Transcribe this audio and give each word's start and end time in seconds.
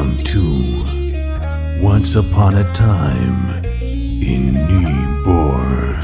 Welcome 0.00 0.24
to 0.24 1.78
Once 1.82 2.16
Upon 2.16 2.56
a 2.56 2.72
Time 2.72 3.62
in 3.66 4.54
Nyborg. 4.54 6.00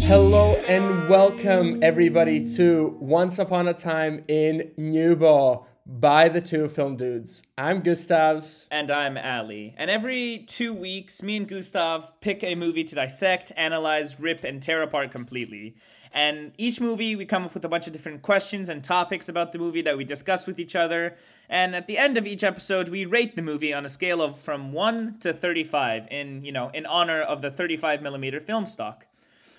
Hello 0.00 0.54
and 0.66 1.10
welcome 1.10 1.82
everybody 1.82 2.48
to 2.56 2.96
Once 2.98 3.38
Upon 3.38 3.68
a 3.68 3.74
Time 3.74 4.24
in 4.28 4.72
Nyborg 4.78 5.66
by 5.84 6.30
the 6.30 6.40
two 6.40 6.70
film 6.70 6.96
dudes. 6.96 7.42
I'm 7.58 7.82
Gustavs. 7.82 8.66
And 8.70 8.90
I'm 8.90 9.18
Ali. 9.18 9.74
And 9.76 9.90
every 9.90 10.46
two 10.48 10.72
weeks, 10.72 11.22
me 11.22 11.36
and 11.36 11.46
Gustav 11.46 12.18
pick 12.22 12.42
a 12.42 12.54
movie 12.54 12.84
to 12.84 12.94
dissect, 12.94 13.52
analyze, 13.58 14.18
rip, 14.18 14.44
and 14.44 14.62
tear 14.62 14.80
apart 14.82 15.10
completely. 15.10 15.76
And 16.12 16.52
each 16.58 16.80
movie, 16.80 17.16
we 17.16 17.24
come 17.24 17.44
up 17.44 17.54
with 17.54 17.64
a 17.64 17.68
bunch 17.68 17.86
of 17.86 17.92
different 17.92 18.20
questions 18.20 18.68
and 18.68 18.84
topics 18.84 19.28
about 19.28 19.52
the 19.52 19.58
movie 19.58 19.80
that 19.82 19.96
we 19.96 20.04
discuss 20.04 20.46
with 20.46 20.58
each 20.58 20.76
other. 20.76 21.16
And 21.48 21.74
at 21.74 21.86
the 21.86 21.96
end 21.96 22.18
of 22.18 22.26
each 22.26 22.44
episode, 22.44 22.90
we 22.90 23.06
rate 23.06 23.34
the 23.34 23.42
movie 23.42 23.72
on 23.72 23.86
a 23.86 23.88
scale 23.88 24.20
of 24.20 24.38
from 24.38 24.72
1 24.72 25.18
to 25.20 25.32
35 25.32 26.08
in, 26.10 26.44
you 26.44 26.52
know, 26.52 26.70
in 26.74 26.84
honor 26.84 27.20
of 27.20 27.40
the 27.40 27.50
35 27.50 28.02
millimeter 28.02 28.40
film 28.40 28.66
stock. 28.66 29.06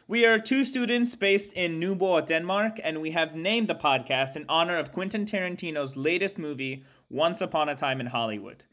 We 0.07 0.26
are 0.26 0.38
two 0.38 0.66
students 0.66 1.16
based 1.16 1.53
in 1.53 1.79
Nyborg, 1.79 2.27
Denmark, 2.27 2.79
and 2.84 3.01
we 3.01 3.12
have 3.12 3.35
named 3.35 3.67
the 3.67 3.76
podcast 3.76 4.35
in 4.35 4.45
honor 4.49 4.77
of 4.77 4.91
Quentin 4.91 5.26
Tarantino's 5.26 5.95
latest 5.95 6.38
movie, 6.38 6.84
Once 7.09 7.41
Upon 7.41 7.70
a 7.70 7.76
Time 7.76 7.99
in 7.99 8.07
Hollywood. 8.07 8.65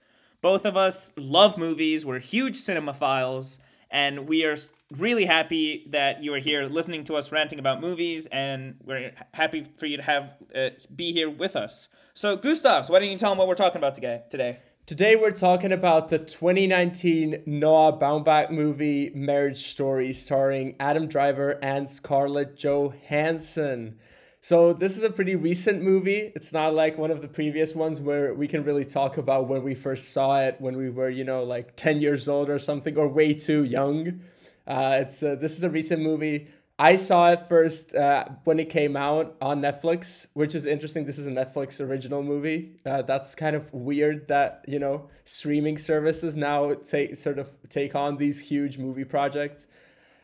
Both 0.43 0.67
of 0.67 0.77
us 0.77 1.13
love 1.17 1.57
movies, 1.57 2.05
we're 2.05 2.19
huge 2.19 2.59
cinemaphiles, 2.59 3.61
and 3.91 4.29
we 4.29 4.45
are 4.45 4.57
really 4.99 5.25
happy 5.25 5.87
that 5.91 6.23
you 6.23 6.35
are 6.35 6.39
here 6.39 6.65
listening 6.65 7.05
to 7.05 7.15
us 7.15 7.31
ranting 7.31 7.59
about 7.59 7.81
movies, 7.81 8.27
and 8.27 8.77
we're 8.85 9.13
happy 9.33 9.67
for 9.79 9.87
you 9.87 9.97
to 9.97 10.03
have 10.03 10.31
uh, 10.55 10.71
be 10.95 11.13
here 11.13 11.31
with 11.31 11.57
us. 11.57 11.89
So, 12.15 12.37
Gustavs, 12.37 12.91
why 12.91 12.99
don't 12.99 13.09
you 13.11 13.19
tell 13.19 13.31
them 13.31 13.39
what 13.39 13.49
we're 13.49 13.55
talking 13.55 13.79
about 13.79 13.95
today? 13.95 14.23
Today. 14.31 14.59
Today 14.87 15.15
we're 15.15 15.31
talking 15.31 15.71
about 15.71 16.09
the 16.09 16.19
2019 16.19 17.45
Noah 17.47 17.97
Baumbach 17.97 18.51
movie 18.51 19.13
Marriage 19.15 19.69
Story 19.71 20.13
starring 20.13 20.75
Adam 20.81 21.07
Driver 21.07 21.61
and 21.63 21.89
Scarlett 21.89 22.57
Johansson. 22.57 24.01
So 24.41 24.73
this 24.73 24.97
is 24.97 25.05
a 25.05 25.11
pretty 25.11 25.37
recent 25.37 25.83
movie. 25.83 26.33
It's 26.35 26.53
not 26.53 26.75
like 26.75 26.99
one 26.99 27.13
of 27.13 27.23
the 27.23 27.29
previous 27.29 27.73
ones 27.73 28.01
where 28.01 28.35
we 28.35 28.49
can 28.49 28.65
really 28.65 28.85
talk 28.85 29.17
about 29.17 29.47
when 29.47 29.63
we 29.63 29.77
first 29.77 30.13
saw 30.13 30.41
it 30.41 30.57
when 30.59 30.77
we 30.77 30.91
were, 30.91 31.11
you 31.11 31.23
know, 31.23 31.45
like 31.45 31.77
10 31.77 32.01
years 32.01 32.27
old 32.27 32.51
or 32.51 32.59
something 32.59 32.97
or 32.97 33.07
way 33.07 33.33
too 33.33 33.63
young. 33.63 34.23
Uh, 34.71 34.99
it's 35.01 35.21
uh, 35.21 35.35
this 35.35 35.57
is 35.57 35.65
a 35.65 35.69
recent 35.69 36.01
movie. 36.01 36.47
I 36.79 36.95
saw 36.95 37.33
it 37.33 37.49
first 37.49 37.93
uh, 37.93 38.27
when 38.45 38.61
it 38.61 38.71
came 38.71 38.97
out 38.97 39.37
on 39.43 39.61
Netflix, 39.61 40.29
which 40.35 40.55
is 40.55 40.65
interesting. 40.65 41.05
This 41.05 41.19
is 41.19 41.27
a 41.27 41.31
Netflix 41.31 41.85
original 41.85 42.23
movie. 42.23 42.77
Uh, 42.87 43.03
that's 43.03 43.35
kind 43.35 43.57
of 43.57 43.73
weird 43.75 44.29
that 44.29 44.65
you 44.69 44.79
know 44.79 45.11
streaming 45.25 45.77
services 45.77 46.37
now 46.37 46.73
take 46.75 47.17
sort 47.17 47.41
of 47.41 47.51
take 47.69 47.97
on 47.97 48.17
these 48.17 48.39
huge 48.39 48.79
movie 48.79 49.05
projects. 49.05 49.67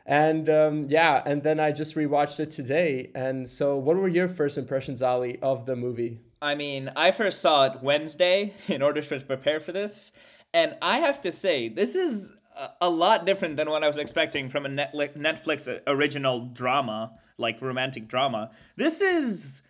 And 0.07 0.49
um, 0.49 0.87
yeah, 0.89 1.25
and 1.27 1.43
then 1.43 1.59
I 1.59 1.73
just 1.73 1.97
rewatched 1.97 2.39
it 2.39 2.53
today. 2.53 3.11
And 3.17 3.51
so, 3.51 3.77
what 3.77 3.97
were 3.97 4.07
your 4.07 4.29
first 4.29 4.57
impressions, 4.57 5.03
Ali, 5.03 5.41
of 5.43 5.67
the 5.67 5.75
movie? 5.75 6.21
I 6.41 6.55
mean, 6.55 6.93
I 6.95 7.11
first 7.11 7.41
saw 7.41 7.67
it 7.67 7.83
Wednesday 7.83 8.55
in 8.69 8.81
order 8.81 9.03
to 9.03 9.21
prepare 9.21 9.59
for 9.59 9.73
this, 9.73 10.13
and 10.55 10.77
I 10.81 10.99
have 10.99 11.21
to 11.23 11.33
say, 11.33 11.69
this 11.69 11.97
is 11.97 12.31
a 12.81 12.89
lot 12.89 13.27
different 13.27 13.57
than 13.57 13.71
what 13.71 13.85
I 13.85 13.89
was 13.89 13.99
expecting 13.99 14.49
from 14.49 14.67
a 14.67 14.69
Netflix 14.69 15.81
original 15.87 16.47
drama, 16.47 17.13
like 17.39 17.61
romantic 17.61 18.09
drama. 18.09 18.51
This 18.77 19.01
is 19.01 19.63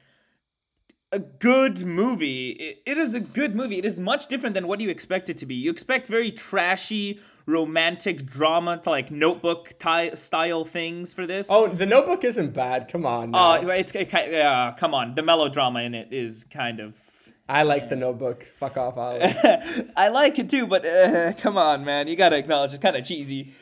a 1.13 1.19
good 1.19 1.85
movie. 1.85 2.51
It 2.85 2.99
is 2.99 3.15
a 3.15 3.21
good 3.21 3.55
movie. 3.55 3.79
It 3.79 3.85
is 3.85 3.99
much 4.01 4.27
different 4.27 4.55
than 4.55 4.67
what 4.67 4.81
you 4.81 4.89
expect 4.89 5.31
it 5.31 5.39
to 5.39 5.47
be. 5.47 5.55
You 5.55 5.71
expect 5.71 6.07
very 6.07 6.31
trashy, 6.31 7.21
romantic 7.47 8.27
drama 8.27 8.79
to 8.79 8.91
like 8.91 9.11
notebook 9.11 9.75
ty- 9.79 10.15
style 10.15 10.65
things 10.65 11.15
for 11.15 11.27
this. 11.27 11.49
Oh, 11.51 11.69
the 11.69 11.87
notebook 11.87 12.25
isn't 12.25 12.53
bad. 12.53 12.89
Come 12.89 13.07
on. 13.07 13.31
Oh, 13.35 13.39
uh, 13.39 13.69
it's 13.69 13.95
yeah, 13.95 14.75
come 14.77 14.95
on. 14.95 15.15
The 15.15 15.23
melodrama 15.23 15.81
in 15.81 15.95
it 15.95 16.13
is 16.13 16.45
kind 16.45 16.81
of 16.81 16.99
I 17.49 17.63
like 17.63 17.89
the 17.89 17.97
Notebook. 17.97 18.47
Fuck 18.59 18.77
off, 18.77 18.97
Ali. 18.97 19.21
I 19.97 20.09
like 20.09 20.39
it 20.39 20.51
too, 20.51 20.67
but 20.67 20.85
uh, 20.85 21.33
come 21.35 21.57
on, 21.57 21.85
man. 21.85 22.09
You 22.09 22.17
gotta 22.17 22.37
acknowledge 22.37 22.73
it's 22.73 22.83
kind 22.83 22.97
of 22.97 23.05
cheesy. 23.05 23.55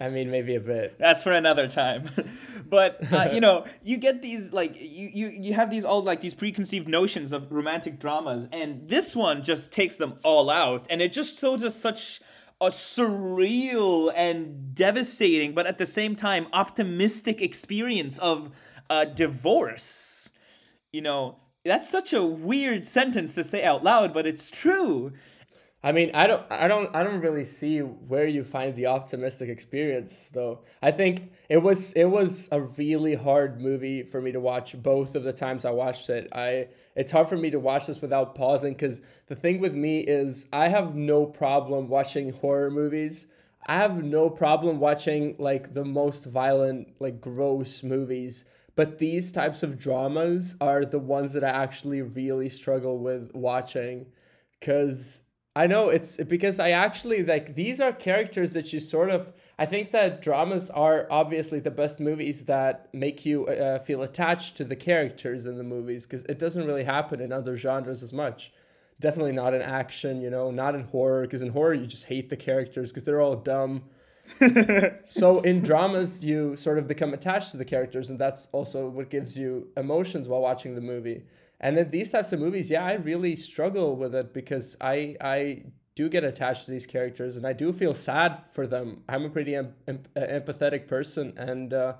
I 0.00 0.10
mean, 0.10 0.30
maybe 0.30 0.56
a 0.56 0.60
bit. 0.60 0.98
That's 0.98 1.22
for 1.22 1.32
another 1.32 1.68
time. 1.68 2.10
but 2.68 2.98
uh, 3.12 3.30
you 3.32 3.40
know, 3.40 3.64
you 3.82 3.96
get 3.96 4.22
these 4.22 4.52
like 4.52 4.76
you 4.76 5.08
you 5.12 5.28
you 5.28 5.54
have 5.54 5.70
these 5.70 5.84
all 5.84 6.02
like 6.02 6.20
these 6.20 6.34
preconceived 6.34 6.88
notions 6.88 7.32
of 7.32 7.50
romantic 7.50 8.00
dramas, 8.00 8.48
and 8.52 8.88
this 8.88 9.14
one 9.16 9.42
just 9.42 9.72
takes 9.72 9.96
them 9.96 10.18
all 10.22 10.50
out, 10.50 10.86
and 10.90 11.00
it 11.00 11.12
just 11.12 11.40
shows 11.40 11.64
us 11.64 11.76
such 11.76 12.20
a 12.60 12.66
surreal 12.66 14.12
and 14.14 14.74
devastating, 14.74 15.54
but 15.54 15.66
at 15.66 15.78
the 15.78 15.86
same 15.86 16.14
time 16.16 16.46
optimistic 16.52 17.40
experience 17.40 18.18
of 18.18 18.50
a 18.90 19.06
divorce. 19.06 20.30
You 20.92 21.02
know, 21.02 21.38
that's 21.64 21.88
such 21.88 22.12
a 22.12 22.24
weird 22.24 22.86
sentence 22.86 23.34
to 23.34 23.44
say 23.44 23.64
out 23.64 23.82
loud, 23.82 24.12
but 24.12 24.26
it's 24.26 24.50
true. 24.50 25.12
I 25.82 25.92
mean, 25.92 26.10
I 26.14 26.26
don't, 26.26 26.42
I 26.50 26.66
don't, 26.66 26.94
I 26.94 27.02
don't 27.02 27.20
really 27.20 27.44
see 27.44 27.80
where 27.80 28.26
you 28.26 28.42
find 28.42 28.74
the 28.74 28.86
optimistic 28.86 29.50
experience, 29.50 30.30
though. 30.32 30.60
I 30.80 30.90
think 30.90 31.32
it 31.50 31.58
was, 31.58 31.92
it 31.92 32.06
was 32.06 32.48
a 32.52 32.62
really 32.62 33.14
hard 33.14 33.60
movie 33.60 34.02
for 34.02 34.20
me 34.20 34.32
to 34.32 34.40
watch. 34.40 34.80
Both 34.82 35.14
of 35.14 35.24
the 35.24 35.32
times 35.32 35.66
I 35.66 35.70
watched 35.70 36.08
it, 36.08 36.28
I, 36.32 36.68
it's 36.96 37.12
hard 37.12 37.28
for 37.28 37.36
me 37.36 37.50
to 37.50 37.58
watch 37.58 37.86
this 37.86 38.00
without 38.00 38.34
pausing 38.34 38.72
because 38.72 39.02
the 39.26 39.36
thing 39.36 39.60
with 39.60 39.74
me 39.74 40.00
is 40.00 40.46
I 40.52 40.68
have 40.68 40.94
no 40.94 41.26
problem 41.26 41.88
watching 41.88 42.32
horror 42.32 42.70
movies. 42.70 43.26
I 43.66 43.76
have 43.76 44.02
no 44.02 44.30
problem 44.30 44.80
watching 44.80 45.36
like 45.38 45.74
the 45.74 45.84
most 45.84 46.24
violent, 46.24 46.98
like 46.98 47.20
gross 47.20 47.82
movies 47.82 48.46
but 48.76 48.98
these 48.98 49.30
types 49.30 49.62
of 49.62 49.78
dramas 49.78 50.56
are 50.60 50.84
the 50.84 50.98
ones 50.98 51.32
that 51.34 51.44
I 51.44 51.50
actually 51.50 52.02
really 52.02 52.48
struggle 52.48 52.98
with 52.98 53.30
watching 53.34 54.06
because 54.58 55.22
I 55.56 55.68
know 55.68 55.88
it's 55.88 56.16
because 56.16 56.58
I 56.58 56.70
actually 56.70 57.24
like 57.24 57.54
these 57.54 57.80
are 57.80 57.92
characters 57.92 58.54
that 58.54 58.72
you 58.72 58.80
sort 58.80 59.10
of 59.10 59.32
I 59.56 59.66
think 59.66 59.92
that 59.92 60.20
dramas 60.20 60.68
are 60.70 61.06
obviously 61.10 61.60
the 61.60 61.70
best 61.70 62.00
movies 62.00 62.46
that 62.46 62.92
make 62.92 63.24
you 63.24 63.46
uh, 63.46 63.78
feel 63.78 64.02
attached 64.02 64.56
to 64.56 64.64
the 64.64 64.74
characters 64.74 65.46
in 65.46 65.56
the 65.56 65.62
movies 65.62 66.06
because 66.06 66.22
it 66.24 66.40
doesn't 66.40 66.66
really 66.66 66.82
happen 66.82 67.20
in 67.20 67.32
other 67.32 67.56
genres 67.56 68.02
as 68.02 68.12
much. 68.12 68.52
Definitely 68.98 69.32
not 69.32 69.54
in 69.54 69.62
action, 69.62 70.20
you 70.20 70.30
know, 70.30 70.50
not 70.50 70.74
in 70.74 70.84
horror 70.84 71.22
because 71.22 71.42
in 71.42 71.50
horror 71.50 71.74
you 71.74 71.86
just 71.86 72.06
hate 72.06 72.30
the 72.30 72.36
characters 72.36 72.90
because 72.90 73.04
they're 73.04 73.20
all 73.20 73.36
dumb 73.36 73.84
so 75.04 75.40
in 75.40 75.60
dramas 75.62 76.24
you 76.24 76.56
sort 76.56 76.78
of 76.78 76.88
become 76.88 77.12
attached 77.14 77.50
to 77.50 77.56
the 77.56 77.64
characters 77.64 78.10
and 78.10 78.18
that's 78.18 78.48
also 78.52 78.88
what 78.88 79.10
gives 79.10 79.36
you 79.36 79.68
emotions 79.76 80.28
while 80.28 80.40
watching 80.40 80.74
the 80.74 80.80
movie. 80.80 81.24
And 81.60 81.76
then 81.78 81.90
these 81.90 82.10
types 82.10 82.32
of 82.32 82.40
movies 82.40 82.70
yeah 82.70 82.84
i 82.84 82.94
really 82.94 83.36
struggle 83.36 83.96
with 83.96 84.14
it 84.14 84.34
because 84.34 84.76
i 84.80 85.16
i 85.20 85.62
do 85.94 86.08
get 86.08 86.24
attached 86.24 86.64
to 86.64 86.70
these 86.72 86.86
characters 86.86 87.36
and 87.36 87.46
i 87.46 87.52
do 87.52 87.72
feel 87.72 87.94
sad 87.94 88.42
for 88.50 88.66
them. 88.66 89.02
I'm 89.08 89.24
a 89.24 89.30
pretty 89.30 89.54
em- 89.54 89.74
em- 89.86 90.02
empathetic 90.16 90.88
person 90.88 91.32
and 91.36 91.72
uh, 91.72 91.94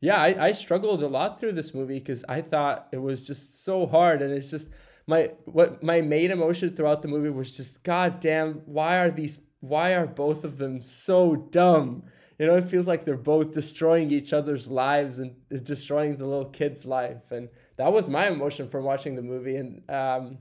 yeah 0.00 0.16
I, 0.20 0.48
I 0.48 0.52
struggled 0.52 1.02
a 1.02 1.08
lot 1.08 1.40
through 1.40 1.52
this 1.52 1.74
movie 1.74 1.98
because 1.98 2.24
i 2.28 2.40
thought 2.42 2.88
it 2.92 2.98
was 2.98 3.26
just 3.26 3.64
so 3.64 3.86
hard 3.86 4.22
and 4.22 4.32
it's 4.32 4.50
just 4.50 4.70
my 5.06 5.30
what 5.46 5.82
my 5.82 6.00
main 6.00 6.30
emotion 6.30 6.74
throughout 6.76 7.02
the 7.02 7.08
movie 7.08 7.30
was 7.30 7.56
just 7.56 7.82
god 7.82 8.20
damn 8.20 8.54
why 8.66 8.98
are 8.98 9.10
these 9.10 9.38
why 9.60 9.94
are 9.94 10.06
both 10.06 10.44
of 10.44 10.58
them 10.58 10.80
so 10.80 11.36
dumb? 11.36 12.04
You 12.38 12.46
know, 12.46 12.56
it 12.56 12.70
feels 12.70 12.86
like 12.86 13.04
they're 13.04 13.16
both 13.16 13.52
destroying 13.52 14.12
each 14.12 14.32
other's 14.32 14.68
lives 14.68 15.18
and 15.18 15.34
is 15.50 15.60
destroying 15.60 16.16
the 16.16 16.26
little 16.26 16.50
kid's 16.50 16.86
life. 16.86 17.32
And 17.32 17.48
that 17.76 17.92
was 17.92 18.08
my 18.08 18.28
emotion 18.28 18.68
from 18.68 18.84
watching 18.84 19.16
the 19.16 19.22
movie. 19.22 19.56
And 19.56 19.82
um, 19.90 20.38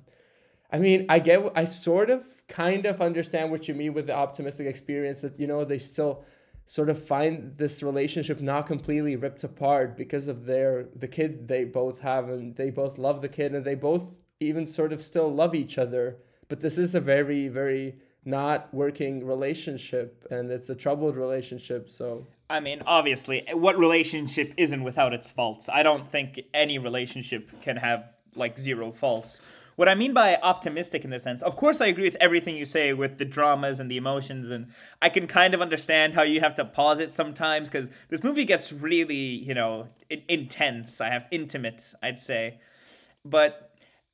I 0.72 0.78
mean, 0.78 1.08
I 1.10 1.20
get, 1.20 1.52
I 1.56 1.66
sort 1.66 2.10
of 2.10 2.26
kind 2.48 2.86
of 2.86 3.02
understand 3.02 3.50
what 3.50 3.68
you 3.68 3.74
mean 3.74 3.94
with 3.94 4.08
the 4.08 4.16
optimistic 4.16 4.68
experience 4.68 5.22
that, 5.22 5.40
you 5.40 5.48
know, 5.48 5.66
they 5.66 5.80
still 5.80 6.24
sort 6.66 6.90
of 6.90 7.04
find 7.04 7.58
this 7.58 7.82
relationship 7.82 8.42
not 8.42 8.68
completely 8.68 9.16
ripped 9.16 9.44
apart 9.44 9.98
because 9.98 10.28
of 10.28 10.46
their, 10.46 10.88
the 10.96 11.08
kid 11.08 11.48
they 11.48 11.64
both 11.64 12.00
have 12.02 12.30
and 12.30 12.58
they 12.58 12.70
both 12.70 12.98
love 12.98 13.22
the 13.22 13.30
kid 13.30 13.56
and 13.56 13.66
they 13.66 13.76
both 13.76 14.20
even 14.40 14.66
sort 14.66 14.94
of 14.94 15.02
still 15.02 15.34
love 15.34 15.56
each 15.56 15.78
other. 15.78 16.18
But 16.50 16.60
this 16.62 16.78
is 16.78 16.94
a 16.94 17.00
very, 17.00 17.48
very, 17.48 17.96
not 18.28 18.72
working 18.74 19.26
relationship 19.26 20.28
and 20.30 20.52
it's 20.52 20.70
a 20.70 20.76
troubled 20.76 21.16
relationship 21.16 21.90
so. 21.90 22.28
I 22.50 22.60
mean 22.60 22.84
obviously 22.86 23.46
what 23.54 23.80
relationship 23.80 24.54
isn't 24.58 24.84
without 24.84 25.14
its 25.14 25.32
faults? 25.32 25.70
I 25.70 25.82
don't 25.82 26.08
think 26.08 26.42
any 26.54 26.78
relationship 26.78 27.62
can 27.62 27.78
have 27.78 28.04
like 28.36 28.60
zero 28.60 28.92
faults. 28.92 29.40
What 29.78 29.88
i 29.88 29.96
mean 29.96 30.14
by 30.14 30.38
optimistic 30.42 31.04
in 31.04 31.12
this 31.12 31.24
sense 31.24 31.44
of 31.44 31.56
course 31.56 31.82
i 31.82 31.86
agree 31.86 32.06
with 32.06 32.18
everything 32.20 32.58
you 32.58 32.66
say 32.66 32.94
with 32.94 33.20
the 33.20 33.26
dramas 33.26 33.80
and 33.80 33.92
the 33.92 33.98
emotions 33.98 34.50
and 34.50 34.72
i 35.04 35.08
can 35.08 35.28
kind 35.28 35.54
of 35.54 35.62
understand 35.62 36.16
how 36.16 36.24
you 36.24 36.40
have 36.40 36.56
to 36.56 36.66
pause 36.66 37.00
it 37.00 37.12
sometimes 37.12 37.70
because 37.70 37.92
this 38.10 38.24
movie 38.24 38.44
gets 38.44 38.74
really 38.74 39.16
you 39.16 39.54
know 39.54 39.88
intense. 40.28 41.00
I 41.00 41.10
have 41.12 41.28
intimate 41.32 41.94
i'd 42.02 42.20
say. 42.20 42.60
But 43.24 43.67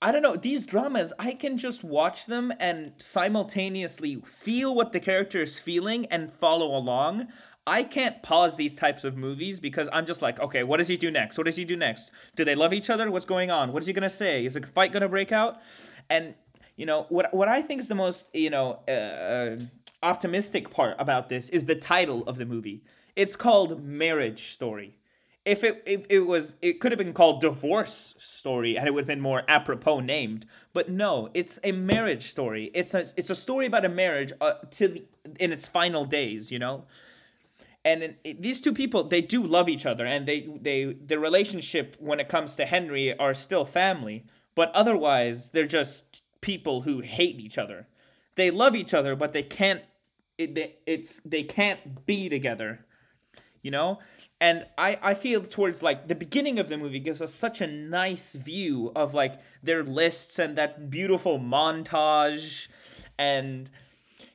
I 0.04 0.12
don't 0.12 0.22
know, 0.22 0.36
these 0.36 0.66
dramas, 0.66 1.14
I 1.18 1.32
can 1.32 1.58
just 1.58 1.82
watch 1.82 2.26
them 2.26 2.52
and 2.60 2.92
simultaneously 2.98 4.18
feel 4.26 4.76
what 4.76 4.92
the 4.92 5.00
character 5.00 5.42
is 5.42 5.60
feeling 5.60 6.08
and 6.08 6.30
follow 6.30 6.78
along. 6.78 7.30
I 7.66 7.84
can't 7.84 8.22
pause 8.22 8.58
these 8.58 8.76
types 8.76 9.06
of 9.06 9.16
movies 9.16 9.62
because 9.62 9.88
I'm 9.94 10.06
just 10.06 10.22
like, 10.22 10.42
okay, 10.42 10.64
what 10.64 10.76
does 10.76 10.90
he 10.90 10.98
do 10.98 11.10
next? 11.10 11.38
What 11.38 11.46
does 11.46 11.56
he 11.56 11.64
do 11.64 11.78
next? 11.78 12.12
Do 12.36 12.44
they 12.44 12.54
love 12.54 12.74
each 12.74 12.90
other? 12.90 13.10
What's 13.10 13.26
going 13.26 13.50
on? 13.50 13.72
What 13.72 13.82
is 13.82 13.88
he 13.88 13.94
gonna 13.94 14.10
say? 14.10 14.46
Is 14.46 14.58
a 14.58 14.62
fight 14.62 14.92
gonna 14.92 15.08
break 15.08 15.32
out? 15.32 15.62
And 16.10 16.36
you 16.76 16.86
know 16.86 17.06
what? 17.08 17.34
What 17.34 17.48
I 17.48 17.62
think 17.62 17.80
is 17.80 17.88
the 17.88 17.96
most 17.96 18.28
you 18.36 18.50
know 18.50 18.82
uh, 18.90 19.64
optimistic 20.06 20.70
part 20.70 20.98
about 21.00 21.30
this 21.30 21.48
is 21.48 21.64
the 21.64 21.76
title 21.76 22.24
of 22.24 22.36
the 22.36 22.46
movie. 22.46 22.84
It's 23.16 23.38
called 23.38 23.82
Marriage 23.82 24.52
Story 24.52 24.98
if 25.46 25.64
it 25.64 25.84
if 25.86 26.06
it 26.10 26.22
was 26.22 26.56
it 26.62 26.80
could 26.80 26.92
have 26.92 27.00
been 27.00 27.14
called 27.14 27.42
divorce 27.42 28.16
story 28.20 28.78
and 28.78 28.88
it 28.88 28.94
would 28.94 29.02
have 29.02 29.08
been 29.08 29.22
more 29.22 29.44
apropos 29.48 30.00
named 30.00 30.46
but 30.72 30.90
no 30.90 31.30
it's 31.34 31.60
a 31.64 31.72
marriage 31.72 32.30
story. 32.30 32.72
It's 32.74 32.94
a 32.94 33.06
it's 33.18 33.30
a 33.30 33.36
story 33.36 33.66
about 33.66 33.86
a 33.86 33.90
marriage 33.90 34.32
uh, 34.40 34.54
in 35.40 35.52
its 35.52 35.68
final 35.68 36.06
days 36.06 36.52
you 36.52 36.60
know? 36.60 36.86
And 37.86 38.16
it, 38.24 38.42
these 38.42 38.62
two 38.62 38.72
people 38.72 39.04
they 39.04 39.22
do 39.22 39.44
love 39.46 39.68
each 39.68 39.86
other 39.86 40.06
and 40.06 40.26
they 40.26 40.50
they 40.62 40.94
their 40.94 41.20
relationship 41.20 41.98
when 42.00 42.20
it 42.20 42.30
comes 42.30 42.56
to 42.56 42.66
henry 42.66 43.18
are 43.18 43.34
still 43.34 43.66
family 43.66 44.24
but 44.56 44.72
otherwise 44.74 45.50
they're 45.50 45.68
just 45.68 46.22
people 46.40 46.82
who 46.82 47.00
hate 47.00 47.40
each 47.40 47.58
other. 47.58 47.88
They 48.36 48.50
love 48.50 48.76
each 48.76 48.94
other 48.94 49.16
but 49.16 49.34
they 49.34 49.44
can't 49.44 49.82
it, 50.38 50.56
they, 50.56 50.76
it's 50.86 51.20
they 51.26 51.44
can't 51.44 52.06
be 52.06 52.30
together 52.30 52.86
you 53.64 53.72
know? 53.72 54.00
And 54.40 54.68
I, 54.78 55.00
I 55.02 55.14
feel 55.16 55.42
towards 55.42 55.82
like 55.82 56.08
the 56.08 56.16
beginning 56.16 56.60
of 56.60 56.70
the 56.70 56.78
movie 56.78 57.00
gives 57.00 57.22
us 57.22 57.34
such 57.34 57.62
a 57.62 57.68
nice 57.68 58.36
view 58.36 58.92
of 58.96 59.14
like 59.14 59.40
their 59.64 59.84
lists 59.84 60.38
and 60.38 60.58
that 60.58 60.92
beautiful 60.92 61.40
montage 61.40 62.68
and 63.18 63.70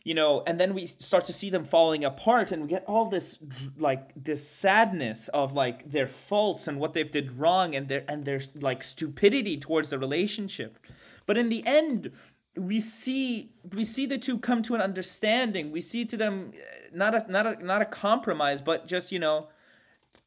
you 0.04 0.14
know 0.14 0.42
and 0.46 0.58
then 0.58 0.72
we 0.72 0.86
start 0.86 1.26
to 1.26 1.32
see 1.32 1.50
them 1.50 1.64
falling 1.64 2.04
apart 2.04 2.52
and 2.52 2.62
we 2.62 2.69
get 2.69 2.84
all 2.86 3.06
this 3.10 3.38
like 3.76 4.12
this 4.16 4.48
sadness 4.48 5.28
of 5.28 5.52
like 5.52 5.90
their 5.90 6.06
faults 6.06 6.66
and 6.66 6.78
what 6.78 6.94
they've 6.94 7.10
did 7.10 7.32
wrong 7.32 7.74
and 7.74 7.88
their 7.88 8.04
and 8.08 8.24
their 8.24 8.40
like 8.60 8.82
stupidity 8.82 9.58
towards 9.58 9.90
the 9.90 9.98
relationship. 9.98 10.78
But 11.26 11.36
in 11.36 11.50
the 11.50 11.66
end 11.66 12.12
we 12.56 12.80
see 12.80 13.52
we 13.72 13.84
see 13.84 14.06
the 14.06 14.18
two 14.18 14.38
come 14.38 14.62
to 14.62 14.74
an 14.74 14.80
understanding 14.80 15.70
we 15.70 15.80
see 15.80 16.04
to 16.04 16.16
them 16.16 16.52
eh, 16.54 16.88
not 16.92 17.14
a 17.14 17.30
not 17.30 17.46
a 17.46 17.64
not 17.64 17.82
a 17.82 17.84
compromise 17.84 18.60
but 18.60 18.86
just 18.86 19.12
you 19.12 19.18
know 19.18 19.48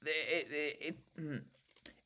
it, 0.05 0.47
it, 0.51 0.97
it, 1.17 1.41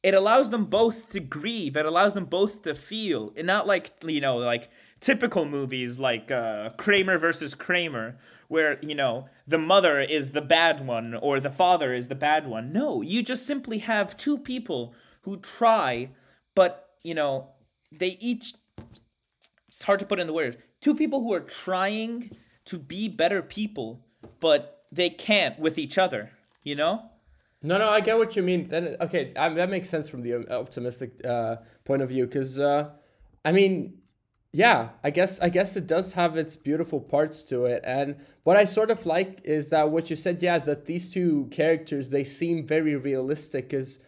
it 0.05 0.13
allows 0.13 0.51
them 0.51 0.65
both 0.65 1.09
to 1.09 1.19
grieve. 1.19 1.75
It 1.75 1.85
allows 1.85 2.13
them 2.13 2.25
both 2.25 2.61
to 2.61 2.75
feel, 2.75 3.33
and 3.35 3.47
not 3.47 3.65
like 3.65 3.91
you 4.05 4.21
know, 4.21 4.37
like 4.37 4.69
typical 4.99 5.45
movies 5.45 5.97
like 5.97 6.29
uh, 6.29 6.69
Kramer 6.77 7.17
versus 7.17 7.55
Kramer, 7.55 8.17
where 8.47 8.77
you 8.83 8.93
know 8.93 9.29
the 9.47 9.57
mother 9.57 9.99
is 9.99 10.29
the 10.31 10.43
bad 10.43 10.85
one 10.85 11.15
or 11.15 11.39
the 11.39 11.49
father 11.49 11.91
is 11.91 12.07
the 12.07 12.13
bad 12.13 12.47
one. 12.47 12.71
No, 12.71 13.01
you 13.01 13.23
just 13.23 13.47
simply 13.47 13.79
have 13.79 14.15
two 14.15 14.37
people 14.37 14.93
who 15.21 15.37
try, 15.37 16.09
but 16.53 16.89
you 17.03 17.15
know 17.15 17.49
they 17.91 18.17
each. 18.19 18.53
It's 19.75 19.83
hard 19.83 19.99
to 19.99 20.05
put 20.05 20.21
in 20.21 20.27
the 20.27 20.31
words. 20.31 20.55
Two 20.79 20.95
people 20.95 21.21
who 21.21 21.33
are 21.33 21.41
trying 21.41 22.31
to 22.63 22.77
be 22.77 23.09
better 23.09 23.41
people, 23.41 24.05
but 24.39 24.85
they 24.89 25.09
can't 25.09 25.59
with 25.59 25.77
each 25.77 25.97
other. 25.97 26.31
You 26.63 26.75
know. 26.75 27.09
No, 27.61 27.77
no, 27.77 27.89
I 27.89 27.99
get 27.99 28.17
what 28.17 28.37
you 28.37 28.41
mean. 28.41 28.69
Then 28.69 28.95
okay, 29.01 29.33
I, 29.35 29.49
that 29.49 29.69
makes 29.69 29.89
sense 29.89 30.07
from 30.07 30.21
the 30.21 30.49
optimistic 30.49 31.19
uh, 31.25 31.57
point 31.83 32.01
of 32.01 32.07
view, 32.07 32.25
because 32.25 32.57
uh, 32.57 32.91
I 33.43 33.51
mean, 33.51 33.97
yeah, 34.53 34.91
I 35.03 35.09
guess 35.09 35.41
I 35.41 35.49
guess 35.49 35.75
it 35.75 35.87
does 35.87 36.13
have 36.13 36.37
its 36.37 36.55
beautiful 36.55 37.01
parts 37.01 37.43
to 37.43 37.65
it, 37.65 37.83
and 37.83 38.15
what 38.43 38.55
I 38.55 38.63
sort 38.63 38.89
of 38.89 39.05
like 39.05 39.41
is 39.43 39.67
that 39.71 39.91
what 39.91 40.09
you 40.09 40.15
said, 40.15 40.41
yeah, 40.41 40.57
that 40.59 40.85
these 40.85 41.09
two 41.09 41.49
characters 41.51 42.11
they 42.11 42.23
seem 42.23 42.65
very 42.65 42.95
realistic, 42.95 43.67
because. 43.71 43.99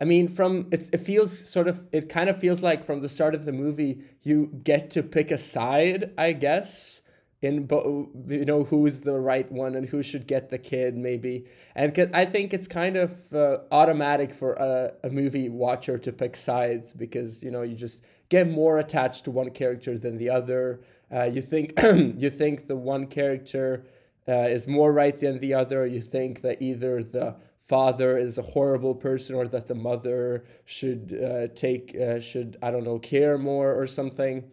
I 0.00 0.04
mean, 0.04 0.28
from 0.28 0.68
it, 0.70 0.90
it 0.92 0.98
feels 0.98 1.48
sort 1.48 1.68
of, 1.68 1.86
it 1.92 2.08
kind 2.08 2.28
of 2.28 2.38
feels 2.38 2.62
like 2.62 2.84
from 2.84 3.00
the 3.00 3.08
start 3.08 3.34
of 3.34 3.44
the 3.44 3.52
movie, 3.52 4.02
you 4.22 4.50
get 4.62 4.90
to 4.92 5.02
pick 5.02 5.30
a 5.30 5.38
side, 5.38 6.12
I 6.18 6.32
guess 6.32 7.02
in 7.42 7.66
bo- 7.66 8.08
you 8.26 8.44
know 8.44 8.64
who's 8.64 9.02
the 9.02 9.12
right 9.12 9.50
one 9.52 9.74
and 9.74 9.88
who 9.88 10.02
should 10.02 10.26
get 10.26 10.50
the 10.50 10.58
kid 10.58 10.96
maybe. 10.96 11.44
And 11.74 11.94
cause 11.94 12.08
i 12.14 12.24
think 12.24 12.54
it's 12.54 12.66
kind 12.66 12.96
of 12.96 13.32
uh, 13.32 13.58
automatic 13.70 14.34
for 14.34 14.54
a, 14.54 14.92
a 15.04 15.10
movie 15.10 15.48
watcher 15.48 15.98
to 15.98 16.12
pick 16.12 16.36
sides 16.36 16.92
because 16.92 17.42
you 17.42 17.50
know 17.50 17.62
you 17.62 17.74
just 17.74 18.02
get 18.28 18.48
more 18.48 18.78
attached 18.78 19.24
to 19.24 19.30
one 19.30 19.50
character 19.50 19.98
than 19.98 20.16
the 20.18 20.30
other. 20.30 20.80
Uh, 21.12 21.24
you 21.24 21.42
think 21.42 21.80
you 22.16 22.30
think 22.30 22.66
the 22.66 22.76
one 22.76 23.06
character 23.06 23.84
uh, 24.28 24.48
is 24.56 24.66
more 24.66 24.92
right 24.92 25.16
than 25.18 25.38
the 25.38 25.54
other. 25.54 25.86
You 25.86 26.00
think 26.00 26.40
that 26.40 26.60
either 26.60 27.02
the 27.02 27.36
father 27.66 28.16
is 28.16 28.38
a 28.38 28.42
horrible 28.42 28.94
person 28.94 29.34
or 29.34 29.48
that 29.48 29.66
the 29.66 29.74
mother 29.74 30.44
should 30.64 31.18
uh, 31.22 31.48
take 31.54 31.96
uh, 31.96 32.20
should 32.20 32.56
i 32.62 32.70
don't 32.70 32.84
know 32.84 32.98
care 32.98 33.36
more 33.36 33.74
or 33.74 33.86
something. 33.86 34.44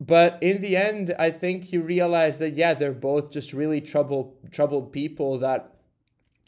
But 0.00 0.38
in 0.42 0.60
the 0.60 0.76
end 0.76 1.14
i 1.18 1.30
think 1.30 1.72
you 1.72 1.80
realize 1.80 2.38
that 2.40 2.54
yeah 2.54 2.74
they're 2.74 2.92
both 2.92 3.30
just 3.30 3.52
really 3.52 3.80
troubled 3.80 4.34
troubled 4.50 4.92
people 4.92 5.38
that 5.38 5.72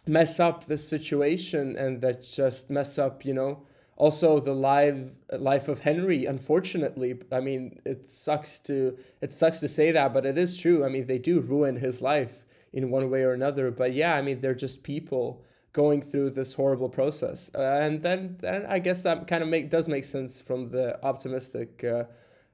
mess 0.07 0.41
up 0.41 0.67
the 0.67 0.77
situation 0.77 1.77
and 1.77 2.03
that 2.03 2.23
just 2.23 2.71
mess 2.71 2.99
up 2.99 3.25
you 3.25 3.33
know. 3.33 3.63
Also 3.97 4.41
the 4.41 4.53
live 4.53 5.13
life 5.31 5.69
of 5.69 5.81
henry 5.81 6.27
unfortunately 6.27 7.15
i 7.31 7.39
mean 7.39 7.79
it 7.87 8.09
sucks 8.09 8.59
to 8.59 8.99
it 9.21 9.33
sucks 9.33 9.61
to 9.61 9.69
say 9.69 9.93
that 9.93 10.13
but 10.13 10.27
it 10.27 10.37
is 10.37 10.57
true. 10.57 10.85
I 10.85 10.89
mean 10.89 11.07
they 11.07 11.19
do 11.19 11.39
ruin 11.39 11.77
his 11.77 12.03
life 12.03 12.45
in 12.73 12.91
one 12.91 13.09
way 13.09 13.23
or 13.23 13.33
another. 13.33 13.71
But 13.71 13.95
yeah 13.95 14.17
i 14.17 14.23
mean 14.23 14.41
they're 14.41 14.57
just 14.67 14.83
people 14.83 15.45
going 15.75 16.01
through 16.01 16.31
this 16.31 16.55
horrible 16.55 16.89
process 16.89 17.51
uh, 17.55 17.79
and 17.83 18.03
then 18.03 18.37
then 18.41 18.65
i 18.67 18.79
guess 18.79 19.03
that 19.03 19.27
kind 19.27 19.43
of 19.43 19.49
make 19.49 19.69
does 19.69 19.87
make 19.87 20.05
sense 20.05 20.41
from 20.41 20.71
the 20.71 20.99
optimistic 21.05 21.85
uh, 21.85 22.05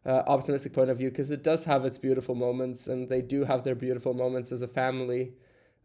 uh, 0.07 0.23
optimistic 0.27 0.73
point 0.73 0.91
of 0.91 0.99
view 0.99 1.11
because 1.11 1.31
it 1.31 1.43
does 1.43 1.65
have 1.67 1.85
its 1.85 1.99
beautiful 1.99 2.35
moments 2.35 2.87
and 2.87 3.09
they 3.09 3.21
do 3.21 3.45
have 3.45 3.65
their 3.65 3.75
beautiful 3.75 4.15
moments 4.15 4.51
as 4.53 4.63
a 4.63 4.69
family. 4.69 5.33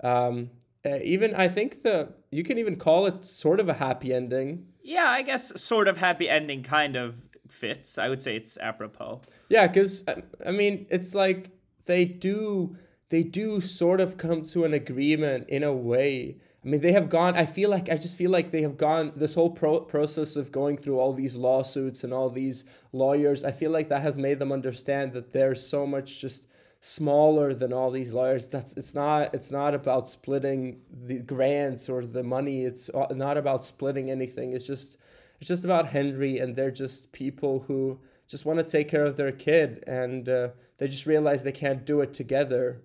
Um, 0.04 0.52
uh, 0.86 1.00
even 1.04 1.34
I 1.36 1.48
think 1.48 1.84
the 1.84 2.14
you 2.32 2.44
can 2.44 2.58
even 2.58 2.78
call 2.78 3.07
it 3.07 3.26
sort 3.26 3.59
of 3.59 3.68
a 3.68 3.74
happy 3.74 4.14
ending. 4.14 4.68
Yeah, 4.83 5.09
I 5.09 5.24
guess 5.24 5.59
sort 5.62 5.88
of 5.88 5.98
happy 5.98 6.30
ending 6.30 6.64
kind 6.64 6.95
of 6.95 7.16
fits. 7.48 7.98
I 7.98 8.09
would 8.09 8.21
say 8.21 8.36
it's 8.36 8.57
apropos. 8.57 9.21
Yeah, 9.50 9.68
because 9.68 10.06
I 10.45 10.52
mean 10.52 10.86
it's 10.90 11.16
like 11.16 11.50
they 11.86 12.06
do 12.06 12.78
they 13.09 13.24
do 13.24 13.62
sort 13.62 14.00
of 14.00 14.18
come 14.18 14.44
to 14.44 14.64
an 14.64 14.74
agreement 14.74 15.50
in 15.50 15.64
a 15.64 15.74
way 15.74 16.38
I 16.66 16.68
mean, 16.68 16.81
they 16.81 16.94
have 16.94 17.10
gone. 17.10 17.36
I 17.36 17.45
feel 17.45 17.69
like 17.69 17.90
I 17.92 17.98
just 17.98 18.16
feel 18.16 18.31
like 18.31 18.50
they 18.50 18.64
have 18.64 18.76
gone 18.76 19.14
this 19.16 19.36
whole 19.36 19.52
pro- 19.52 19.81
process 19.81 20.36
of 20.36 20.52
going 20.52 20.78
through 20.78 21.00
all 21.00 21.14
these 21.14 21.36
lawsuits 21.36 22.04
and 22.04 22.12
all 22.12 22.31
these 22.31 22.66
lawyers. 22.92 23.45
I 23.45 23.52
feel 23.52 23.69
like 23.69 23.90
that 23.90 24.02
has 24.02 24.18
made 24.18 24.40
them 24.40 24.52
understand 24.52 25.14
that 25.14 25.31
they're 25.31 25.54
so 25.54 25.86
much 25.86 26.19
just 26.19 26.48
smaller 26.80 27.54
than 27.54 27.72
all 27.72 27.92
these 27.92 28.14
lawyers. 28.14 28.48
That's 28.48 28.74
it's 28.74 28.95
not 28.95 29.36
it's 29.36 29.52
not 29.52 29.76
about 29.76 30.07
splitting 30.07 30.81
the 30.92 31.19
grants 31.19 31.88
or 31.88 32.04
the 32.04 32.24
money. 32.24 32.64
It's 32.64 32.90
not 33.12 33.38
about 33.38 33.64
splitting 33.64 34.10
anything. 34.10 34.54
It's 34.54 34.66
just 34.66 34.98
it's 35.40 35.48
just 35.48 35.66
about 35.66 35.90
Henry 35.90 36.40
and 36.40 36.56
they're 36.56 36.72
just 36.72 37.12
people 37.12 37.66
who 37.68 38.00
just 38.28 38.44
want 38.44 38.57
to 38.57 38.64
take 38.64 38.90
care 38.90 39.06
of 39.06 39.18
their 39.18 39.31
kid 39.31 39.84
and 39.86 40.28
uh, 40.28 40.50
they 40.80 40.88
just 40.88 41.06
realize 41.06 41.44
they 41.44 41.52
can't 41.52 41.86
do 41.86 42.02
it 42.02 42.16
together 42.16 42.81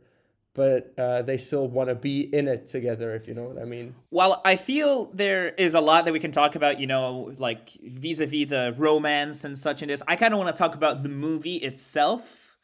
but 0.60 0.92
uh, 0.98 1.22
they 1.22 1.38
still 1.38 1.68
want 1.68 1.88
to 1.88 1.94
be 1.94 2.20
in 2.20 2.46
it 2.46 2.66
together, 2.66 3.14
if 3.14 3.26
you 3.26 3.32
know 3.32 3.44
what 3.44 3.58
I 3.58 3.64
mean. 3.64 3.94
Well, 4.10 4.42
I 4.44 4.56
feel 4.56 5.06
there 5.14 5.48
is 5.48 5.72
a 5.72 5.80
lot 5.80 6.04
that 6.04 6.12
we 6.12 6.20
can 6.20 6.32
talk 6.32 6.54
about, 6.54 6.78
you 6.78 6.86
know, 6.86 7.32
like 7.38 7.70
vis 7.82 8.20
a 8.20 8.26
vis 8.26 8.50
the 8.50 8.74
romance 8.76 9.44
and 9.44 9.56
such 9.56 9.80
and 9.80 9.90
this, 9.90 10.02
I 10.06 10.16
kind 10.16 10.34
of 10.34 10.38
want 10.38 10.54
to 10.54 10.62
talk 10.62 10.74
about 10.74 11.02
the 11.02 11.08
movie 11.08 11.56
itself. 11.56 12.58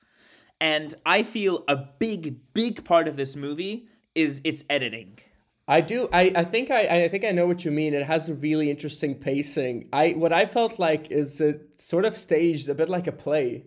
And 0.61 0.95
I 1.07 1.23
feel 1.23 1.65
a 1.69 1.77
big, 1.77 2.53
big 2.53 2.85
part 2.85 3.09
of 3.09 3.17
this 3.17 3.35
movie 3.35 3.89
is 4.15 4.43
its 4.45 4.63
editing. 4.69 5.19
I 5.67 5.81
do. 5.81 6.11
I, 6.13 6.33
I 6.37 6.45
think 6.45 6.71
I, 6.71 7.05
I 7.05 7.09
think 7.09 7.25
I 7.25 7.31
know 7.31 7.47
what 7.47 7.65
you 7.65 7.71
mean. 7.71 7.95
It 7.95 8.05
has 8.05 8.29
a 8.29 8.35
really 8.35 8.71
interesting 8.71 9.15
pacing. 9.15 9.89
I 9.91 10.11
what 10.11 10.35
I 10.35 10.45
felt 10.45 10.79
like 10.79 11.11
is 11.11 11.41
it 11.41 11.81
sort 11.81 12.05
of 12.05 12.15
staged 12.15 12.69
a 12.69 12.75
bit 12.75 12.91
like 12.91 13.07
a 13.07 13.13
play. 13.13 13.65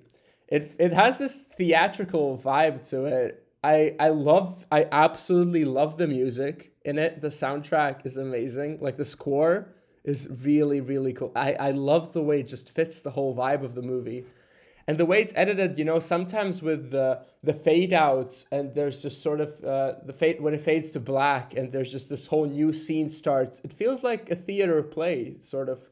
It 0.48 0.75
it 0.77 0.93
has 0.93 1.17
this 1.17 1.48
theatrical 1.57 2.38
vibe 2.38 2.88
to 2.91 3.05
it 3.05 3.49
I 3.63 3.96
I 4.00 4.10
love 4.10 4.66
I 4.72 4.88
absolutely 4.92 5.66
love 5.66 5.98
the 5.98 6.08
music 6.08 6.74
in 6.86 6.98
it. 6.98 7.22
The 7.22 7.28
soundtrack 7.28 8.06
is 8.06 8.18
amazing. 8.18 8.80
Like 8.82 8.98
the 8.98 9.06
score 9.06 9.68
is 10.04 10.30
really 10.44 10.82
really 10.82 11.13
cool. 11.13 11.32
I 11.36 11.54
I 11.54 11.72
love 11.72 12.13
the 12.13 12.22
way 12.22 12.39
it 12.39 12.48
just 12.48 12.72
fits 12.74 13.00
the 13.00 13.12
whole 13.12 13.36
vibe 13.36 13.63
of 13.63 13.75
the 13.75 13.82
movie. 13.82 14.25
And 14.88 14.98
the 14.98 15.06
way 15.06 15.22
it's 15.22 15.34
edited, 15.36 15.78
you 15.78 15.86
know, 15.86 16.00
sometimes 16.00 16.63
with 16.63 16.92
the 16.92 17.22
the 17.44 17.54
fade 17.54 17.94
outs 17.94 18.48
and 18.51 18.74
there's 18.74 19.01
just 19.01 19.22
sort 19.22 19.42
of 19.42 19.63
uh, 19.63 19.96
the 20.06 20.13
fade 20.13 20.42
when 20.42 20.54
it 20.54 20.62
fades 20.62 20.92
to 20.92 21.00
black 21.00 21.54
and 21.56 21.72
there's 21.72 21.92
just 21.92 22.10
this 22.10 22.28
whole 22.28 22.46
new 22.48 22.74
scene 22.74 23.10
starts. 23.10 23.60
It 23.63 23.74
feels 23.74 24.04
like 24.04 24.32
a 24.32 24.36
theater 24.36 24.82
play 24.84 25.36
sort 25.42 25.70
of. 25.70 25.89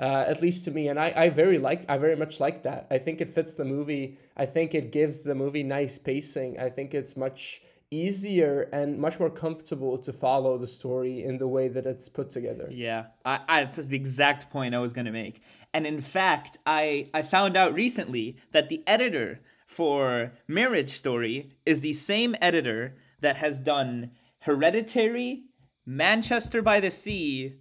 Uh, 0.00 0.24
at 0.26 0.40
least 0.40 0.64
to 0.64 0.70
me. 0.70 0.88
And 0.88 0.98
I, 0.98 1.12
I 1.16 1.28
very 1.30 1.58
like 1.58 1.84
I 1.88 1.98
very 1.98 2.16
much 2.16 2.40
like 2.40 2.62
that. 2.62 2.86
I 2.90 2.98
think 2.98 3.20
it 3.20 3.28
fits 3.28 3.54
the 3.54 3.64
movie. 3.64 4.18
I 4.36 4.46
think 4.46 4.74
it 4.74 4.92
gives 4.92 5.20
the 5.20 5.34
movie 5.34 5.62
nice 5.62 5.98
pacing. 5.98 6.58
I 6.58 6.70
think 6.70 6.94
it's 6.94 7.16
much 7.16 7.62
easier 7.90 8.68
and 8.72 8.98
much 8.98 9.18
more 9.18 9.30
comfortable 9.30 9.96
to 9.96 10.12
follow 10.12 10.58
the 10.58 10.66
story 10.66 11.24
in 11.24 11.38
the 11.38 11.48
way 11.48 11.68
that 11.68 11.86
it's 11.86 12.08
put 12.08 12.30
together. 12.30 12.68
Yeah, 12.70 13.06
I, 13.24 13.40
I 13.48 13.64
that's 13.64 13.86
the 13.88 13.96
exact 13.96 14.50
point 14.50 14.74
I 14.74 14.78
was 14.78 14.92
gonna 14.92 15.12
make. 15.12 15.42
And 15.74 15.86
in 15.86 16.00
fact, 16.00 16.58
I 16.66 17.08
I 17.12 17.22
found 17.22 17.56
out 17.56 17.74
recently 17.74 18.36
that 18.52 18.68
the 18.68 18.82
editor 18.86 19.40
for 19.66 20.32
Marriage 20.46 20.92
Story 20.92 21.50
is 21.66 21.80
the 21.80 21.92
same 21.92 22.34
editor 22.40 22.96
that 23.20 23.36
has 23.36 23.60
done 23.60 24.12
Hereditary, 24.40 25.42
Manchester 25.84 26.62
by 26.62 26.80
the 26.80 26.90
Sea, 26.90 27.54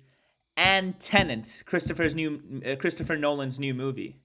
and 0.57 0.99
Tenet, 0.99 1.63
Christopher's 1.65 2.15
new 2.15 2.61
uh, 2.65 2.75
Christopher 2.75 3.15
Nolan's 3.15 3.59
new 3.59 3.73
movie. 3.73 4.17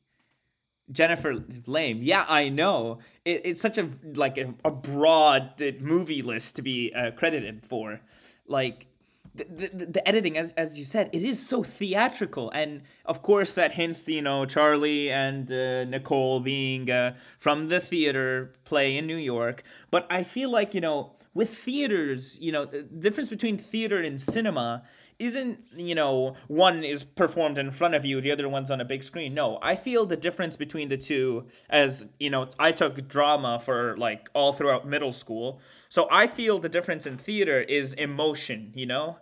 Jennifer 0.91 1.45
Lame. 1.67 2.01
Yeah, 2.03 2.25
I 2.29 2.49
know. 2.49 2.99
It, 3.25 3.43
it's 3.45 3.61
such 3.61 3.79
a 3.79 3.89
like 4.15 4.39
a, 4.39 4.55
a 4.65 4.71
broad 4.71 5.63
movie 5.81 6.23
list 6.23 6.57
to 6.57 6.63
be 6.63 6.93
uh, 6.95 7.13
credited 7.13 7.65
for. 7.65 8.01
Like 8.47 8.87
the, 9.35 9.45
the, 9.45 9.87
the 9.87 10.09
editing, 10.09 10.37
as 10.37 10.53
as 10.53 10.79
you 10.79 10.85
said, 10.85 11.11
it 11.13 11.23
is 11.23 11.39
so 11.39 11.63
theatrical, 11.63 12.51
and 12.51 12.83
of 13.07 13.23
course 13.23 13.55
that 13.55 13.73
hints, 13.73 14.09
you 14.09 14.23
know, 14.23 14.45
Charlie 14.45 15.11
and 15.11 15.51
uh, 15.53 15.85
Nicole 15.85 16.41
being 16.41 16.91
uh, 16.91 17.15
from 17.39 17.69
the 17.69 17.81
theater 17.81 18.53
play 18.65 18.97
in 18.97 19.07
New 19.07 19.17
York. 19.17 19.63
But 19.91 20.07
I 20.11 20.25
feel 20.25 20.51
like 20.51 20.75
you 20.75 20.81
know, 20.81 21.13
with 21.35 21.55
theaters, 21.57 22.39
you 22.41 22.53
know, 22.53 22.65
the 22.65 22.83
difference 22.83 23.31
between 23.31 23.57
theater 23.57 23.99
and 23.99 24.21
cinema 24.21 24.83
isn't 25.23 25.61
you 25.77 25.95
know 25.95 26.35
one 26.49 26.83
is 26.83 27.05
performed 27.05 27.57
in 27.57 27.71
front 27.71 27.95
of 27.95 28.05
you 28.05 28.21
the 28.21 28.33
other 28.33 28.49
one's 28.49 28.71
on 28.71 28.81
a 28.81 28.85
big 28.85 29.03
screen. 29.05 29.35
No 29.35 29.59
i 29.63 29.75
feel 29.77 30.05
the 30.05 30.17
difference 30.17 30.57
between 30.57 30.89
the 30.89 30.97
two 30.97 31.47
as 31.71 32.09
you 32.19 32.29
know 32.29 32.49
i 32.59 32.73
took 32.73 33.09
drama 33.09 33.59
for 33.59 33.97
like 33.97 34.29
all 34.35 34.53
throughout 34.53 34.87
middle 34.87 35.13
school. 35.13 35.61
So 35.89 36.09
i 36.11 36.27
feel 36.27 36.59
the 36.59 36.69
difference 36.69 37.07
in 37.07 37.17
theater 37.17 37.61
is 37.61 37.95
emotion 37.95 38.73
you 38.75 38.87
know? 38.87 39.19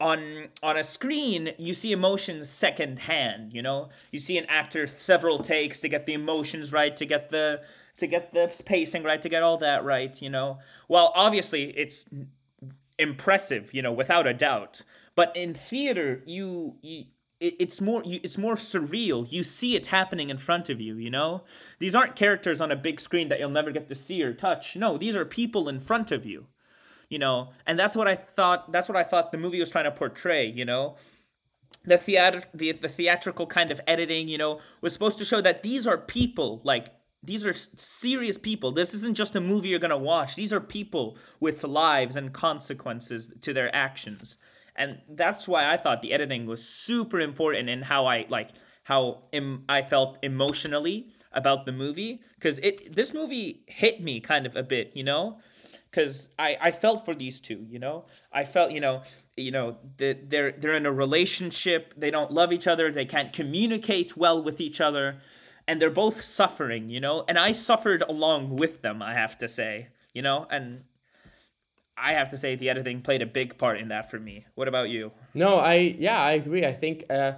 On 0.00 0.48
on 0.62 0.76
a 0.76 0.82
screen 0.82 1.52
you 1.56 1.72
see 1.72 1.92
emotions 1.92 2.50
second 2.50 2.98
hand 3.00 3.52
you 3.52 3.62
know? 3.62 3.90
You 4.10 4.18
see 4.18 4.36
an 4.36 4.46
actor 4.46 4.86
several 4.86 5.38
takes 5.38 5.80
to 5.80 5.88
get 5.88 6.06
the 6.06 6.14
emotions 6.14 6.72
right 6.72 6.96
to 6.96 7.06
get 7.06 7.30
the 7.30 7.62
to 7.98 8.08
get 8.08 8.34
the 8.34 8.52
pacing 8.66 9.04
right 9.04 9.22
to 9.22 9.28
get 9.28 9.44
all 9.44 9.58
that 9.58 9.84
right 9.84 10.20
you 10.20 10.30
know? 10.30 10.58
Well 10.88 11.12
obviously 11.14 11.70
it's 11.76 12.06
impressive 12.98 13.74
you 13.74 13.82
know 13.82 13.92
without 13.92 14.26
a 14.26 14.34
doubt 14.34 14.82
but 15.16 15.36
in 15.36 15.54
theater, 15.54 16.22
you, 16.26 16.76
you 16.82 17.04
it, 17.40 17.56
it's 17.58 17.80
more 17.80 18.02
you, 18.04 18.20
it's 18.22 18.38
more 18.38 18.54
surreal. 18.54 19.30
You 19.30 19.44
see 19.44 19.76
it 19.76 19.86
happening 19.86 20.30
in 20.30 20.38
front 20.38 20.68
of 20.68 20.80
you. 20.80 20.96
You 20.96 21.10
know, 21.10 21.44
these 21.78 21.94
aren't 21.94 22.16
characters 22.16 22.60
on 22.60 22.70
a 22.70 22.76
big 22.76 23.00
screen 23.00 23.28
that 23.28 23.38
you'll 23.38 23.50
never 23.50 23.70
get 23.70 23.88
to 23.88 23.94
see 23.94 24.22
or 24.22 24.32
touch. 24.32 24.76
No, 24.76 24.96
these 24.96 25.16
are 25.16 25.24
people 25.24 25.68
in 25.68 25.80
front 25.80 26.10
of 26.10 26.24
you. 26.24 26.46
You 27.10 27.18
know, 27.18 27.50
and 27.66 27.78
that's 27.78 27.94
what 27.94 28.08
I 28.08 28.16
thought. 28.16 28.72
That's 28.72 28.88
what 28.88 28.96
I 28.96 29.02
thought 29.02 29.30
the 29.30 29.38
movie 29.38 29.60
was 29.60 29.70
trying 29.70 29.84
to 29.84 29.90
portray. 29.90 30.46
You 30.46 30.64
know, 30.64 30.96
the 31.84 31.98
theater 31.98 32.42
the, 32.52 32.72
the 32.72 32.88
theatrical 32.88 33.46
kind 33.46 33.70
of 33.70 33.80
editing 33.86 34.28
you 34.28 34.38
know 34.38 34.60
was 34.80 34.92
supposed 34.92 35.18
to 35.18 35.24
show 35.24 35.40
that 35.40 35.62
these 35.62 35.86
are 35.86 35.98
people 35.98 36.60
like 36.64 36.86
these 37.22 37.44
are 37.44 37.54
serious 37.54 38.38
people 38.38 38.72
this 38.72 38.94
isn't 38.94 39.16
just 39.16 39.36
a 39.36 39.40
movie 39.40 39.68
you're 39.68 39.78
going 39.78 39.90
to 39.90 39.96
watch 39.96 40.34
these 40.34 40.52
are 40.52 40.60
people 40.60 41.16
with 41.40 41.62
lives 41.64 42.16
and 42.16 42.32
consequences 42.32 43.32
to 43.40 43.52
their 43.52 43.74
actions 43.74 44.36
and 44.76 45.00
that's 45.08 45.46
why 45.46 45.72
I 45.72 45.76
thought 45.76 46.02
the 46.02 46.12
editing 46.12 46.46
was 46.46 46.64
super 46.64 47.20
important 47.20 47.68
in 47.68 47.82
how 47.82 48.06
I 48.06 48.26
like 48.28 48.50
how 48.84 49.22
I 49.68 49.82
felt 49.82 50.18
emotionally 50.22 51.08
about 51.32 51.64
the 51.64 51.72
movie. 51.72 52.22
Because 52.34 52.58
it 52.60 52.94
this 52.94 53.14
movie 53.14 53.62
hit 53.66 54.02
me 54.02 54.20
kind 54.20 54.46
of 54.46 54.56
a 54.56 54.62
bit, 54.62 54.92
you 54.94 55.04
know, 55.04 55.38
because 55.90 56.28
I 56.38 56.56
I 56.60 56.70
felt 56.70 57.04
for 57.04 57.14
these 57.14 57.40
two, 57.40 57.66
you 57.68 57.78
know, 57.78 58.06
I 58.32 58.44
felt 58.44 58.72
you 58.72 58.80
know 58.80 59.02
you 59.36 59.50
know 59.50 59.76
they're 59.96 60.52
they're 60.52 60.74
in 60.74 60.86
a 60.86 60.92
relationship, 60.92 61.94
they 61.96 62.10
don't 62.10 62.30
love 62.30 62.52
each 62.52 62.66
other, 62.66 62.90
they 62.90 63.06
can't 63.06 63.32
communicate 63.32 64.16
well 64.16 64.42
with 64.42 64.60
each 64.60 64.80
other, 64.80 65.20
and 65.66 65.80
they're 65.80 65.90
both 65.90 66.22
suffering, 66.22 66.90
you 66.90 67.00
know, 67.00 67.24
and 67.28 67.38
I 67.38 67.52
suffered 67.52 68.02
along 68.02 68.56
with 68.56 68.82
them, 68.82 69.02
I 69.02 69.14
have 69.14 69.38
to 69.38 69.48
say, 69.48 69.88
you 70.12 70.22
know, 70.22 70.46
and 70.50 70.84
I 71.96 72.12
have 72.12 72.30
to 72.30 72.36
say 72.36 72.56
the 72.56 72.70
editing 72.70 73.02
played 73.02 73.22
a 73.22 73.26
big 73.26 73.56
part 73.58 73.78
in 73.78 73.88
that 73.88 74.10
for 74.10 74.18
me. 74.18 74.46
What 74.54 74.68
about 74.68 74.88
you? 74.90 75.12
No, 75.32 75.58
I 75.58 75.74
yeah, 75.98 76.20
I 76.20 76.32
agree. 76.32 76.64
I 76.64 76.72
think 76.72 77.04
uh, 77.10 77.34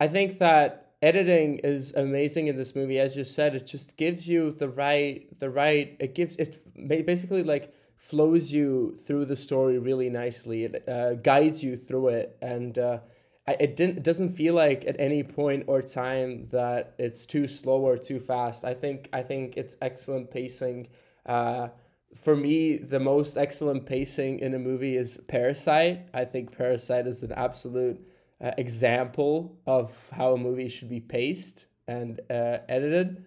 I 0.00 0.08
think 0.08 0.38
that 0.38 0.92
editing 1.02 1.56
is 1.58 1.92
amazing 1.94 2.46
in 2.46 2.56
this 2.56 2.74
movie. 2.74 2.98
As 2.98 3.16
you 3.16 3.24
said, 3.24 3.54
it 3.54 3.66
just 3.66 3.96
gives 3.96 4.28
you 4.28 4.50
the 4.52 4.68
right 4.68 5.26
the 5.38 5.50
right. 5.50 5.96
It 6.00 6.14
gives 6.14 6.36
it 6.36 6.58
basically 7.06 7.42
like 7.42 7.74
flows 7.96 8.52
you 8.52 8.96
through 9.06 9.26
the 9.26 9.36
story 9.36 9.78
really 9.78 10.08
nicely. 10.08 10.64
It 10.64 10.88
uh, 10.88 11.14
guides 11.14 11.62
you 11.62 11.76
through 11.76 12.08
it, 12.08 12.36
and 12.40 12.78
uh, 12.78 12.98
it 13.46 13.76
didn't 13.76 13.98
it 13.98 14.02
doesn't 14.02 14.30
feel 14.30 14.54
like 14.54 14.86
at 14.86 14.96
any 14.98 15.22
point 15.22 15.64
or 15.66 15.82
time 15.82 16.44
that 16.52 16.94
it's 16.98 17.26
too 17.26 17.46
slow 17.46 17.80
or 17.80 17.98
too 17.98 18.20
fast. 18.20 18.64
I 18.64 18.74
think 18.74 19.08
I 19.12 19.22
think 19.22 19.56
it's 19.56 19.76
excellent 19.82 20.30
pacing. 20.30 20.88
Uh, 21.26 21.68
for 22.14 22.36
me, 22.36 22.76
the 22.76 23.00
most 23.00 23.36
excellent 23.36 23.86
pacing 23.86 24.40
in 24.40 24.54
a 24.54 24.58
movie 24.58 24.96
is 24.96 25.18
Parasite. 25.28 26.08
I 26.12 26.24
think 26.24 26.56
Parasite 26.56 27.06
is 27.06 27.22
an 27.22 27.32
absolute 27.32 28.04
uh, 28.40 28.50
example 28.58 29.58
of 29.66 30.10
how 30.10 30.34
a 30.34 30.36
movie 30.36 30.68
should 30.68 30.90
be 30.90 31.00
paced 31.00 31.66
and 31.88 32.20
uh, 32.30 32.58
edited. 32.68 33.24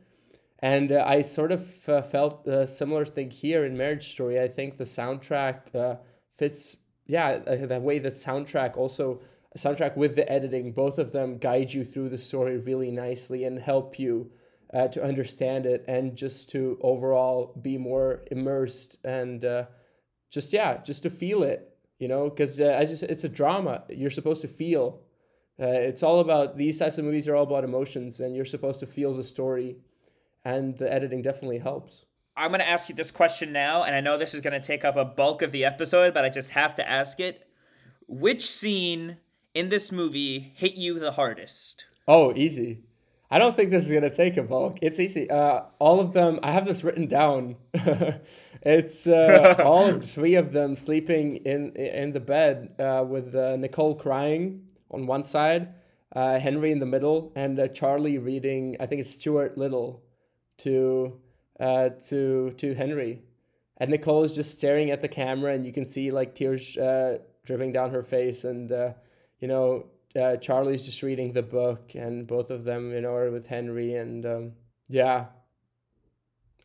And 0.60 0.92
uh, 0.92 1.04
I 1.06 1.22
sort 1.22 1.52
of 1.52 1.90
uh, 1.90 2.02
felt 2.02 2.48
a 2.48 2.68
similar 2.68 3.06
thing 3.06 3.32
here 3.32 3.66
in 3.66 3.78
Marriage 3.78 4.12
Story. 4.12 4.40
I 4.40 4.48
think 4.48 4.78
the 4.78 4.84
soundtrack 4.84 5.76
uh, 5.76 5.96
fits, 6.34 6.78
yeah, 7.08 7.40
uh, 7.46 7.66
the 7.66 7.80
way 7.80 8.00
the 8.00 8.10
soundtrack 8.10 8.78
also, 8.78 9.20
soundtrack 9.58 9.96
with 9.96 10.16
the 10.16 10.32
editing, 10.32 10.74
both 10.74 11.00
of 11.00 11.12
them 11.12 11.38
guide 11.38 11.74
you 11.74 11.86
through 11.86 12.10
the 12.10 12.18
story 12.18 12.58
really 12.58 12.92
nicely 12.92 13.46
and 13.46 13.60
help 13.60 13.98
you 13.98 14.32
uh, 14.74 14.88
to 14.90 15.04
understand 15.04 15.66
it 15.66 15.86
and 15.88 16.16
just 16.16 16.50
to 16.52 16.78
overall 16.82 17.58
be 17.62 17.78
more 17.78 18.24
immersed 18.32 18.98
and 19.04 19.46
uh, 19.46 19.66
just 20.32 20.54
yeah 20.54 20.82
just 20.82 21.04
to 21.04 21.10
feel 21.10 21.44
it 21.44 21.78
you 22.00 22.08
know 22.08 22.30
because 22.30 22.60
uh, 22.60 22.78
I 22.80 22.86
just 22.86 23.04
it's 23.04 23.24
a 23.24 23.30
drama. 23.30 23.84
You're 23.90 24.10
supposed 24.10 24.42
to 24.42 24.48
feel 24.48 25.02
uh, 25.60 25.68
it's 25.68 26.04
all 26.04 26.20
about 26.20 26.58
these 26.58 26.80
types 26.80 26.98
of 26.98 27.06
movies 27.06 27.28
are 27.28 27.36
all 27.36 27.44
about 27.44 27.64
emotions 27.64 28.20
and 28.20 28.36
you're 28.36 28.46
supposed 28.46 28.80
to 28.82 28.86
feel 28.86 29.14
the 29.14 29.24
story 29.24 29.78
and 30.44 30.78
the 30.78 30.92
editing 30.92 31.22
definitely 31.22 31.60
helps. 31.60 32.06
I'm 32.36 32.50
going 32.50 32.60
to 32.60 32.68
ask 32.68 32.90
you 32.90 32.96
this 32.96 33.12
question 33.12 33.54
now 33.54 33.84
and 33.84 33.96
i 33.96 34.02
know 34.02 34.18
this 34.18 34.34
is 34.34 34.42
going 34.42 34.60
to 34.60 34.66
take 34.66 34.84
up 34.84 34.98
a 34.98 35.06
bulk 35.06 35.42
of 35.42 35.54
the 35.54 35.64
episode 35.64 36.14
but 36.14 36.26
i 36.26 36.30
just 36.30 36.50
have 36.52 36.76
to 36.76 36.90
ask 36.90 37.20
it. 37.20 37.48
Which 38.08 38.50
scene 38.52 39.18
in 39.54 39.70
this 39.70 39.92
movie 39.92 40.52
hit 40.56 40.76
you 40.76 41.00
the 41.00 41.14
hardest? 41.14 41.86
Oh 42.08 42.34
easy 42.36 42.82
I 43.36 43.38
don't 43.38 43.54
think 43.54 43.70
this 43.70 43.84
is 43.84 43.92
gonna 43.92 44.10
take 44.10 44.38
a 44.38 44.44
bulk. 44.44 44.78
It's 44.82 44.98
easy. 44.98 45.30
Uh, 45.30 45.64
all 45.78 46.00
of 46.00 46.14
them. 46.14 46.40
I 46.42 46.54
have 46.54 46.66
this 46.66 46.86
written 46.86 47.06
down. 47.06 47.58
it's 48.62 49.06
uh, 49.08 49.56
all 49.66 50.00
three 50.00 50.36
of 50.36 50.54
them 50.54 50.74
sleeping 50.74 51.36
in 51.46 51.76
in 51.76 52.14
the 52.14 52.22
bed 52.22 52.76
uh, 52.80 53.04
with 53.06 53.36
uh, 53.36 53.58
Nicole 53.58 53.96
crying 53.96 54.72
on 54.90 55.06
one 55.06 55.22
side, 55.22 55.74
uh, 56.16 56.40
Henry 56.40 56.72
in 56.72 56.80
the 56.80 56.86
middle, 56.86 57.34
and 57.36 57.60
uh, 57.60 57.68
Charlie 57.68 58.20
reading. 58.20 58.78
I 58.80 58.86
think 58.86 59.02
it's 59.02 59.12
Stuart 59.12 59.58
Little, 59.58 60.02
to 60.60 61.20
uh, 61.60 61.90
to 62.08 62.52
to 62.52 62.74
Henry, 62.74 63.22
and 63.76 63.92
Nicole 63.92 64.24
is 64.24 64.34
just 64.34 64.58
staring 64.58 64.92
at 64.92 65.02
the 65.02 65.10
camera, 65.10 65.54
and 65.54 65.66
you 65.66 65.74
can 65.74 65.84
see 65.84 66.10
like 66.10 66.36
tears 66.36 66.78
uh, 66.78 67.18
dripping 67.46 67.74
down 67.74 67.92
her 67.92 68.02
face, 68.02 68.46
and 68.46 68.72
uh, 68.72 68.94
you 69.42 69.50
know 69.50 69.88
uh, 70.16 70.38
Charlie's 70.38 70.86
just 70.86 71.02
reading 71.04 71.34
the 71.34 71.44
book, 71.44 71.94
and 71.96 72.28
both 72.28 72.50
of 72.50 72.64
them, 72.64 72.92
you 72.92 73.02
know, 73.02 73.30
with 73.32 73.48
Henry, 73.48 73.96
and 73.96 74.26
um, 74.26 74.52
yeah, 74.88 75.26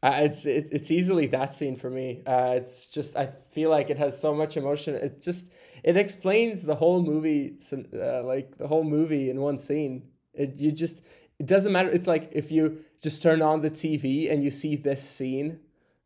uh, 0.03 0.21
it's 0.23 0.47
it, 0.47 0.69
it's 0.73 0.91
easily 0.91 1.27
that 1.27 1.53
scene 1.53 1.77
for 1.77 1.91
me. 1.91 2.23
Uh, 2.27 2.55
it's 2.57 2.87
just 2.87 3.17
I 3.17 3.27
feel 3.27 3.71
like 3.71 3.91
it 3.91 3.99
has 3.99 4.19
so 4.19 4.35
much 4.35 4.57
emotion. 4.57 4.95
It 4.95 5.21
just 5.21 5.53
it 5.85 5.97
explains 5.97 6.63
the 6.63 6.77
whole 6.77 7.03
movie, 7.03 7.59
uh, 7.95 8.23
like 8.23 8.57
the 8.57 8.69
whole 8.69 8.85
movie 8.85 9.29
in 9.29 9.41
one 9.41 9.59
scene. 9.59 10.09
It 10.33 10.57
you 10.57 10.71
just 10.71 11.03
it 11.39 11.47
doesn't 11.47 11.73
matter. 11.73 11.91
It's 11.91 12.07
like 12.07 12.31
if 12.33 12.51
you 12.51 12.85
just 13.03 13.23
turn 13.23 13.43
on 13.43 13.61
the 13.61 13.71
TV 13.71 14.31
and 14.33 14.43
you 14.43 14.51
see 14.51 14.77
this 14.77 15.03
scene, 15.03 15.61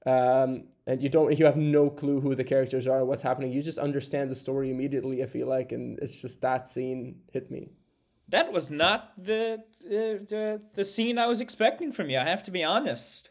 um, 0.07 0.65
and 0.87 1.03
you 1.03 1.09
don't 1.09 1.39
you 1.39 1.45
have 1.45 1.57
no 1.57 1.89
clue 1.89 2.21
who 2.21 2.35
the 2.35 2.45
characters 2.45 2.87
are 2.87 3.05
what's 3.05 3.23
happening 3.23 3.53
you 3.53 3.63
just 3.63 3.79
understand 3.79 4.31
the 4.31 4.35
story 4.35 4.71
immediately 4.71 5.23
i 5.23 5.27
feel 5.27 5.47
like 5.47 5.73
and 5.73 5.99
it's 6.01 6.21
just 6.21 6.41
that 6.41 6.69
scene 6.69 7.17
hit 7.33 7.51
me 7.51 7.71
that 8.29 8.53
was 8.53 8.71
not 8.71 9.13
the 9.17 9.63
the, 9.83 10.25
the, 10.29 10.63
the 10.75 10.85
scene 10.85 11.19
i 11.19 11.27
was 11.27 11.41
expecting 11.41 11.93
from 11.93 12.11
you 12.11 12.19
i 12.19 12.25
have 12.25 12.43
to 12.43 12.51
be 12.51 12.63
honest 12.63 13.31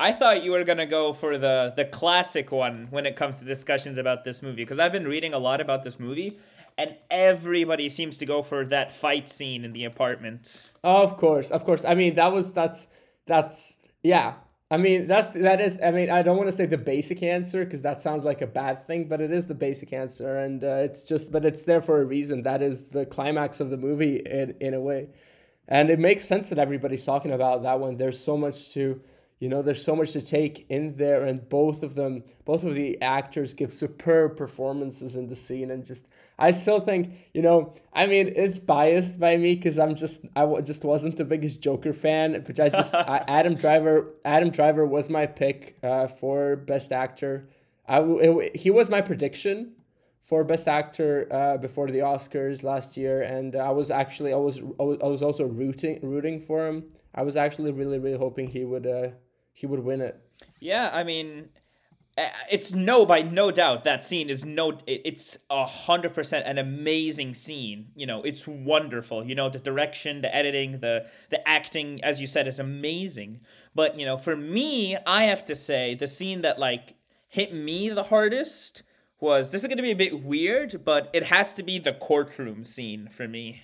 I 0.00 0.12
thought 0.12 0.42
you 0.42 0.52
were 0.52 0.64
gonna 0.64 0.86
go 0.86 1.12
for 1.12 1.36
the 1.36 1.74
the 1.76 1.84
classic 1.84 2.50
one 2.50 2.88
when 2.88 3.04
it 3.04 3.16
comes 3.16 3.36
to 3.38 3.44
discussions 3.44 3.98
about 3.98 4.24
this 4.24 4.42
movie 4.42 4.62
because 4.64 4.78
I've 4.78 4.92
been 4.92 5.06
reading 5.06 5.34
a 5.34 5.38
lot 5.38 5.60
about 5.60 5.82
this 5.82 6.00
movie, 6.00 6.38
and 6.78 6.96
everybody 7.10 7.90
seems 7.90 8.16
to 8.16 8.24
go 8.24 8.40
for 8.40 8.64
that 8.64 8.94
fight 8.94 9.28
scene 9.28 9.62
in 9.62 9.74
the 9.74 9.84
apartment. 9.84 10.58
Of 10.82 11.18
course, 11.18 11.50
of 11.50 11.66
course. 11.66 11.84
I 11.84 11.94
mean, 11.94 12.14
that 12.14 12.32
was 12.32 12.54
that's 12.54 12.86
that's 13.26 13.76
yeah. 14.02 14.36
I 14.70 14.76
mean, 14.76 15.06
that's 15.06 15.30
that 15.30 15.60
is. 15.60 15.80
I 15.82 15.90
mean, 15.90 16.10
I 16.10 16.22
don't 16.22 16.36
want 16.36 16.48
to 16.48 16.54
say 16.54 16.64
the 16.64 16.78
basic 16.78 17.24
answer 17.24 17.64
because 17.64 17.82
that 17.82 18.00
sounds 18.00 18.22
like 18.22 18.40
a 18.40 18.46
bad 18.46 18.86
thing, 18.86 19.08
but 19.08 19.20
it 19.20 19.32
is 19.32 19.48
the 19.48 19.54
basic 19.54 19.92
answer, 19.92 20.38
and 20.38 20.62
uh, 20.62 20.76
it's 20.86 21.02
just, 21.02 21.32
but 21.32 21.44
it's 21.44 21.64
there 21.64 21.82
for 21.82 22.00
a 22.00 22.04
reason. 22.04 22.44
That 22.44 22.62
is 22.62 22.90
the 22.90 23.04
climax 23.04 23.58
of 23.58 23.70
the 23.70 23.76
movie 23.76 24.18
in 24.18 24.54
in 24.60 24.74
a 24.74 24.80
way, 24.80 25.08
and 25.66 25.90
it 25.90 25.98
makes 25.98 26.24
sense 26.24 26.50
that 26.50 26.58
everybody's 26.58 27.04
talking 27.04 27.32
about 27.32 27.64
that 27.64 27.80
one. 27.80 27.96
There's 27.96 28.20
so 28.20 28.36
much 28.36 28.72
to, 28.74 29.00
you 29.40 29.48
know, 29.48 29.60
there's 29.60 29.84
so 29.84 29.96
much 29.96 30.12
to 30.12 30.22
take 30.22 30.66
in 30.68 30.96
there, 30.96 31.24
and 31.24 31.48
both 31.48 31.82
of 31.82 31.96
them, 31.96 32.22
both 32.44 32.62
of 32.62 32.76
the 32.76 33.00
actors 33.02 33.54
give 33.54 33.72
superb 33.72 34.36
performances 34.36 35.16
in 35.16 35.26
the 35.26 35.36
scene, 35.36 35.72
and 35.72 35.84
just 35.84 36.06
I 36.40 36.52
still 36.52 36.80
think, 36.80 37.12
you 37.34 37.42
know, 37.42 37.74
I 37.92 38.06
mean, 38.06 38.32
it's 38.34 38.58
biased 38.58 39.20
by 39.20 39.36
me 39.36 39.54
because 39.54 39.78
I'm 39.78 39.94
just, 39.94 40.24
I 40.34 40.40
w- 40.40 40.62
just 40.62 40.84
wasn't 40.84 41.18
the 41.18 41.24
biggest 41.24 41.60
Joker 41.60 41.92
fan, 41.92 42.42
but 42.46 42.58
I 42.58 42.70
just, 42.70 42.94
I, 42.94 43.22
Adam 43.28 43.54
Driver, 43.54 44.06
Adam 44.24 44.50
Driver 44.50 44.86
was 44.86 45.10
my 45.10 45.26
pick 45.26 45.76
uh, 45.82 46.06
for 46.06 46.56
Best 46.56 46.92
Actor. 46.92 47.48
I 47.86 47.96
w- 47.96 48.40
it, 48.40 48.56
he 48.56 48.70
was 48.70 48.88
my 48.88 49.02
prediction 49.02 49.72
for 50.22 50.42
Best 50.42 50.66
Actor 50.66 51.28
uh, 51.30 51.56
before 51.58 51.90
the 51.90 51.98
Oscars 51.98 52.62
last 52.62 52.96
year, 52.96 53.20
and 53.20 53.54
I 53.54 53.70
was 53.70 53.90
actually, 53.90 54.32
I 54.32 54.36
was, 54.36 54.60
I 54.80 55.06
was 55.06 55.22
also 55.22 55.44
rooting, 55.44 56.00
rooting 56.02 56.40
for 56.40 56.66
him. 56.66 56.88
I 57.14 57.22
was 57.22 57.36
actually 57.36 57.72
really, 57.72 57.98
really 57.98 58.16
hoping 58.16 58.46
he 58.46 58.64
would, 58.64 58.86
uh, 58.86 59.08
he 59.52 59.66
would 59.66 59.80
win 59.80 60.00
it. 60.00 60.18
Yeah, 60.58 60.90
I 60.92 61.04
mean, 61.04 61.50
it's 62.50 62.74
no 62.74 63.06
by 63.06 63.22
no 63.22 63.50
doubt 63.50 63.84
that 63.84 64.04
scene 64.04 64.28
is 64.28 64.44
no 64.44 64.76
it's 64.86 65.38
a 65.48 65.64
hundred 65.64 66.14
percent 66.14 66.46
an 66.46 66.58
amazing 66.58 67.34
scene 67.34 67.88
you 67.94 68.06
know 68.06 68.22
it's 68.22 68.46
wonderful 68.48 69.24
you 69.24 69.34
know 69.34 69.48
the 69.48 69.58
direction 69.58 70.20
the 70.20 70.34
editing 70.34 70.80
the 70.80 71.06
the 71.30 71.48
acting 71.48 72.02
as 72.02 72.20
you 72.20 72.26
said 72.26 72.46
is 72.48 72.58
amazing. 72.58 73.40
But 73.74 73.98
you 73.98 74.04
know 74.04 74.16
for 74.18 74.36
me 74.36 74.96
i 75.06 75.24
have 75.24 75.44
to 75.46 75.54
say 75.54 75.94
the 75.94 76.08
scene 76.08 76.42
that 76.42 76.58
like 76.58 76.94
hit 77.28 77.54
me 77.54 77.88
the 77.88 78.04
hardest 78.04 78.82
was 79.20 79.52
this 79.52 79.62
is 79.62 79.68
going 79.68 79.76
to 79.76 79.82
be 79.82 79.92
a 79.92 79.96
bit 79.96 80.24
weird 80.24 80.84
but 80.84 81.08
it 81.12 81.24
has 81.24 81.54
to 81.54 81.62
be 81.62 81.78
the 81.78 81.92
courtroom 81.92 82.64
scene 82.64 83.08
for 83.08 83.28
me. 83.28 83.62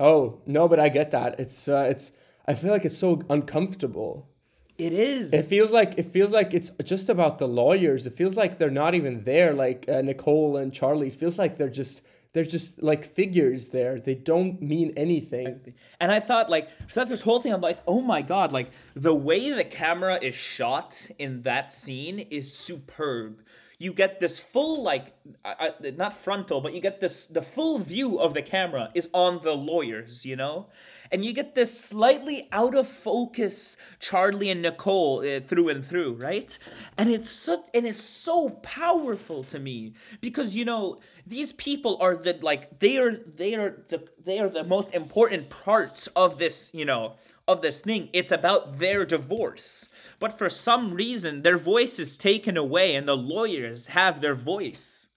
Oh 0.00 0.40
no 0.46 0.66
but 0.68 0.80
i 0.80 0.88
get 0.88 1.10
that. 1.12 1.38
It's 1.38 1.68
uh, 1.68 1.86
it's 1.88 2.12
i 2.46 2.54
feel 2.54 2.72
like 2.72 2.84
it's 2.84 2.98
so 2.98 3.22
uncomfortable 3.30 4.28
it 4.76 4.92
is. 4.92 5.32
It 5.32 5.44
feels 5.44 5.72
like 5.72 5.94
it 5.98 6.06
feels 6.06 6.32
like 6.32 6.52
it's 6.52 6.70
just 6.82 7.08
about 7.08 7.38
the 7.38 7.46
lawyers. 7.46 8.06
It 8.06 8.14
feels 8.14 8.36
like 8.36 8.58
they're 8.58 8.70
not 8.70 8.94
even 8.94 9.22
there. 9.24 9.52
Like 9.52 9.84
uh, 9.88 10.02
Nicole 10.02 10.56
and 10.56 10.72
Charlie. 10.72 11.08
It 11.08 11.14
feels 11.14 11.38
like 11.38 11.58
they're 11.58 11.68
just 11.68 12.02
they're 12.32 12.44
just 12.44 12.82
like 12.82 13.04
figures 13.04 13.70
there. 13.70 14.00
They 14.00 14.16
don't 14.16 14.60
mean 14.60 14.92
anything. 14.96 15.74
And 16.00 16.10
I 16.10 16.18
thought 16.18 16.50
like 16.50 16.68
so 16.88 17.00
that's 17.00 17.10
this 17.10 17.22
whole 17.22 17.40
thing, 17.40 17.52
I'm 17.52 17.60
like, 17.60 17.78
oh 17.86 18.00
my 18.00 18.22
god, 18.22 18.52
like 18.52 18.70
the 18.94 19.14
way 19.14 19.50
the 19.50 19.64
camera 19.64 20.18
is 20.20 20.34
shot 20.34 21.08
in 21.18 21.42
that 21.42 21.72
scene 21.72 22.18
is 22.18 22.52
superb. 22.52 23.42
You 23.78 23.92
get 23.92 24.18
this 24.18 24.40
full 24.40 24.82
like 24.82 25.14
uh, 25.44 25.70
not 25.96 26.18
frontal, 26.18 26.60
but 26.60 26.74
you 26.74 26.80
get 26.80 27.00
this 27.00 27.26
the 27.26 27.42
full 27.42 27.78
view 27.78 28.18
of 28.18 28.34
the 28.34 28.42
camera 28.42 28.90
is 28.94 29.08
on 29.12 29.40
the 29.42 29.54
lawyers, 29.54 30.26
you 30.26 30.34
know 30.34 30.66
and 31.10 31.24
you 31.24 31.32
get 31.32 31.54
this 31.54 31.78
slightly 31.78 32.48
out 32.52 32.74
of 32.74 32.88
focus 32.88 33.76
Charlie 34.00 34.50
and 34.50 34.62
Nicole 34.62 35.20
uh, 35.20 35.40
through 35.40 35.68
and 35.68 35.84
through, 35.84 36.14
right? 36.14 36.58
And 36.96 37.10
it's 37.10 37.30
so 37.30 37.64
and 37.74 37.86
it's 37.86 38.02
so 38.02 38.50
powerful 38.62 39.44
to 39.44 39.58
me 39.58 39.94
because 40.20 40.56
you 40.56 40.64
know 40.64 41.00
these 41.26 41.52
people 41.52 41.98
are 42.00 42.16
the 42.16 42.38
like 42.42 42.78
they 42.80 42.98
are 42.98 43.12
they 43.12 43.54
are 43.54 43.82
the 43.88 44.08
they 44.22 44.38
are 44.38 44.48
the 44.48 44.64
most 44.64 44.94
important 44.94 45.50
parts 45.50 46.06
of 46.08 46.38
this 46.38 46.72
you 46.74 46.84
know 46.84 47.14
of 47.46 47.62
this 47.62 47.80
thing. 47.80 48.08
It's 48.12 48.32
about 48.32 48.78
their 48.78 49.04
divorce, 49.04 49.88
but 50.18 50.38
for 50.38 50.48
some 50.48 50.94
reason 50.94 51.42
their 51.42 51.58
voice 51.58 51.98
is 51.98 52.16
taken 52.16 52.56
away 52.56 52.94
and 52.94 53.06
the 53.06 53.16
lawyers 53.16 53.88
have 53.88 54.20
their 54.20 54.34
voice. 54.34 55.08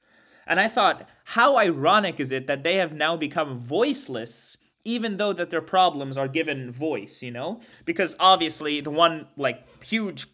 And 0.45 0.61
I 0.61 0.69
thought, 0.69 1.09
how 1.25 1.57
ironic 1.57 2.21
is 2.21 2.31
it 2.31 2.47
that 2.47 2.63
they 2.63 2.75
have 2.75 2.93
now 2.93 3.17
become 3.17 3.57
voiceless 3.57 4.57
even 4.87 5.17
though 5.17 5.33
that 5.33 5.49
their 5.49 5.61
problems 5.61 6.17
are 6.17 6.29
given 6.29 6.71
voice, 6.71 7.21
you 7.21 7.29
know? 7.29 7.59
Because 7.83 8.15
obviously 8.19 8.79
the 8.79 8.89
one 8.89 9.27
like 9.35 9.67
huge 9.83 10.27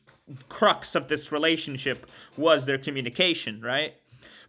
crux 0.48 0.94
of 0.94 1.08
this 1.08 1.32
relationship 1.32 2.06
was 2.38 2.66
their 2.66 2.78
communication, 2.78 3.62
right? 3.62 3.96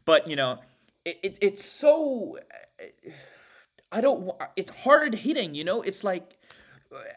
But, 0.04 0.28
you 0.28 0.36
know, 0.36 0.58
it, 1.06 1.18
it 1.22 1.38
it's 1.40 1.64
so 1.64 2.38
I 3.90 4.02
don't 4.02 4.30
it's 4.56 4.70
hard 4.70 5.14
hitting, 5.14 5.54
you 5.54 5.64
know? 5.64 5.80
It's 5.80 6.04
like 6.04 6.36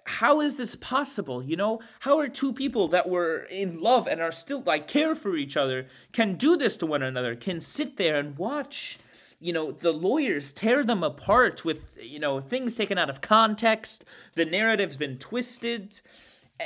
how 0.05 0.41
is 0.41 0.55
this 0.55 0.75
possible 0.75 1.43
you 1.43 1.55
know 1.55 1.79
how 1.99 2.17
are 2.17 2.27
two 2.27 2.51
people 2.51 2.87
that 2.87 3.07
were 3.07 3.45
in 3.51 3.79
love 3.79 4.07
and 4.07 4.19
are 4.19 4.31
still 4.31 4.63
like 4.65 4.87
care 4.87 5.13
for 5.13 5.35
each 5.35 5.55
other 5.55 5.85
can 6.11 6.33
do 6.33 6.57
this 6.57 6.75
to 6.75 6.85
one 6.87 7.03
another 7.03 7.35
can 7.35 7.61
sit 7.61 7.95
there 7.97 8.15
and 8.15 8.39
watch 8.39 8.97
you 9.39 9.53
know 9.53 9.71
the 9.71 9.91
lawyers 9.91 10.51
tear 10.51 10.83
them 10.83 11.03
apart 11.03 11.63
with 11.63 11.97
you 12.01 12.19
know 12.19 12.41
things 12.41 12.75
taken 12.75 12.97
out 12.97 13.09
of 13.09 13.21
context. 13.21 14.05
The 14.35 14.45
narrative's 14.45 14.97
been 14.97 15.17
twisted. 15.17 16.01
Eh, 16.59 16.65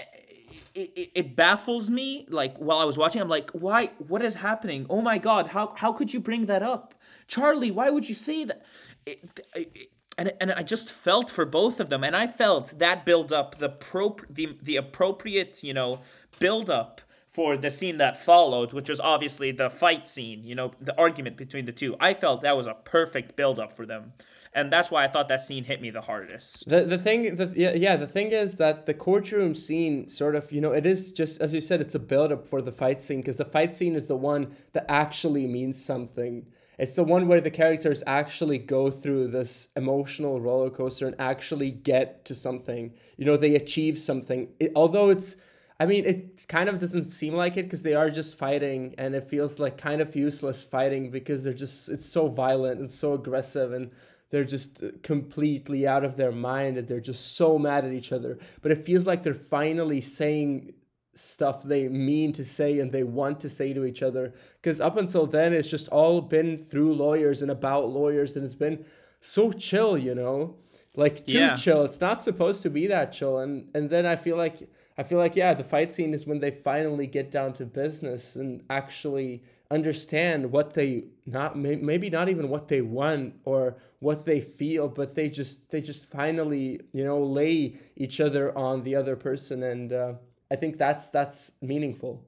it, 0.74 0.92
it, 0.96 1.12
it, 1.16 1.36
baffles 1.36 1.90
me 1.90 2.26
like 2.30 2.56
while 2.58 2.78
i 2.78 2.86
was 2.86 2.98
watching 2.98 3.22
i'm 3.22 3.28
like 3.28 3.52
why 3.52 3.88
what 4.08 4.22
is 4.22 4.36
happening? 4.36 4.86
Oh 4.90 5.02
my 5.02 5.18
god 5.18 5.48
how 5.48 5.74
how 5.76 5.92
could 5.92 6.14
you 6.14 6.20
bring 6.20 6.46
that 6.46 6.64
up? 6.64 6.94
Charlie 7.28 7.72
why 7.72 7.90
would 7.90 8.08
you 8.08 8.16
say 8.16 8.46
that? 8.46 8.64
It, 9.06 9.90
and, 10.18 10.32
and 10.40 10.52
i 10.52 10.64
just 10.64 10.94
felt 10.94 11.30
for 11.30 11.46
both 11.46 11.80
of 11.80 11.90
them 11.90 12.04
and 12.04 12.16
i 12.16 12.28
felt 12.28 12.78
that 12.80 13.06
build 13.06 13.34
up 13.34 13.58
the 13.58 13.70
pro 13.70 14.16
the, 14.30 14.58
the 14.62 14.76
appropriate 14.76 15.64
you 15.64 15.74
know 15.74 16.02
build 16.40 16.70
up 16.70 17.02
for 17.32 17.56
the 17.56 17.72
scene 17.72 17.98
that 17.98 18.22
followed, 18.22 18.74
which 18.74 18.90
was 18.90 19.00
obviously 19.00 19.52
the 19.52 19.70
fight 19.70 20.08
scene, 20.08 20.44
you 20.44 20.54
know, 20.54 20.74
the 20.82 20.98
argument 20.98 21.38
between 21.38 21.66
the 21.66 21.72
two. 21.72 21.96
I 22.00 22.14
felt 22.14 22.42
that 22.42 22.58
was 22.58 22.66
a 22.66 22.74
perfect 22.74 23.38
build 23.38 23.58
up 23.58 23.74
for 23.74 23.86
them. 23.86 24.14
And 24.54 24.72
that's 24.72 24.92
why 24.92 25.06
I 25.06 25.08
thought 25.08 25.30
that 25.30 25.42
scene 25.42 25.64
hit 25.64 25.82
me 25.82 25.92
the 25.92 26.02
hardest. 26.02 26.68
The 26.68 26.84
the 26.84 26.98
thing 26.98 27.38
the 27.38 27.54
yeah, 27.56 27.72
yeah, 27.72 27.96
the 27.96 28.06
thing 28.06 28.32
is 28.32 28.58
that 28.58 28.86
the 28.86 28.94
courtroom 28.94 29.56
scene 29.56 30.10
sort 30.10 30.36
of, 30.36 30.52
you 30.52 30.60
know, 30.60 30.74
it 30.74 30.86
is 30.86 31.14
just 31.14 31.40
as 31.40 31.54
you 31.54 31.62
said 31.62 31.80
it's 31.80 31.96
a 31.96 32.00
build 32.00 32.34
up 32.34 32.46
for 32.46 32.62
the 32.62 32.72
fight 32.72 33.02
scene 33.02 33.22
because 33.22 33.38
the 33.38 33.46
fight 33.46 33.74
scene 33.74 33.96
is 33.96 34.08
the 34.08 34.18
one 34.18 34.54
that 34.74 34.86
actually 34.90 35.48
means 35.48 35.82
something. 35.82 36.48
It's 36.78 36.96
the 36.96 37.04
one 37.04 37.30
where 37.30 37.40
the 37.40 37.52
characters 37.52 38.04
actually 38.06 38.58
go 38.58 38.90
through 38.90 39.28
this 39.28 39.70
emotional 39.78 40.42
roller 40.42 40.70
coaster 40.70 41.08
and 41.08 41.16
actually 41.18 41.72
get 41.72 42.26
to 42.26 42.36
something. 42.36 42.94
You 43.16 43.26
know, 43.26 43.38
they 43.38 43.56
achieve 43.56 44.00
something. 44.00 44.50
It, 44.60 44.74
although 44.76 45.12
it's 45.12 45.38
I 45.82 45.88
mean, 45.88 46.06
it 46.06 46.46
kind 46.48 46.70
of 46.70 46.78
doesn't 46.78 47.10
seem 47.10 47.34
like 47.34 47.58
it 47.58 47.64
because 47.64 47.82
they 47.82 47.96
are 47.96 48.12
just 48.12 48.38
fighting, 48.38 48.94
and 49.00 49.16
it 49.16 49.24
feels 49.24 49.58
like 49.58 49.80
kind 49.80 50.00
of 50.00 50.16
useless 50.16 50.64
fighting 50.64 51.10
because 51.10 51.44
they're 51.44 51.56
just 51.56 51.90
it's 51.90 52.06
so 52.06 52.28
violent 52.28 52.80
and 52.80 52.88
so 52.88 53.16
aggressive, 53.16 53.74
and 53.74 53.90
they're 54.30 54.44
just 54.44 54.84
uh, 54.84 54.90
completely 55.02 55.88
out 55.88 56.04
of 56.04 56.18
their 56.18 56.32
mind, 56.32 56.78
and 56.78 56.88
they're 56.88 57.00
just 57.00 57.36
so 57.36 57.58
mad 57.58 57.84
at 57.84 57.94
each 57.94 58.12
other. 58.12 58.38
But 58.62 58.72
it 58.72 58.78
feels 58.78 59.08
like 59.08 59.24
they're 59.24 59.34
finally 59.34 60.02
saying 60.02 60.76
stuff 61.16 61.64
they 61.64 61.88
mean 61.88 62.32
to 62.34 62.46
say 62.46 62.78
and 62.78 62.92
they 62.92 63.04
want 63.04 63.40
to 63.40 63.50
say 63.50 63.74
to 63.74 63.84
each 63.84 64.04
other 64.04 64.34
because 64.62 64.80
up 64.80 64.96
until 64.98 65.26
then 65.26 65.52
it's 65.52 65.68
just 65.68 65.90
all 65.90 66.22
been 66.22 66.58
through 66.58 66.94
lawyers 66.94 67.42
and 67.42 67.52
about 67.52 67.90
lawyers 67.90 68.34
and 68.38 68.46
it's 68.46 68.56
been 68.56 68.86
so 69.20 69.52
chill 69.52 69.98
you 69.98 70.16
know 70.16 70.56
like 70.96 71.28
too 71.28 71.38
yeah. 71.38 71.54
chill 71.54 71.84
it's 71.84 72.00
not 72.00 72.22
supposed 72.22 72.62
to 72.62 72.70
be 72.70 72.88
that 72.88 73.12
chill 73.12 73.40
and 73.40 73.68
and 73.76 73.90
then 73.90 74.06
i 74.06 74.16
feel 74.16 74.38
like 74.38 74.70
I 74.98 75.04
feel 75.04 75.18
like 75.18 75.36
yeah, 75.36 75.54
the 75.54 75.64
fight 75.64 75.92
scene 75.92 76.14
is 76.14 76.28
when 76.28 76.40
they 76.40 76.52
finally 76.52 77.08
get 77.08 77.32
down 77.32 77.54
to 77.54 77.66
business 77.66 78.36
and 78.36 78.64
actually 78.70 79.44
understand 79.72 80.52
what 80.52 80.74
they 80.74 81.06
not 81.26 81.58
maybe 81.58 82.10
not 82.10 82.28
even 82.28 82.50
what 82.50 82.68
they 82.68 82.82
want 82.82 83.34
or 83.46 83.78
what 84.00 84.26
they 84.26 84.42
feel 84.42 84.90
but 84.90 85.16
they 85.16 85.30
just 85.30 85.72
they 85.72 85.80
just 85.80 86.06
finally 86.12 86.82
you 86.92 87.06
know 87.06 87.24
lay 87.24 87.74
each 87.96 88.20
other 88.20 88.56
on 88.58 88.84
the 88.84 88.96
other 88.96 89.16
person. 89.16 89.64
And 89.64 89.94
uh, 89.94 90.14
i 90.52 90.56
think 90.58 90.78
that's 90.78 91.08
that's 91.08 91.54
meaningful. 91.62 92.22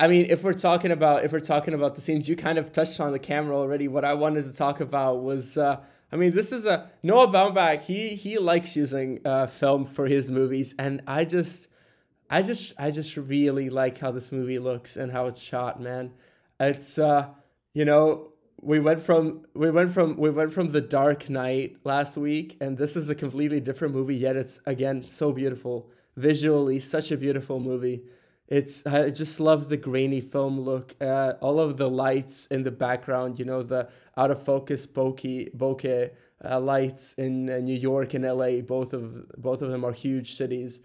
I 0.00 0.08
mean 0.08 0.26
if 0.30 0.44
we're 0.44 0.54
talking 0.54 0.92
about 0.92 1.24
if 1.24 1.32
we're 1.32 1.40
talking 1.40 1.74
about 1.74 1.94
the 1.94 2.00
scenes 2.00 2.26
you 2.26 2.36
kind 2.36 2.56
of 2.56 2.72
touched 2.72 3.00
on 3.00 3.12
the 3.12 3.18
camera 3.18 3.54
already. 3.54 3.86
What 3.86 4.06
i 4.06 4.14
wanted 4.14 4.44
to 4.46 4.52
talk 4.52 4.80
about 4.80 5.22
was 5.22 5.58
uh, 5.58 5.80
I 6.12 6.16
mean, 6.16 6.34
this 6.34 6.52
is 6.52 6.66
a 6.66 6.90
Noah 7.02 7.28
Baumbach. 7.28 7.82
He 7.82 8.14
he 8.14 8.38
likes 8.38 8.76
using 8.76 9.20
uh, 9.24 9.46
film 9.46 9.84
for 9.84 10.06
his 10.06 10.30
movies, 10.30 10.74
and 10.78 11.02
I 11.06 11.24
just, 11.24 11.68
I 12.30 12.42
just, 12.42 12.72
I 12.78 12.90
just 12.90 13.16
really 13.16 13.70
like 13.70 13.98
how 13.98 14.12
this 14.12 14.30
movie 14.30 14.58
looks 14.58 14.96
and 14.96 15.12
how 15.12 15.26
it's 15.26 15.40
shot. 15.40 15.80
Man, 15.80 16.12
it's 16.60 16.98
uh, 16.98 17.28
you 17.74 17.84
know, 17.84 18.32
we 18.60 18.78
went 18.78 19.02
from 19.02 19.46
we 19.54 19.70
went 19.70 19.90
from 19.92 20.16
we 20.16 20.30
went 20.30 20.52
from 20.52 20.68
the 20.68 20.80
Dark 20.80 21.28
Knight 21.28 21.78
last 21.84 22.16
week, 22.16 22.56
and 22.60 22.78
this 22.78 22.96
is 22.96 23.10
a 23.10 23.14
completely 23.14 23.60
different 23.60 23.94
movie. 23.94 24.16
Yet 24.16 24.36
it's 24.36 24.60
again 24.64 25.04
so 25.04 25.32
beautiful 25.32 25.90
visually, 26.16 26.80
such 26.80 27.10
a 27.10 27.16
beautiful 27.16 27.60
movie. 27.60 28.02
It's 28.48 28.86
I 28.86 29.10
just 29.10 29.40
love 29.40 29.68
the 29.68 29.76
grainy 29.76 30.20
film 30.20 30.60
look. 30.60 30.94
Uh, 31.00 31.34
all 31.40 31.58
of 31.58 31.76
the 31.76 31.90
lights 31.90 32.46
in 32.46 32.62
the 32.62 32.70
background, 32.70 33.38
you 33.38 33.44
know, 33.44 33.62
the 33.62 33.88
out 34.16 34.30
of 34.30 34.42
focus 34.42 34.86
bokeh 34.86 35.56
bokeh 35.56 36.10
uh, 36.44 36.60
lights 36.60 37.14
in 37.14 37.50
uh, 37.50 37.58
New 37.58 37.74
York 37.74 38.14
and 38.14 38.24
LA. 38.24 38.60
Both 38.60 38.92
of 38.92 39.28
both 39.36 39.62
of 39.62 39.70
them 39.70 39.84
are 39.84 39.92
huge 39.92 40.36
cities. 40.36 40.80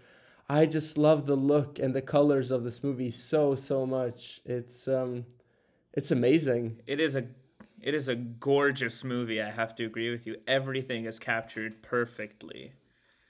I 0.48 0.66
just 0.66 0.98
love 0.98 1.26
the 1.26 1.36
look 1.36 1.78
and 1.78 1.94
the 1.94 2.02
colors 2.02 2.50
of 2.50 2.64
this 2.64 2.82
movie 2.82 3.12
so 3.12 3.54
so 3.54 3.86
much. 3.86 4.40
It's 4.44 4.88
um, 4.88 5.26
it's 5.92 6.10
amazing. 6.10 6.80
It 6.86 6.98
is 6.98 7.14
a 7.14 7.26
it 7.80 7.94
is 7.94 8.08
a 8.08 8.16
gorgeous 8.16 9.04
movie. 9.04 9.40
I 9.40 9.50
have 9.50 9.74
to 9.76 9.84
agree 9.84 10.10
with 10.10 10.26
you. 10.26 10.36
Everything 10.48 11.04
is 11.04 11.18
captured 11.20 11.82
perfectly. 11.82 12.72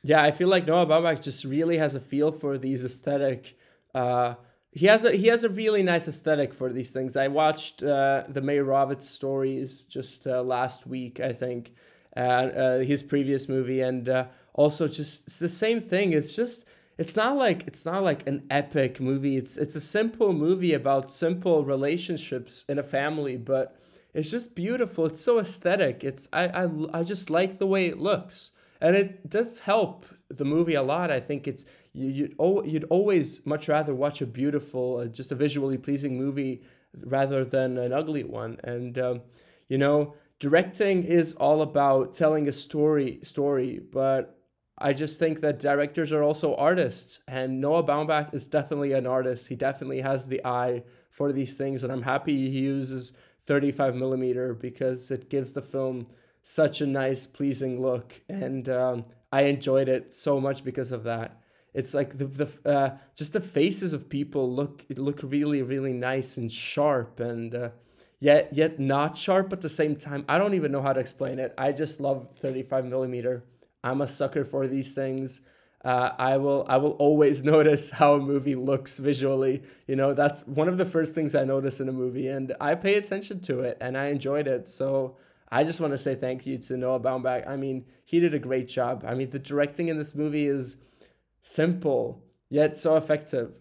Yeah, 0.03 0.23
I 0.23 0.31
feel 0.31 0.49
like 0.49 0.67
Noah 0.67 0.87
Baumbach 0.87 1.23
just 1.23 1.45
really 1.45 1.79
has 1.79 1.95
a 1.95 2.01
feel 2.01 2.33
for 2.33 2.59
these 2.59 2.85
aesthetic 2.85 3.57
uh, 3.95 4.35
he 4.73 4.87
has 4.87 5.05
a 5.05 5.13
he 5.13 5.27
has 5.27 5.45
a 5.45 5.49
really 5.49 5.83
nice 5.83 6.09
aesthetic 6.09 6.55
for 6.55 6.73
these 6.73 6.91
things. 6.91 7.17
I 7.17 7.29
watched 7.29 7.83
uh, 7.83 8.25
the 8.29 8.41
Meyerowitz 8.41 9.03
stories 9.03 9.83
just 9.85 10.27
uh, 10.27 10.43
last 10.43 10.87
week, 10.87 11.21
I 11.21 11.33
think, 11.33 11.75
uh, 12.17 12.79
his 12.79 13.03
previous 13.03 13.49
movie, 13.49 13.83
and 13.83 14.09
uh, 14.09 14.27
also 14.55 14.89
just 14.89 15.27
it's 15.27 15.39
the 15.39 15.49
same 15.49 15.81
thing. 15.81 16.13
It's 16.13 16.35
just 16.35 16.65
it's 16.97 17.17
not 17.17 17.37
like 17.37 17.67
it's 17.67 17.85
not 17.85 18.03
like 18.03 18.27
an 18.27 18.47
epic 18.51 18.99
movie. 18.99 19.37
It's 19.37 19.59
it's 19.59 19.77
a 19.77 19.81
simple 19.81 20.33
movie 20.33 20.73
about 20.73 21.11
simple 21.11 21.65
relationships 21.65 22.65
in 22.67 22.79
a 22.79 22.83
family, 22.83 23.37
but 23.37 23.77
it's 24.15 24.31
just 24.31 24.55
beautiful. 24.55 25.07
It's 25.07 25.21
so 25.21 25.39
aesthetic. 25.39 26.03
It's 26.03 26.29
I 26.33 26.49
I 26.49 26.69
I 27.01 27.03
just 27.03 27.29
like 27.29 27.59
the 27.59 27.67
way 27.67 27.87
it 27.87 27.99
looks, 27.99 28.53
and 28.81 28.97
it 28.97 29.29
does 29.29 29.61
help 29.61 30.07
the 30.29 30.45
movie 30.45 30.75
a 30.75 30.83
lot. 30.83 31.11
I 31.11 31.21
think 31.21 31.47
it's 31.47 31.65
you'd, 31.93 32.35
you'd 32.39 32.85
always 32.85 33.45
much 33.47 33.69
rather 33.69 33.95
watch 33.95 34.21
a 34.21 34.27
beautiful, 34.27 34.99
uh, 34.99 35.07
just 35.07 35.33
a 35.33 35.35
visually 35.35 35.79
pleasing 35.79 36.17
movie 36.17 36.63
rather 36.95 37.45
than 37.45 37.79
an 37.79 37.93
ugly 37.93 38.25
one. 38.25 38.59
And, 38.65 38.99
um, 38.99 39.23
you 39.69 39.79
know, 39.79 40.15
directing 40.39 41.05
is 41.05 41.35
all 41.35 41.63
about 41.63 42.13
telling 42.15 42.49
a 42.49 42.53
story, 42.53 43.21
story, 43.23 43.79
but 43.79 44.39
I 44.79 44.93
just 44.93 45.19
think 45.19 45.41
that 45.43 45.61
directors 45.61 46.13
are 46.13 46.23
also 46.23 46.57
artists, 46.57 47.21
and 47.29 47.61
Noah 47.61 47.85
Baumbach 47.85 48.35
is 48.35 48.49
definitely 48.49 48.93
an 48.95 49.07
artist. 49.07 49.49
He 49.49 49.55
definitely 49.55 50.01
has 50.01 50.27
the 50.27 50.45
eye 50.45 50.83
for 51.11 51.33
these 51.33 51.55
things, 51.55 51.85
and 51.85 51.93
I'm 51.93 52.03
happy 52.03 52.51
he 52.51 52.61
uses 52.61 53.13
35 53.47 53.95
millimeter 53.95 54.55
because 54.55 55.11
it 55.11 55.31
gives 55.31 55.53
the 55.53 55.63
film 55.63 56.07
such 56.43 56.81
a 56.81 56.87
nice, 56.87 57.27
pleasing 57.27 57.81
look, 57.81 58.21
and 58.29 58.69
um, 58.69 59.05
I 59.31 59.43
enjoyed 59.43 59.89
it 59.89 60.13
so 60.13 60.41
much 60.41 60.65
because 60.65 60.91
of 60.91 61.05
that 61.05 61.42
it's 61.75 61.95
like 61.95 62.19
the 62.19 62.27
the 62.27 62.71
uh, 62.71 62.97
just 63.15 63.33
the 63.33 63.41
faces 63.41 63.93
of 63.93 64.09
people 64.09 64.53
look 64.55 64.85
look 64.97 65.21
really 65.23 65.63
really 65.63 65.93
nice 65.93 66.37
and 66.37 66.53
sharp 66.53 67.21
and 67.21 67.55
uh, 67.55 67.71
yet 68.21 68.53
yet 68.53 68.79
not 68.79 69.17
sharp 69.17 69.53
at 69.53 69.61
the 69.61 69.69
same 69.69 69.97
time. 69.97 70.25
I 70.29 70.39
don't 70.39 70.55
even 70.55 70.73
know 70.73 70.83
how 70.83 70.93
to 70.93 71.01
explain 71.01 71.39
it. 71.39 71.55
I 71.57 71.73
just 71.73 72.01
love 72.01 72.29
35 72.37 72.85
millimeter. 72.87 73.45
I'm 73.83 74.01
a 74.01 74.09
sucker 74.09 74.45
for 74.45 74.67
these 74.67 74.93
things. 74.93 75.41
Uh, 75.85 76.13
I 76.17 76.37
will 76.37 76.65
I 76.69 76.77
will 76.77 76.93
always 76.93 77.43
notice 77.55 77.91
how 77.91 78.15
a 78.15 78.21
movie 78.21 78.55
looks 78.55 78.99
visually. 78.99 79.63
You 79.87 79.97
know, 79.97 80.15
that's 80.15 80.47
one 80.47 80.69
of 80.69 80.79
the 80.79 80.85
first 80.85 81.15
things 81.15 81.35
I 81.35 81.45
notice 81.45 81.81
in 81.81 81.89
a 81.89 81.93
movie, 81.93 82.29
and 82.29 82.55
I 82.61 82.75
pay 82.75 82.95
attention 82.95 83.41
to 83.41 83.61
it, 83.61 83.79
and 83.81 83.99
I 83.99 84.07
enjoyed 84.07 84.47
it. 84.47 84.69
So 84.69 85.17
I 85.51 85.65
just 85.65 85.81
want 85.81 85.93
to 85.93 85.99
say 85.99 86.15
thank 86.15 86.47
you 86.47 86.59
to 86.59 86.77
Noah 86.77 87.01
Baumbach. 87.01 87.49
I 87.49 87.57
mean, 87.57 87.85
he 88.05 88.21
did 88.21 88.35
a 88.35 88.39
great 88.39 88.69
job. 88.69 89.05
I 89.07 89.15
mean, 89.15 89.31
the 89.31 89.39
directing 89.39 89.89
in 89.89 89.99
this 89.99 90.15
movie 90.15 90.47
is 90.47 90.77
simple 91.43 92.25
yet 92.49 92.77
so 92.77 92.97
effective. 92.97 93.53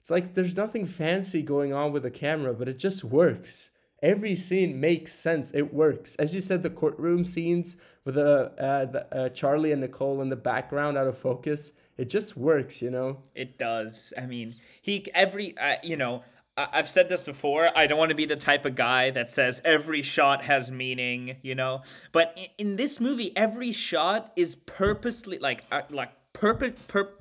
It's 0.00 0.10
like 0.10 0.34
there's 0.34 0.56
nothing 0.56 0.86
fancy 0.86 1.42
going 1.42 1.72
on 1.72 1.92
with 1.92 2.04
the 2.04 2.10
camera, 2.10 2.54
but 2.54 2.68
it 2.68 2.78
just 2.78 3.02
works. 3.02 3.70
Every 4.02 4.34
scene 4.34 4.80
makes 4.80 5.12
sense. 5.12 5.50
It 5.52 5.74
works. 5.74 6.16
As 6.16 6.34
you 6.34 6.40
said, 6.40 6.62
the 6.62 6.70
courtroom 6.70 7.24
scenes 7.24 7.76
with 8.04 8.14
the, 8.14 8.52
uh, 8.58 8.84
the 8.86 9.14
uh, 9.14 9.28
Charlie 9.28 9.72
and 9.72 9.82
Nicole 9.82 10.22
in 10.22 10.30
the 10.30 10.36
background 10.36 10.96
out 10.96 11.06
of 11.06 11.18
focus, 11.18 11.72
it 11.98 12.08
just 12.08 12.34
works, 12.34 12.80
you 12.80 12.90
know. 12.90 13.18
It 13.34 13.58
does. 13.58 14.14
I 14.16 14.24
mean, 14.24 14.54
he 14.80 15.06
every 15.14 15.56
uh, 15.58 15.76
you 15.82 15.96
know. 15.96 16.24
I've 16.56 16.90
said 16.90 17.08
this 17.08 17.22
before. 17.22 17.70
I 17.74 17.86
don't 17.86 17.98
want 17.98 18.10
to 18.10 18.14
be 18.14 18.26
the 18.26 18.36
type 18.36 18.66
of 18.66 18.74
guy 18.74 19.08
that 19.10 19.30
says 19.30 19.62
every 19.64 20.02
shot 20.02 20.44
has 20.44 20.70
meaning, 20.70 21.36
you 21.40 21.54
know. 21.54 21.82
But 22.12 22.36
in, 22.36 22.70
in 22.70 22.76
this 22.76 23.00
movie, 23.00 23.34
every 23.34 23.72
shot 23.72 24.30
is 24.36 24.56
purposely 24.56 25.38
like 25.38 25.64
uh, 25.70 25.82
like 25.90 26.10
purpose 26.34 26.72
pur- 26.86 27.14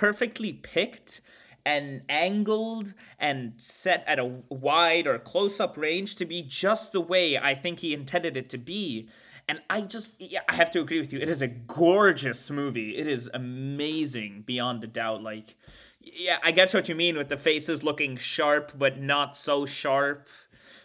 perfectly 0.00 0.54
picked 0.54 1.20
and 1.66 2.00
angled 2.08 2.94
and 3.18 3.52
set 3.58 4.02
at 4.06 4.18
a 4.18 4.24
wide 4.48 5.06
or 5.06 5.18
close 5.18 5.60
up 5.60 5.76
range 5.76 6.16
to 6.16 6.24
be 6.24 6.40
just 6.40 6.92
the 6.92 7.00
way 7.02 7.36
I 7.36 7.54
think 7.54 7.80
he 7.80 7.92
intended 7.92 8.34
it 8.34 8.48
to 8.48 8.56
be. 8.56 9.10
And 9.46 9.60
I 9.68 9.82
just, 9.82 10.12
yeah, 10.18 10.40
I 10.48 10.54
have 10.54 10.70
to 10.70 10.80
agree 10.80 11.00
with 11.00 11.12
you. 11.12 11.18
It 11.18 11.28
is 11.28 11.42
a 11.42 11.48
gorgeous 11.48 12.50
movie. 12.50 12.96
It 12.96 13.06
is 13.06 13.28
amazing 13.34 14.44
beyond 14.46 14.82
a 14.84 14.86
doubt. 14.86 15.22
Like, 15.22 15.54
yeah, 16.00 16.38
I 16.42 16.50
get 16.50 16.72
what 16.72 16.88
you 16.88 16.94
mean 16.94 17.18
with 17.18 17.28
the 17.28 17.36
faces 17.36 17.82
looking 17.82 18.16
sharp, 18.16 18.72
but 18.78 18.98
not 18.98 19.36
so 19.36 19.66
sharp 19.66 20.28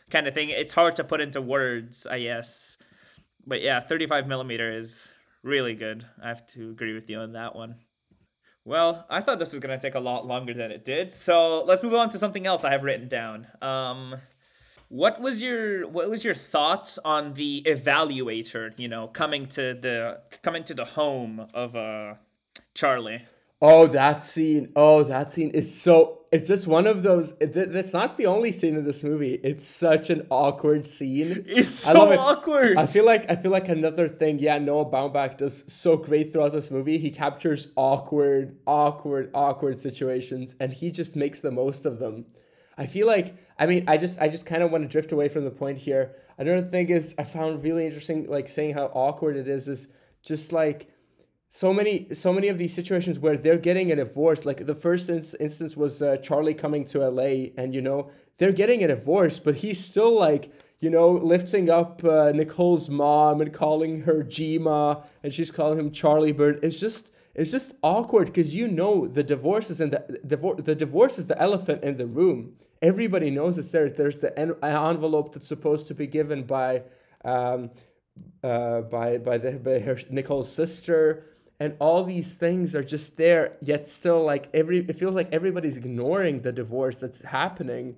kind 0.10 0.28
of 0.28 0.34
thing. 0.34 0.50
It's 0.50 0.74
hard 0.74 0.98
to 0.98 1.06
put 1.06 1.22
into 1.22 1.42
words, 1.42 2.06
I 2.06 2.20
guess. 2.20 2.76
But 3.48 3.62
yeah, 3.62 3.80
35 3.80 4.28
millimeter 4.28 4.78
is 4.78 5.10
really 5.42 5.74
good. 5.74 6.06
I 6.22 6.28
have 6.28 6.46
to 6.48 6.70
agree 6.70 6.94
with 6.94 7.10
you 7.10 7.20
on 7.20 7.32
that 7.32 7.56
one. 7.56 7.76
Well, 8.66 9.06
I 9.12 9.22
thought 9.22 9.38
this 9.38 9.54
was 9.54 9.60
going 9.60 9.78
to 9.78 9.82
take 9.82 9.94
a 9.94 10.00
lot 10.00 10.26
longer 10.26 10.52
than 10.54 10.72
it 10.72 10.84
did. 10.84 11.12
So 11.12 11.64
let's 11.64 11.84
move 11.84 11.94
on 11.94 12.10
to 12.10 12.18
something 12.18 12.48
else 12.48 12.66
I 12.66 12.72
have 12.72 12.84
written 12.84 13.08
down. 13.08 13.46
Um, 13.62 14.16
what 14.90 15.22
was 15.22 15.42
your 15.42 15.88
what 15.88 16.10
was 16.10 16.24
your 16.24 16.34
thoughts 16.34 16.98
on 17.06 17.36
the 17.36 17.62
evaluator? 17.68 18.78
You 18.80 18.88
know, 18.88 19.08
coming 19.08 19.46
to 19.48 19.76
the 19.76 20.22
coming 20.42 20.64
to 20.64 20.74
the 20.74 20.86
home 20.86 21.48
of 21.54 21.76
uh, 21.76 22.16
Charlie. 22.74 23.26
Oh, 23.62 23.88
that 23.88 24.24
scene. 24.24 24.72
Oh, 24.76 25.04
that 25.04 25.32
scene 25.32 25.52
is 25.52 25.80
so. 25.80 26.25
It's 26.36 26.50
just 26.50 26.68
one 26.68 26.86
of 26.86 27.02
those. 27.02 27.34
It, 27.40 27.54
that's 27.72 27.94
not 27.94 28.18
the 28.18 28.26
only 28.26 28.52
scene 28.52 28.76
in 28.76 28.84
this 28.84 29.06
movie. 29.06 29.36
It's 29.36 29.66
such 29.66 30.10
an 30.10 30.28
awkward 30.30 30.86
scene. 30.86 31.46
It's 31.48 31.76
so 31.76 32.12
I 32.12 32.18
awkward. 32.18 32.76
I 32.76 32.88
feel 32.88 33.06
like 33.06 33.32
I 33.32 33.38
feel 33.38 33.52
like 33.52 33.70
another 33.70 34.10
thing. 34.10 34.40
Yeah, 34.40 34.58
Noah 34.58 34.84
Baumbach 34.84 35.38
does 35.38 35.64
so 35.72 35.96
great 35.96 36.34
throughout 36.34 36.52
this 36.52 36.70
movie. 36.70 36.98
He 36.98 37.10
captures 37.10 37.70
awkward, 37.78 38.58
awkward, 38.68 39.32
awkward 39.34 39.80
situations, 39.80 40.58
and 40.60 40.74
he 40.74 40.92
just 40.92 41.16
makes 41.16 41.40
the 41.40 41.52
most 41.52 41.86
of 41.86 42.00
them. 42.00 42.26
I 42.78 42.86
feel 42.86 43.08
like. 43.08 43.38
I 43.58 43.66
mean, 43.66 43.86
I 43.88 43.96
just 43.96 44.20
I 44.20 44.28
just 44.28 44.46
kind 44.46 44.62
of 44.62 44.72
want 44.72 44.84
to 44.84 44.90
drift 44.90 45.14
away 45.14 45.30
from 45.30 45.46
the 45.46 45.52
point 45.52 45.78
here. 45.78 46.18
Another 46.38 46.68
thing 46.68 46.90
is 46.90 47.16
I 47.18 47.24
found 47.24 47.64
really 47.64 47.86
interesting, 47.86 48.28
like 48.28 48.50
saying 48.50 48.74
how 48.74 48.88
awkward 48.88 49.38
it 49.38 49.48
is, 49.48 49.70
is 49.70 49.88
just 50.22 50.52
like 50.52 50.90
so 51.48 51.74
many 51.74 52.14
so 52.14 52.34
many 52.34 52.48
of 52.48 52.58
these 52.58 52.74
situations 52.74 53.20
where 53.20 53.38
they're 53.38 53.58
getting 53.58 53.92
a 53.92 53.96
divorce 53.96 54.46
like 54.46 54.66
the 54.66 54.76
first 54.76 55.10
ins- 55.10 55.36
instance 55.36 55.78
was 55.78 56.02
uh, 56.02 56.18
charlie 56.18 56.54
coming 56.54 56.84
to 56.84 57.00
la 57.08 57.24
and 57.58 57.74
you 57.74 57.82
know 57.82 58.10
they're 58.38 58.52
getting 58.52 58.84
a 58.84 58.88
divorce 58.88 59.40
but 59.40 59.56
he's 59.56 59.84
still 59.84 60.14
like 60.14 60.52
you 60.80 60.90
know 60.90 61.12
lifting 61.12 61.70
up 61.70 62.04
uh, 62.04 62.32
nicole's 62.32 62.90
mom 62.90 63.42
and 63.42 63.54
calling 63.54 64.02
her 64.02 64.24
gma 64.24 65.06
and 65.24 65.34
she's 65.34 65.52
calling 65.52 65.80
him 65.80 65.92
charlie 65.92 66.32
bird. 66.32 66.60
It's 66.64 66.80
just 66.80 67.12
it's 67.36 67.52
just 67.52 67.74
awkward 67.84 68.28
because 68.28 68.56
you 68.56 68.68
know 68.68 69.08
the 69.08 69.24
divorce 69.24 69.70
is 69.70 69.82
in 69.82 69.90
the 69.90 70.20
divorce 70.26 70.62
the 70.64 70.74
divorce 70.74 71.20
is 71.20 71.28
the 71.28 71.40
elephant 71.40 71.84
in 71.84 71.98
the 71.98 72.08
room. 72.08 72.54
Everybody 72.82 73.30
knows 73.30 73.58
it's 73.58 73.72
there. 73.72 73.90
There's 73.90 74.20
the 74.20 74.38
en- 74.40 74.56
envelope 74.64 75.34
that's 75.34 75.48
supposed 75.48 75.88
to 75.88 75.94
be 75.94 76.08
given 76.08 76.44
by 76.44 76.84
um, 77.26 77.72
uh, 78.42 78.82
by 78.82 79.18
by 79.18 79.38
the 79.38 79.54
by 79.54 79.80
her 79.80 79.98
Nicole's 80.10 80.52
sister 80.52 81.26
and 81.60 81.76
all 81.80 82.04
these 82.04 82.36
things 82.36 82.76
are 82.76 82.84
just 82.84 83.18
there 83.18 83.58
yet 83.62 83.88
still 83.88 84.24
like 84.24 84.50
every 84.54 84.80
it 84.80 84.96
feels 84.96 85.16
like 85.16 85.32
everybody's 85.32 85.78
ignoring 85.78 86.42
the 86.42 86.52
divorce 86.52 87.00
that's 87.00 87.22
happening. 87.22 87.96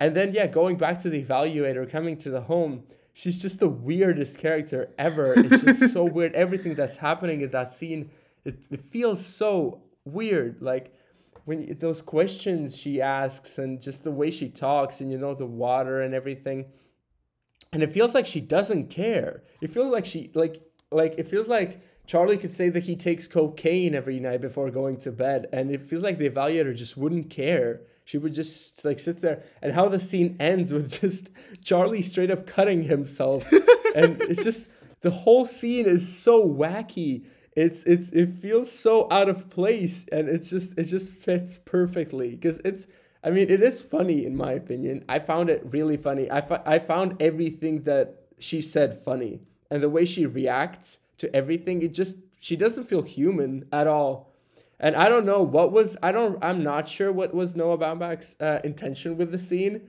And 0.00 0.14
then 0.14 0.32
yeah 0.32 0.46
going 0.46 0.76
back 0.76 0.98
to 0.98 1.10
the 1.10 1.22
evaluator 1.22 1.88
coming 1.90 2.16
to 2.18 2.30
the 2.30 2.42
home 2.42 2.84
she's 3.12 3.40
just 3.40 3.58
the 3.58 3.68
weirdest 3.68 4.38
character 4.38 4.90
ever. 4.98 5.34
It's 5.36 5.62
just 5.62 5.92
so 5.92 6.04
weird. 6.16 6.34
Everything 6.34 6.74
that's 6.74 6.98
happening 6.98 7.40
in 7.40 7.50
that 7.50 7.72
scene 7.72 8.10
it, 8.44 8.58
it 8.70 8.80
feels 8.80 9.24
so 9.24 9.82
weird. 10.04 10.60
Like 10.60 10.94
when 11.44 11.76
those 11.78 12.02
questions 12.02 12.76
she 12.76 13.00
asks 13.00 13.58
and 13.58 13.80
just 13.80 14.04
the 14.04 14.10
way 14.10 14.30
she 14.30 14.48
talks 14.48 15.00
and 15.00 15.10
you 15.10 15.18
know 15.18 15.34
the 15.34 15.46
water 15.46 16.00
and 16.00 16.14
everything. 16.14 16.66
And 17.72 17.82
it 17.82 17.90
feels 17.90 18.14
like 18.14 18.26
she 18.26 18.40
doesn't 18.40 18.88
care. 18.88 19.42
It 19.60 19.70
feels 19.70 19.92
like 19.92 20.06
she 20.06 20.30
like 20.34 20.62
like 20.90 21.14
it 21.18 21.28
feels 21.28 21.48
like 21.48 21.80
Charlie 22.08 22.38
could 22.38 22.54
say 22.54 22.70
that 22.70 22.84
he 22.84 22.96
takes 22.96 23.28
cocaine 23.28 23.94
every 23.94 24.18
night 24.18 24.40
before 24.40 24.70
going 24.70 24.96
to 24.96 25.12
bed, 25.12 25.46
and 25.52 25.70
it 25.70 25.82
feels 25.82 26.02
like 26.02 26.16
the 26.16 26.28
evaluator 26.28 26.74
just 26.74 26.96
wouldn't 26.96 27.28
care. 27.28 27.82
She 28.06 28.16
would 28.16 28.32
just 28.32 28.82
like 28.82 28.98
sit 28.98 29.20
there, 29.20 29.42
and 29.60 29.74
how 29.74 29.90
the 29.90 30.00
scene 30.00 30.34
ends 30.40 30.72
with 30.72 31.00
just 31.02 31.30
Charlie 31.62 32.00
straight 32.00 32.30
up 32.30 32.46
cutting 32.46 32.84
himself, 32.84 33.44
and 33.94 34.22
it's 34.22 34.42
just 34.42 34.70
the 35.02 35.10
whole 35.10 35.44
scene 35.44 35.84
is 35.84 36.08
so 36.08 36.42
wacky. 36.42 37.26
It's 37.54 37.84
it's 37.84 38.10
it 38.12 38.30
feels 38.30 38.72
so 38.72 39.06
out 39.10 39.28
of 39.28 39.50
place, 39.50 40.06
and 40.10 40.30
it's 40.30 40.48
just 40.48 40.78
it 40.78 40.84
just 40.84 41.12
fits 41.12 41.58
perfectly 41.58 42.30
because 42.30 42.58
it's 42.60 42.86
I 43.22 43.28
mean, 43.28 43.50
it 43.50 43.60
is 43.60 43.82
funny 43.82 44.24
in 44.24 44.34
my 44.34 44.52
opinion. 44.52 45.04
I 45.10 45.18
found 45.18 45.50
it 45.50 45.60
really 45.62 45.98
funny. 45.98 46.30
I 46.30 46.42
I 46.64 46.78
found 46.78 47.20
everything 47.20 47.82
that 47.82 48.14
she 48.38 48.62
said 48.62 48.96
funny, 48.96 49.40
and 49.70 49.82
the 49.82 49.90
way 49.90 50.06
she 50.06 50.24
reacts 50.24 51.00
to 51.18 51.34
everything, 51.34 51.82
it 51.82 51.94
just 51.94 52.18
she 52.40 52.56
doesn't 52.56 52.84
feel 52.84 53.02
human 53.02 53.66
at 53.72 53.86
all. 53.86 54.32
And 54.80 54.94
I 54.94 55.08
don't 55.08 55.26
know 55.26 55.42
what 55.42 55.72
was 55.72 55.96
I 56.02 56.12
don't 56.12 56.42
I'm 56.42 56.62
not 56.62 56.88
sure 56.88 57.12
what 57.12 57.34
was 57.34 57.56
Noah 57.56 57.78
Baumbach's 57.78 58.36
uh, 58.40 58.60
intention 58.64 59.16
with 59.16 59.32
the 59.32 59.38
scene, 59.38 59.88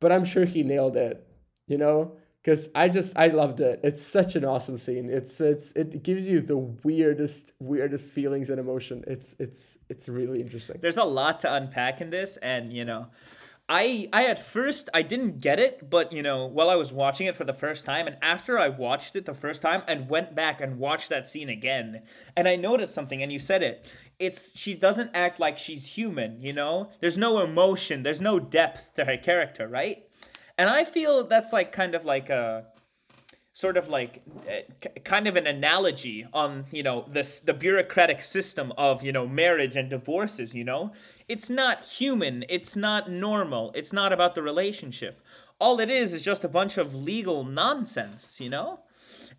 but 0.00 0.12
I'm 0.12 0.24
sure 0.24 0.44
he 0.44 0.62
nailed 0.62 0.96
it. 0.96 1.26
You 1.66 1.78
know, 1.78 2.16
because 2.42 2.68
I 2.74 2.88
just 2.88 3.18
I 3.18 3.28
loved 3.28 3.60
it. 3.60 3.80
It's 3.82 4.02
such 4.02 4.34
an 4.36 4.44
awesome 4.44 4.78
scene. 4.78 5.10
It's 5.10 5.40
it's 5.40 5.72
it 5.72 6.02
gives 6.02 6.26
you 6.26 6.40
the 6.40 6.56
weirdest 6.56 7.52
weirdest 7.60 8.12
feelings 8.12 8.50
and 8.50 8.58
emotion. 8.58 9.04
It's 9.06 9.36
it's 9.38 9.78
it's 9.88 10.08
really 10.08 10.40
interesting. 10.40 10.78
There's 10.80 10.96
a 10.96 11.04
lot 11.04 11.40
to 11.40 11.52
unpack 11.52 12.00
in 12.00 12.10
this, 12.10 12.38
and 12.38 12.72
you 12.72 12.84
know, 12.84 13.08
I 13.72 14.08
I 14.12 14.26
at 14.26 14.40
first 14.40 14.90
I 14.92 15.02
didn't 15.02 15.40
get 15.40 15.60
it, 15.60 15.88
but 15.88 16.12
you 16.12 16.22
know, 16.22 16.44
while 16.44 16.68
I 16.68 16.74
was 16.74 16.92
watching 16.92 17.28
it 17.28 17.36
for 17.36 17.44
the 17.44 17.54
first 17.54 17.86
time, 17.86 18.08
and 18.08 18.16
after 18.20 18.58
I 18.58 18.68
watched 18.68 19.14
it 19.14 19.26
the 19.26 19.32
first 19.32 19.62
time 19.62 19.84
and 19.86 20.10
went 20.10 20.34
back 20.34 20.60
and 20.60 20.80
watched 20.80 21.08
that 21.10 21.28
scene 21.28 21.48
again, 21.48 22.02
and 22.36 22.48
I 22.48 22.56
noticed 22.56 22.94
something, 22.94 23.22
and 23.22 23.30
you 23.32 23.38
said 23.38 23.62
it. 23.62 23.86
It's 24.18 24.58
she 24.58 24.74
doesn't 24.74 25.12
act 25.14 25.38
like 25.38 25.56
she's 25.56 25.86
human. 25.86 26.42
You 26.42 26.52
know, 26.52 26.90
there's 26.98 27.16
no 27.16 27.38
emotion, 27.38 28.02
there's 28.02 28.20
no 28.20 28.40
depth 28.40 28.92
to 28.94 29.04
her 29.04 29.16
character, 29.16 29.68
right? 29.68 30.04
And 30.58 30.68
I 30.68 30.82
feel 30.82 31.24
that's 31.24 31.52
like 31.52 31.70
kind 31.70 31.94
of 31.94 32.04
like 32.04 32.28
a 32.28 32.66
sort 33.52 33.76
of 33.76 33.88
like 33.88 34.22
uh, 34.48 34.88
kind 35.04 35.26
of 35.26 35.36
an 35.36 35.46
analogy 35.46 36.26
on 36.32 36.66
you 36.70 36.82
know 36.82 37.04
this 37.08 37.40
the 37.40 37.54
bureaucratic 37.54 38.22
system 38.22 38.72
of 38.78 39.02
you 39.02 39.12
know 39.12 39.26
marriage 39.26 39.76
and 39.76 39.90
divorces 39.90 40.54
you 40.54 40.64
know? 40.64 40.92
It's 41.28 41.48
not 41.48 41.84
human. 41.84 42.44
It's 42.48 42.74
not 42.74 43.08
normal. 43.08 43.70
It's 43.76 43.92
not 43.92 44.12
about 44.12 44.34
the 44.34 44.42
relationship. 44.42 45.20
All 45.60 45.78
it 45.78 45.88
is 45.90 46.12
is 46.12 46.24
just 46.24 46.42
a 46.42 46.48
bunch 46.48 46.76
of 46.78 46.94
legal 46.94 47.44
nonsense 47.44 48.40
you 48.40 48.50
know? 48.50 48.80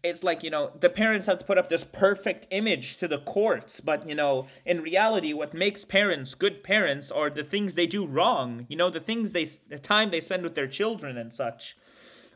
It's 0.04 0.24
like 0.24 0.44
you 0.44 0.50
know 0.50 0.72
the 0.80 0.90
parents 0.90 1.28
have 1.28 1.40
to 1.40 1.46
put 1.46 1.58
up 1.58 1.70
this 1.70 1.84
perfect 1.84 2.48
image 2.50 2.98
to 2.98 3.08
the 3.08 3.20
courts 3.20 3.80
but 3.80 4.08
you 4.08 4.16
know 4.16 4.48
in 4.66 4.82
reality 4.82 5.32
what 5.32 5.54
makes 5.54 5.86
parents 5.86 6.34
good 6.34 6.64
parents 6.64 7.12
are 7.12 7.30
the 7.30 7.44
things 7.44 7.76
they 7.76 7.88
do 7.88 8.06
wrong 8.06 8.66
you 8.68 8.76
know 8.76 8.90
the 8.90 9.00
things 9.00 9.32
they 9.32 9.46
the 9.70 9.78
time 9.78 10.10
they 10.10 10.20
spend 10.20 10.44
with 10.44 10.56
their 10.56 10.68
children 10.68 11.18
and 11.18 11.34
such 11.34 11.78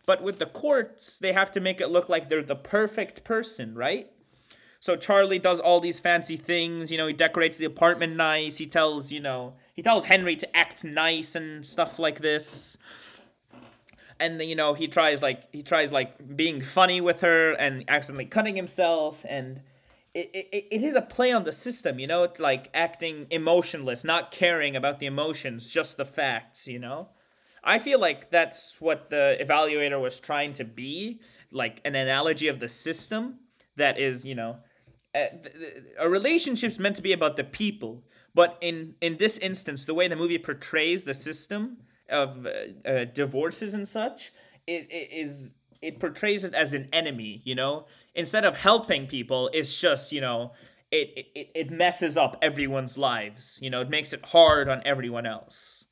but 0.06 0.22
with 0.22 0.40
the 0.40 0.46
courts 0.46 1.20
they 1.20 1.34
have 1.34 1.52
to 1.52 1.60
make 1.60 1.82
it 1.82 1.90
look 1.90 2.10
like 2.10 2.30
they're 2.30 2.44
the 2.44 2.56
perfect 2.56 3.24
person 3.24 3.76
right? 3.76 4.12
So 4.80 4.96
charlie 4.96 5.40
does 5.40 5.60
all 5.60 5.80
these 5.80 6.00
fancy 6.00 6.38
things 6.38 6.92
you 6.92 6.98
know 6.98 7.08
he 7.08 7.14
decorates 7.14 7.58
the 7.58 7.66
apartment 7.66 8.16
nice 8.16 8.58
he 8.58 8.66
tells 8.66 9.12
you 9.12 9.20
know 9.20 9.56
he 9.74 9.82
tells 9.82 10.06
henry 10.06 10.36
to 10.36 10.56
act 10.56 10.84
nice 10.84 11.36
and 11.36 11.66
stuff 11.66 12.00
like 12.00 12.20
this. 12.20 12.78
And 14.20 14.42
you 14.42 14.56
know 14.56 14.74
he 14.74 14.88
tries 14.88 15.22
like 15.22 15.52
he 15.52 15.62
tries 15.62 15.92
like 15.92 16.36
being 16.38 16.62
funny 16.62 17.02
with 17.02 17.22
her 17.22 17.52
and 17.52 17.84
accidentally 17.88 18.26
cutting 18.26 18.56
himself. 18.56 19.26
And 19.28 19.62
it, 20.16 20.30
it, 20.34 20.68
it 20.72 20.82
is 20.82 20.96
a 20.96 21.02
play 21.02 21.32
on 21.32 21.44
the 21.44 21.52
system 21.52 22.00
you 22.00 22.08
know 22.08 22.28
like 22.40 22.70
acting 22.74 23.28
emotionless 23.30 24.04
not 24.04 24.32
caring 24.32 24.76
about 24.76 25.00
the 25.00 25.06
emotions 25.06 25.70
just 25.70 25.98
the 25.98 26.06
facts 26.06 26.68
you 26.68 26.80
know 26.80 27.10
i 27.66 27.78
feel 27.80 28.00
like 28.00 28.30
that's 28.32 28.80
what 28.80 29.10
the 29.10 29.38
evaluator 29.42 30.00
was 30.02 30.20
trying 30.20 30.54
to 30.54 30.64
be 30.64 31.20
like 31.52 31.82
an 31.86 31.96
analogy 31.96 32.48
of 32.48 32.60
the 32.60 32.68
system 32.68 33.40
that 33.76 34.00
is 34.00 34.26
you 34.26 34.36
know 34.36 34.58
a, 35.16 35.30
a 36.00 36.10
relationship's 36.10 36.78
meant 36.78 36.96
to 36.96 37.02
be 37.02 37.14
about 37.14 37.38
the 37.38 37.44
people 37.44 38.04
but 38.34 38.58
in 38.62 38.96
in 39.02 39.18
this 39.18 39.38
instance 39.40 39.86
the 39.86 39.94
way 39.94 40.08
the 40.08 40.16
movie 40.16 40.38
portrays 40.38 41.04
the 41.06 41.14
system 41.14 41.78
of 42.10 42.46
uh, 42.46 42.90
uh, 42.90 43.06
divorces 43.06 43.74
and 43.74 43.88
such 43.88 44.32
it, 44.68 44.88
it 44.92 45.10
is 45.12 45.56
it 45.82 46.00
portrays 46.00 46.44
it 46.44 46.54
as 46.54 46.74
an 46.74 46.90
enemy 46.92 47.42
you 47.44 47.56
know? 47.56 47.86
Instead 48.14 48.46
of 48.46 48.58
helping 48.58 49.08
people 49.08 49.50
it's 49.54 49.80
just 49.80 50.12
you 50.12 50.22
know 50.22 50.52
it, 50.92 51.28
it 51.36 51.50
it 51.56 51.72
messes 51.72 52.18
up 52.18 52.38
everyone's 52.42 52.98
lives 52.98 53.60
you 53.62 53.70
know? 53.70 53.82
It 53.82 53.90
makes 53.90 54.14
it 54.14 54.26
hard 54.26 54.70
on 54.70 54.82
everyone 54.86 55.26
else 55.26 55.85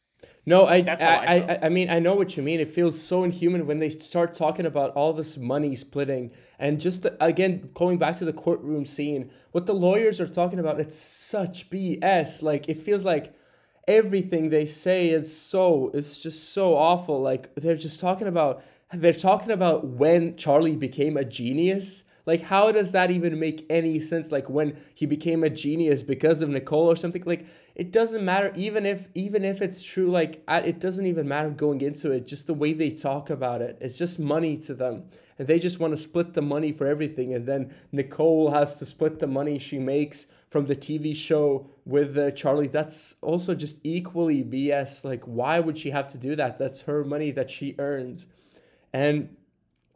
no, 0.46 0.66
I, 0.66 0.78
I, 0.78 0.96
I, 0.96 1.36
I, 1.36 1.60
I 1.64 1.70
mean, 1.70 1.90
I 1.90 2.00
know 2.00 2.16
what 2.16 2.36
you 2.36 2.44
mean. 2.44 2.60
It 2.60 2.68
feels 2.68 3.02
so 3.02 3.24
inhuman 3.24 3.66
when 3.66 3.80
they 3.80 3.90
start 3.90 4.34
talking 4.34 4.66
about 4.66 4.92
all 4.92 5.14
this 5.14 5.38
money 5.38 5.76
splitting. 5.76 6.32
And 6.60 6.82
just, 6.82 7.04
the, 7.04 7.16
again, 7.24 7.70
going 7.74 7.98
back 7.98 8.18
to 8.18 8.26
the 8.26 8.34
courtroom 8.34 8.86
scene, 8.86 9.32
what 9.52 9.68
the 9.68 9.74
lawyers 9.74 10.20
are 10.20 10.28
talking 10.28 10.60
about, 10.60 10.80
it's 10.82 10.98
such 10.98 11.70
BS. 11.70 12.44
Like, 12.44 12.68
it 12.68 12.78
feels 12.78 13.06
like 13.06 13.34
everything 13.88 14.50
they 14.50 14.66
say 14.66 15.10
is 15.10 15.36
so 15.36 15.92
it's 15.94 16.22
just 16.22 16.54
so 16.54 16.76
awful 16.76 17.22
like 17.22 17.54
they're 17.56 17.76
just 17.76 18.00
talking 18.00 18.28
about 18.28 18.64
they're 18.94 19.12
talking 19.12 19.52
about 19.52 19.86
when 19.86 20.38
charlie 20.38 20.78
became 20.78 21.18
a 21.18 21.26
genius 21.26 22.06
like 22.26 22.44
how 22.44 22.72
does 22.72 22.92
that 22.94 23.12
even 23.12 23.40
make 23.40 23.66
any 23.70 24.00
sense? 24.00 24.32
Like 24.32 24.50
when 24.50 24.78
he 24.94 25.06
became 25.06 25.44
a 25.44 25.50
genius 25.50 26.04
because 26.04 26.42
of 26.42 26.50
nicole 26.50 26.90
or 26.90 26.96
something 26.96 27.24
like 27.26 27.46
it 27.76 27.92
doesn't 27.92 28.24
matter. 28.24 28.54
Even 28.56 28.86
if 28.86 29.10
even 29.14 29.44
if 29.44 29.62
it's 29.62 29.84
true 29.84 30.10
like 30.10 30.42
it 30.48 30.80
doesn't 30.80 31.06
even 31.06 31.28
matter 31.28 31.50
going 31.50 31.82
into 31.82 32.12
it. 32.12 32.26
Just 32.26 32.48
the 32.48 32.54
way 32.54 32.72
they 32.74 32.92
talk 32.92 33.30
about 33.30 33.62
it 33.62 33.78
it's 33.82 33.98
just 33.98 34.20
money 34.20 34.58
to 34.60 34.74
them. 34.74 35.06
And 35.38 35.48
they 35.48 35.60
just 35.60 35.80
want 35.80 35.92
to 35.92 35.98
split 35.98 36.34
the 36.34 36.42
money 36.42 36.72
for 36.72 36.88
everything. 36.88 37.34
And 37.34 37.46
then 37.46 37.76
nicole 37.92 38.52
has 38.52 38.78
to 38.80 38.86
split 38.86 39.20
the 39.20 39.28
money 39.28 39.60
she 39.60 39.80
makes 39.80 40.28
from 40.50 40.68
the 40.68 40.76
tv 40.76 41.14
show 41.16 41.68
with 41.84 42.18
uh, 42.18 42.32
charlie. 42.32 42.68
That's 42.68 43.16
also 43.22 43.54
just 43.54 43.82
equally 43.84 44.44
bs 44.44 45.04
like 45.04 45.24
why 45.24 45.60
would 45.60 45.78
she 45.78 45.90
have 45.90 46.08
to 46.10 46.18
do 46.18 46.38
that? 46.38 46.58
That's 46.58 46.82
her 46.84 47.04
money 47.04 47.32
that 47.32 47.50
she 47.50 47.76
earns. 47.80 48.28
And 48.94 49.36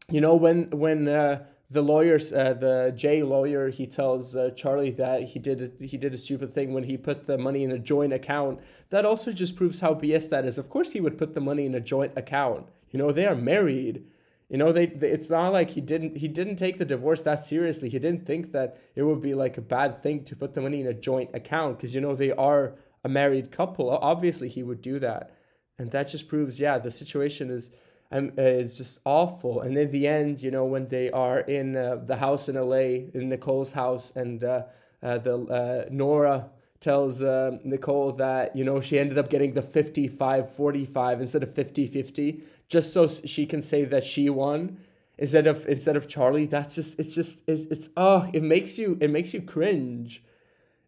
you 0.10 0.22
know 0.22 0.36
when 0.36 0.70
when 0.72 1.08
uh, 1.08 1.46
the 1.70 1.82
lawyers, 1.82 2.32
uh, 2.32 2.54
the 2.54 2.94
Jay 2.96 3.24
lawyer, 3.24 3.70
he 3.70 3.86
tells 3.86 4.36
uh, 4.36 4.52
Charlie 4.56 4.92
that 4.92 5.24
he 5.24 5.40
did 5.40 5.82
he 5.82 5.98
did 5.98 6.14
a 6.14 6.18
stupid 6.18 6.54
thing 6.54 6.74
when 6.74 6.84
he 6.84 6.96
put 6.96 7.28
the 7.28 7.38
money 7.38 7.64
in 7.64 7.72
a 7.72 7.80
joint 7.80 8.14
account. 8.14 8.62
That 8.90 9.06
also 9.06 9.34
just 9.34 9.58
proves 9.58 9.82
how 9.82 9.94
BS 9.94 10.30
that 10.30 10.46
is. 10.46 10.58
Of 10.58 10.70
course, 10.70 10.94
he 10.94 11.02
would 11.02 11.18
put 11.18 11.34
the 11.34 11.42
money 11.42 11.66
in 11.66 11.76
a 11.76 11.82
joint 11.82 12.14
account. 12.16 12.70
You 12.92 13.00
know, 13.00 13.12
they 13.12 13.26
are 13.26 13.36
married. 13.36 14.06
You 14.48 14.58
know, 14.58 14.72
they, 14.72 14.86
they 14.86 15.10
it's 15.10 15.30
not 15.30 15.52
like 15.52 15.72
he 15.72 15.82
didn't 15.82 16.18
he 16.18 16.30
didn't 16.30 16.56
take 16.56 16.78
the 16.78 16.86
divorce 16.86 17.22
that 17.24 17.44
seriously. 17.44 17.90
He 17.90 18.00
didn't 18.00 18.26
think 18.26 18.54
that 18.54 18.78
it 18.96 19.04
would 19.04 19.22
be 19.22 19.34
like 19.34 19.58
a 19.58 19.62
bad 19.62 20.02
thing 20.02 20.24
to 20.24 20.38
put 20.38 20.54
the 20.54 20.62
money 20.62 20.80
in 20.80 20.88
a 20.88 20.94
joint 20.94 21.32
account 21.34 21.78
because 21.78 21.94
you 21.94 22.00
know 22.00 22.16
they 22.16 22.32
are 22.32 22.76
a 23.04 23.10
married 23.10 23.52
couple. 23.52 23.90
Obviously, 23.90 24.48
he 24.48 24.64
would 24.64 24.82
do 24.82 25.00
that, 25.00 25.32
and 25.78 25.92
that 25.92 26.08
just 26.08 26.30
proves 26.30 26.62
yeah 26.62 26.78
the 26.78 26.92
situation 26.92 27.50
is 27.50 27.72
um, 28.12 28.32
is 28.38 28.78
just 28.78 29.00
awful. 29.06 29.62
And 29.62 29.78
in 29.78 29.92
the 29.92 30.08
end, 30.08 30.42
you 30.42 30.52
know, 30.52 30.66
when 30.66 30.88
they 30.88 31.12
are 31.12 31.40
in 31.40 31.76
uh, 31.76 31.98
the 32.06 32.18
house 32.18 32.50
in 32.50 32.56
LA, 32.56 33.10
in 33.14 33.30
Nicole's 33.30 33.74
house, 33.74 34.12
and 34.16 34.44
uh, 34.44 34.64
uh, 35.04 35.18
the 35.18 35.36
uh, 35.38 35.90
Nora 35.92 36.50
tells 36.80 37.24
uh, 37.24 37.58
Nicole 37.64 38.12
that, 38.14 38.56
you 38.56 38.64
know, 38.64 38.80
she 38.80 39.00
ended 39.00 39.18
up 39.18 39.30
getting 39.30 39.54
the 39.54 39.62
55 39.62 40.54
45 40.54 41.22
instead 41.22 41.44
of 41.44 41.54
50 41.54 41.88
50, 41.88 42.42
just 42.68 42.94
so 42.94 43.08
she 43.08 43.46
can 43.46 43.62
say 43.62 43.84
that 43.86 44.04
she 44.04 44.30
won 44.30 44.78
instead 45.18 45.48
of 45.48 45.66
instead 45.68 45.96
of 45.96 46.08
Charlie. 46.08 46.46
That's 46.46 46.76
just 46.76 47.00
it's 47.00 47.14
just 47.14 47.44
it's, 47.48 47.64
it's 47.64 47.90
oh 47.98 48.30
it 48.34 48.44
makes 48.44 48.78
you 48.78 48.98
it 49.02 49.10
makes 49.10 49.34
you 49.34 49.42
cringe. 49.42 50.24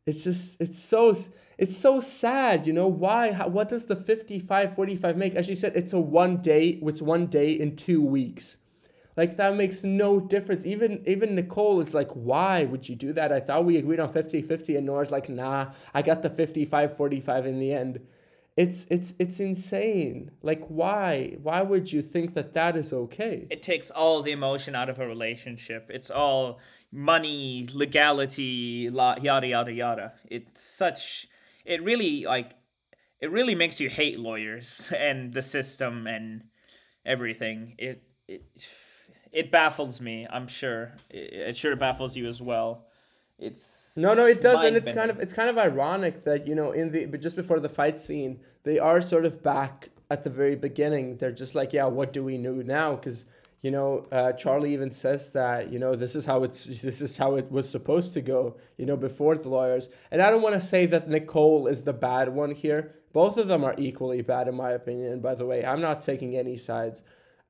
It's 0.05 0.23
just 0.23 0.59
it's 0.61 0.77
so 0.77 1.15
it's 1.59 1.75
so 1.75 1.99
sad, 1.99 2.65
you 2.65 2.71
know, 2.71 2.87
why? 2.87 3.33
How, 3.33 3.49
what 3.49 3.67
does 3.67 3.85
the 3.87 3.97
55 3.97 4.73
45 4.73 5.17
make? 5.17 5.35
As 5.35 5.49
you 5.49 5.55
said, 5.55 5.73
it's 5.75 5.91
a 5.91 5.99
one 5.99 6.37
day, 6.37 6.79
it's 6.81 7.01
one 7.01 7.27
day 7.27 7.51
in 7.51 7.75
two 7.75 8.01
weeks. 8.01 8.55
Like 9.17 9.35
that 9.35 9.57
makes 9.57 9.83
no 9.83 10.21
difference. 10.21 10.65
Even 10.65 11.03
even 11.05 11.35
Nicole 11.35 11.81
is 11.81 11.93
like, 11.93 12.11
why 12.11 12.63
would 12.63 12.87
you 12.87 12.95
do 12.95 13.11
that? 13.11 13.33
I 13.33 13.41
thought 13.41 13.65
we 13.65 13.75
agreed 13.75 13.99
on 13.99 14.09
50 14.09 14.41
50, 14.41 14.77
and 14.77 14.85
Nora's 14.85 15.11
like, 15.11 15.27
nah, 15.27 15.71
I 15.93 16.01
got 16.01 16.23
the 16.23 16.29
55 16.29 16.95
45 16.95 17.45
in 17.45 17.59
the 17.59 17.73
end. 17.73 18.07
It's 18.55 18.85
it's 18.89 19.13
it's 19.19 19.41
insane. 19.41 20.31
Like 20.41 20.65
why? 20.69 21.35
Why 21.43 21.61
would 21.61 21.91
you 21.91 22.01
think 22.01 22.35
that 22.35 22.53
that 22.53 22.77
is 22.77 22.93
okay? 22.93 23.47
It 23.49 23.61
takes 23.61 23.91
all 23.91 24.21
the 24.21 24.31
emotion 24.31 24.75
out 24.75 24.87
of 24.87 24.97
a 24.97 25.05
relationship. 25.05 25.91
It's 25.93 26.09
all 26.09 26.59
money, 26.89 27.67
legality, 27.73 28.89
yada 28.93 29.47
yada 29.47 29.73
yada. 29.73 30.13
It's 30.29 30.61
such 30.61 31.27
it 31.69 31.83
really 31.83 32.25
like 32.25 32.55
it 33.21 33.31
really 33.31 33.55
makes 33.55 33.79
you 33.79 33.89
hate 33.89 34.19
lawyers 34.19 34.91
and 34.97 35.33
the 35.33 35.41
system 35.41 36.07
and 36.07 36.43
everything. 37.05 37.75
It 37.77 38.03
it 38.27 38.43
it 39.31 39.51
baffles 39.51 40.01
me. 40.01 40.27
I'm 40.29 40.47
sure 40.47 40.93
it, 41.09 41.33
it 41.33 41.57
sure 41.57 41.75
baffles 41.75 42.17
you 42.17 42.27
as 42.27 42.41
well. 42.41 42.85
It's 43.37 43.95
no, 43.95 44.13
no, 44.13 44.25
it 44.25 44.41
does, 44.41 44.65
and 44.65 44.75
it's 44.75 44.91
kind 44.91 45.09
of 45.09 45.19
it's 45.19 45.31
kind 45.31 45.49
of 45.49 45.57
ironic 45.57 46.25
that 46.25 46.45
you 46.45 46.55
know 46.55 46.71
in 46.71 46.91
the 46.91 47.05
but 47.05 47.21
just 47.21 47.37
before 47.37 47.61
the 47.61 47.69
fight 47.69 47.97
scene 47.97 48.41
they 48.63 48.79
are 48.79 48.99
sort 48.99 49.23
of 49.23 49.41
back 49.41 49.89
at 50.09 50.23
the 50.23 50.29
very 50.29 50.55
beginning. 50.55 51.17
They're 51.17 51.31
just 51.31 51.55
like, 51.55 51.71
yeah, 51.71 51.85
what 51.85 52.11
do 52.11 52.23
we 52.23 52.37
know 52.37 52.55
now? 52.55 52.95
Because 52.95 53.25
you 53.61 53.71
know, 53.71 54.07
uh, 54.11 54.31
Charlie 54.33 54.73
even 54.73 54.89
says 54.91 55.31
that, 55.33 55.71
you 55.71 55.79
know, 55.79 55.95
this 55.95 56.15
is 56.15 56.25
how 56.25 56.43
it's 56.43 56.65
this 56.65 57.01
is 57.01 57.17
how 57.17 57.35
it 57.35 57.51
was 57.51 57.69
supposed 57.69 58.13
to 58.13 58.21
go, 58.21 58.55
you 58.77 58.85
know, 58.85 58.95
before 58.95 59.37
the 59.37 59.49
lawyers. 59.49 59.89
And 60.11 60.21
I 60.21 60.29
don't 60.29 60.41
want 60.41 60.55
to 60.55 60.61
say 60.61 60.85
that 60.85 61.09
Nicole 61.09 61.67
is 61.67 61.83
the 61.83 61.93
bad 61.93 62.29
one 62.29 62.51
here. 62.51 62.95
Both 63.11 63.37
of 63.37 63.47
them 63.47 63.63
are 63.65 63.75
equally 63.77 64.21
bad 64.21 64.47
in 64.47 64.55
my 64.55 64.71
opinion. 64.71 65.19
By 65.19 65.35
the 65.35 65.45
way, 65.45 65.65
I'm 65.65 65.81
not 65.81 66.01
taking 66.01 66.37
any 66.37 66.55
sides. 66.57 67.03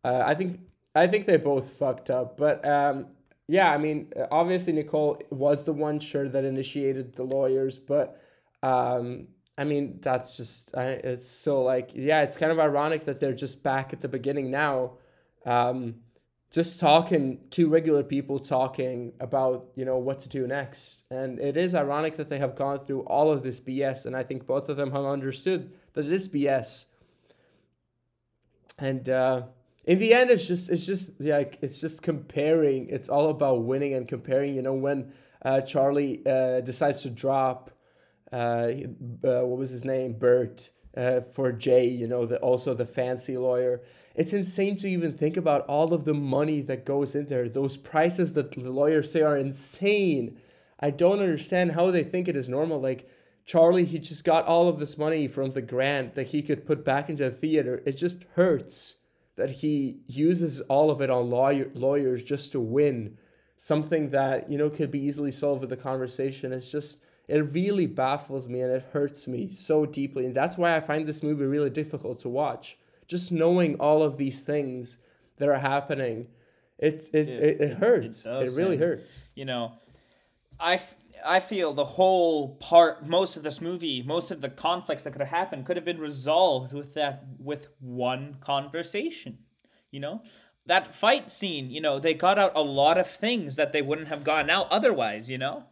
Uh, 0.03 0.23
I 0.25 0.33
think 0.33 0.61
I 0.95 1.05
think 1.05 1.27
they 1.27 1.37
both 1.37 1.73
fucked 1.73 2.09
up, 2.09 2.37
but 2.37 2.65
um, 2.67 3.07
yeah, 3.47 3.71
I 3.71 3.77
mean, 3.77 4.11
obviously 4.31 4.73
Nicole 4.73 5.21
was 5.29 5.65
the 5.65 5.73
one 5.73 5.99
sure 5.99 6.27
that 6.27 6.43
initiated 6.43 7.13
the 7.13 7.23
lawyers, 7.23 7.77
but 7.77 8.19
um, 8.63 9.27
I 9.59 9.63
mean, 9.63 9.99
that's 10.01 10.35
just 10.35 10.75
I, 10.75 10.85
it's 10.85 11.27
so 11.27 11.61
like 11.61 11.91
yeah, 11.93 12.23
it's 12.23 12.37
kind 12.37 12.51
of 12.51 12.57
ironic 12.57 13.05
that 13.05 13.19
they're 13.19 13.33
just 13.33 13.61
back 13.61 13.93
at 13.93 14.01
the 14.01 14.07
beginning 14.07 14.49
now 14.49 14.93
um, 15.49 15.95
just 16.51 16.79
talking 16.79 17.39
two 17.49 17.69
regular 17.69 18.03
people 18.03 18.39
talking 18.39 19.13
about 19.19 19.67
you 19.75 19.85
know 19.85 19.97
what 19.97 20.19
to 20.21 20.29
do 20.29 20.47
next. 20.47 21.03
And 21.11 21.39
it 21.39 21.57
is 21.57 21.75
ironic 21.75 22.17
that 22.17 22.29
they 22.29 22.39
have 22.39 22.55
gone 22.55 22.79
through 22.85 23.01
all 23.01 23.31
of 23.31 23.43
this 23.43 23.59
bs 23.59 24.05
and 24.05 24.15
i 24.15 24.23
think 24.23 24.45
both 24.45 24.69
of 24.69 24.77
them 24.77 24.91
have 24.91 25.05
understood 25.05 25.71
that 25.93 26.05
it 26.05 26.11
is 26.11 26.27
bs 26.27 26.85
and 28.77 29.09
uh, 29.09 29.43
in 29.85 29.99
the 29.99 30.13
end 30.13 30.29
it's 30.29 30.45
just 30.45 30.69
it's 30.69 30.85
just 30.85 31.19
like 31.19 31.57
it's 31.61 31.79
just 31.79 32.01
comparing 32.01 32.87
it's 32.89 33.09
all 33.09 33.29
about 33.29 33.63
winning 33.63 33.93
and 33.93 34.07
comparing 34.07 34.55
you 34.55 34.61
know 34.61 34.73
when 34.73 35.11
uh, 35.43 35.61
charlie 35.61 36.21
uh, 36.25 36.61
decides 36.61 37.01
to 37.01 37.09
drop 37.09 37.71
uh, 38.31 38.35
uh, 39.23 39.41
what 39.41 39.57
was 39.57 39.71
his 39.71 39.83
name? 39.83 40.13
Bert 40.13 40.69
uh, 40.95 41.21
for 41.21 41.51
jay 41.51 41.87
you 41.87 42.07
know 42.07 42.25
the 42.25 42.37
also 42.39 42.73
the 42.73 42.85
fancy 42.85 43.37
lawyer 43.37 43.81
it's 44.19 44.33
insane 44.33 44.75
to 44.75 44.87
even 44.89 45.13
think 45.13 45.37
about 45.37 45.65
all 45.67 45.93
of 45.93 46.03
the 46.03 46.13
money 46.13 46.59
that 46.63 46.83
goes 46.83 47.15
in 47.15 47.27
there. 47.27 47.47
Those 47.47 47.77
prices 47.77 48.33
that 48.33 48.51
the 48.51 48.69
lawyers 48.69 49.13
say 49.13 49.21
are 49.21 49.37
insane. 49.37 50.37
I 50.77 50.89
don't 50.89 51.21
understand 51.21 51.71
how 51.71 51.89
they 51.89 52.03
think 52.03 52.27
it 52.27 52.35
is 52.35 52.49
normal. 52.49 52.81
Like 52.81 53.09
Charlie, 53.45 53.85
he 53.85 53.97
just 53.97 54.25
got 54.25 54.45
all 54.45 54.67
of 54.67 54.77
this 54.77 54.97
money 54.97 55.29
from 55.29 55.51
the 55.51 55.61
grant 55.61 56.15
that 56.15 56.27
he 56.27 56.41
could 56.41 56.67
put 56.67 56.83
back 56.83 57.07
into 57.07 57.23
the 57.23 57.31
theater. 57.31 57.81
It 57.85 57.93
just 57.93 58.25
hurts 58.35 58.95
that 59.37 59.51
he 59.51 60.01
uses 60.05 60.59
all 60.61 60.91
of 60.91 60.99
it 60.99 61.09
on 61.09 61.29
lawyer, 61.29 61.71
lawyers 61.73 62.21
just 62.21 62.51
to 62.51 62.59
win 62.59 63.17
something 63.55 64.09
that 64.09 64.49
you 64.49 64.57
know 64.57 64.69
could 64.69 64.91
be 64.91 64.99
easily 64.99 65.31
solved 65.31 65.61
with 65.61 65.71
a 65.71 65.77
conversation. 65.77 66.51
It's 66.51 66.69
just 66.69 66.99
it 67.29 67.39
really 67.53 67.87
baffles 67.87 68.49
me 68.49 68.59
and 68.59 68.73
it 68.73 68.89
hurts 68.91 69.29
me 69.29 69.47
so 69.47 69.85
deeply, 69.85 70.25
and 70.25 70.35
that's 70.35 70.57
why 70.57 70.75
I 70.75 70.81
find 70.81 71.07
this 71.07 71.23
movie 71.23 71.45
really 71.45 71.69
difficult 71.69 72.19
to 72.19 72.27
watch 72.27 72.77
just 73.09 73.31
knowing 73.31 73.75
all 73.75 74.03
of 74.03 74.17
these 74.17 74.43
things 74.43 74.99
that 75.37 75.49
are 75.49 75.57
happening, 75.57 76.27
it 76.77 77.09
it, 77.11 77.27
it, 77.27 77.61
it 77.61 77.77
hurts. 77.77 78.25
It, 78.25 78.29
it 78.29 78.51
really 78.53 78.75
and, 78.75 78.83
hurts. 78.83 79.23
You 79.35 79.45
know, 79.45 79.73
I, 80.59 80.79
I 81.25 81.39
feel 81.41 81.73
the 81.73 81.83
whole 81.83 82.55
part, 82.55 83.05
most 83.05 83.35
of 83.35 83.43
this 83.43 83.59
movie, 83.59 84.03
most 84.03 84.31
of 84.31 84.41
the 84.41 84.49
conflicts 84.49 85.03
that 85.03 85.11
could 85.11 85.21
have 85.21 85.29
happened 85.29 85.65
could 85.65 85.75
have 85.75 85.85
been 85.85 85.99
resolved 85.99 86.71
with 86.71 86.93
that 86.93 87.25
with 87.39 87.67
one 87.79 88.37
conversation. 88.39 89.39
You 89.91 89.99
know, 89.99 90.21
that 90.67 90.93
fight 90.93 91.31
scene. 91.31 91.71
You 91.71 91.81
know, 91.81 91.99
they 91.99 92.13
got 92.13 92.37
out 92.37 92.51
a 92.55 92.61
lot 92.61 92.99
of 92.99 93.09
things 93.09 93.55
that 93.55 93.73
they 93.73 93.81
wouldn't 93.81 94.09
have 94.09 94.23
gotten 94.23 94.51
out 94.51 94.71
otherwise. 94.71 95.29
You 95.29 95.39
know 95.39 95.65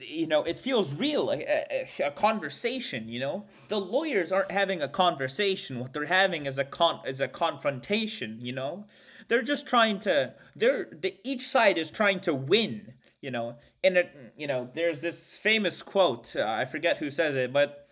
you 0.00 0.26
know 0.26 0.42
it 0.42 0.58
feels 0.58 0.94
real 0.94 1.30
a, 1.30 2.10
conversation 2.14 3.08
you 3.08 3.20
know? 3.20 3.44
The 3.68 3.80
lawyers 3.80 4.32
aren't 4.32 4.50
having 4.50 4.82
a 4.82 4.88
conversation. 4.88 5.80
What 5.80 5.92
they're 5.92 6.06
having 6.06 6.46
is 6.46 6.58
a 6.58 6.64
con 6.64 7.00
is 7.06 7.20
a 7.20 7.28
confrontation 7.28 8.38
you 8.40 8.52
know? 8.52 8.86
They're 9.28 9.42
just 9.42 9.66
trying 9.66 9.98
to 10.00 10.34
they're 10.56 10.88
the, 10.90 11.16
each 11.24 11.46
side 11.46 11.78
is 11.78 11.90
trying 11.90 12.20
to 12.20 12.34
win 12.34 12.94
you 13.20 13.30
know? 13.30 13.56
And 13.84 13.96
it 13.96 14.32
you 14.36 14.46
know 14.46 14.68
there's 14.74 15.00
this 15.00 15.38
famous 15.38 15.82
quote 15.82 16.34
uh, 16.36 16.44
i 16.44 16.64
forget 16.64 16.98
who 16.98 17.10
says 17.10 17.36
it 17.36 17.52
but 17.52 17.88